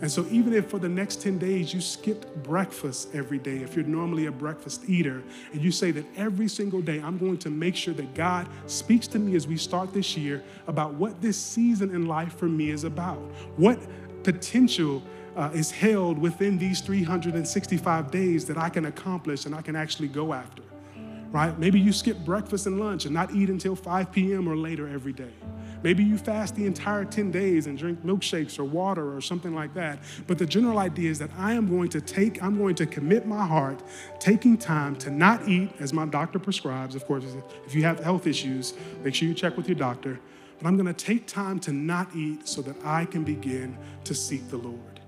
And 0.00 0.10
so, 0.10 0.26
even 0.30 0.52
if 0.52 0.70
for 0.70 0.78
the 0.78 0.88
next 0.88 1.20
10 1.22 1.38
days 1.38 1.74
you 1.74 1.80
skipped 1.80 2.42
breakfast 2.42 3.08
every 3.14 3.38
day, 3.38 3.58
if 3.58 3.74
you're 3.74 3.84
normally 3.84 4.26
a 4.26 4.32
breakfast 4.32 4.88
eater, 4.88 5.22
and 5.52 5.60
you 5.60 5.70
say 5.70 5.90
that 5.90 6.04
every 6.16 6.48
single 6.48 6.80
day 6.80 7.00
I'm 7.00 7.18
going 7.18 7.38
to 7.38 7.50
make 7.50 7.76
sure 7.76 7.94
that 7.94 8.14
God 8.14 8.48
speaks 8.66 9.06
to 9.08 9.18
me 9.18 9.36
as 9.36 9.46
we 9.46 9.56
start 9.56 9.92
this 9.92 10.16
year 10.16 10.42
about 10.66 10.94
what 10.94 11.20
this 11.20 11.36
season 11.36 11.94
in 11.94 12.06
life 12.06 12.36
for 12.36 12.46
me 12.46 12.70
is 12.70 12.84
about, 12.84 13.18
what 13.56 13.78
potential 14.22 15.02
uh, 15.36 15.50
is 15.54 15.70
held 15.70 16.18
within 16.18 16.58
these 16.58 16.80
365 16.80 18.10
days 18.10 18.44
that 18.46 18.58
I 18.58 18.68
can 18.68 18.86
accomplish 18.86 19.46
and 19.46 19.54
I 19.54 19.62
can 19.62 19.76
actually 19.76 20.08
go 20.08 20.32
after, 20.32 20.62
right? 21.32 21.56
Maybe 21.58 21.78
you 21.78 21.92
skip 21.92 22.18
breakfast 22.18 22.66
and 22.66 22.80
lunch 22.80 23.04
and 23.04 23.14
not 23.14 23.32
eat 23.32 23.48
until 23.50 23.76
5 23.76 24.12
p.m. 24.12 24.48
or 24.48 24.56
later 24.56 24.88
every 24.88 25.12
day. 25.12 25.32
Maybe 25.82 26.04
you 26.04 26.18
fast 26.18 26.56
the 26.56 26.66
entire 26.66 27.04
10 27.04 27.30
days 27.30 27.66
and 27.66 27.78
drink 27.78 28.04
milkshakes 28.04 28.58
or 28.58 28.64
water 28.64 29.16
or 29.16 29.20
something 29.20 29.54
like 29.54 29.72
that. 29.74 30.00
But 30.26 30.38
the 30.38 30.44
general 30.44 30.78
idea 30.78 31.10
is 31.10 31.18
that 31.20 31.30
I 31.38 31.54
am 31.54 31.68
going 31.68 31.88
to 31.90 32.00
take, 32.00 32.42
I'm 32.42 32.58
going 32.58 32.74
to 32.76 32.86
commit 32.86 33.26
my 33.26 33.46
heart, 33.46 33.82
taking 34.18 34.58
time 34.58 34.96
to 34.96 35.10
not 35.10 35.48
eat 35.48 35.70
as 35.78 35.92
my 35.92 36.04
doctor 36.04 36.38
prescribes. 36.38 36.94
Of 36.94 37.06
course, 37.06 37.24
if 37.66 37.74
you 37.74 37.84
have 37.84 38.00
health 38.00 38.26
issues, 38.26 38.74
make 39.02 39.14
sure 39.14 39.26
you 39.26 39.34
check 39.34 39.56
with 39.56 39.68
your 39.68 39.78
doctor. 39.78 40.20
But 40.58 40.68
I'm 40.68 40.76
going 40.76 40.92
to 40.92 41.04
take 41.04 41.26
time 41.26 41.58
to 41.60 41.72
not 41.72 42.14
eat 42.14 42.46
so 42.46 42.60
that 42.62 42.76
I 42.84 43.06
can 43.06 43.24
begin 43.24 43.78
to 44.04 44.14
seek 44.14 44.50
the 44.50 44.58
Lord. 44.58 45.00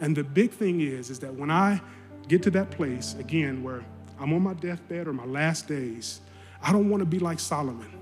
And 0.00 0.14
the 0.14 0.24
big 0.24 0.52
thing 0.52 0.82
is, 0.82 1.08
is 1.08 1.18
that 1.20 1.34
when 1.34 1.50
I 1.50 1.80
get 2.28 2.42
to 2.42 2.50
that 2.50 2.70
place, 2.70 3.16
again, 3.18 3.62
where 3.62 3.82
I'm 4.20 4.32
on 4.32 4.42
my 4.42 4.54
deathbed 4.54 5.06
or 5.06 5.12
my 5.12 5.24
last 5.24 5.68
days, 5.68 6.20
I 6.62 6.72
don't 6.72 6.90
want 6.90 7.00
to 7.00 7.06
be 7.06 7.18
like 7.18 7.38
Solomon 7.38 7.98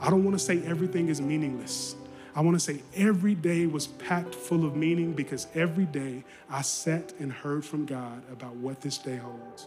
I 0.00 0.10
don't 0.10 0.24
want 0.24 0.38
to 0.38 0.44
say 0.44 0.62
everything 0.64 1.08
is 1.08 1.20
meaningless. 1.20 1.96
I 2.34 2.40
want 2.40 2.54
to 2.54 2.60
say 2.60 2.82
every 2.94 3.34
day 3.34 3.66
was 3.66 3.88
packed 3.88 4.34
full 4.34 4.64
of 4.64 4.76
meaning 4.76 5.12
because 5.12 5.48
every 5.54 5.86
day 5.86 6.22
I 6.48 6.62
sat 6.62 7.12
and 7.18 7.32
heard 7.32 7.64
from 7.64 7.84
God 7.84 8.22
about 8.30 8.54
what 8.56 8.80
this 8.80 8.98
day 8.98 9.16
holds. 9.16 9.66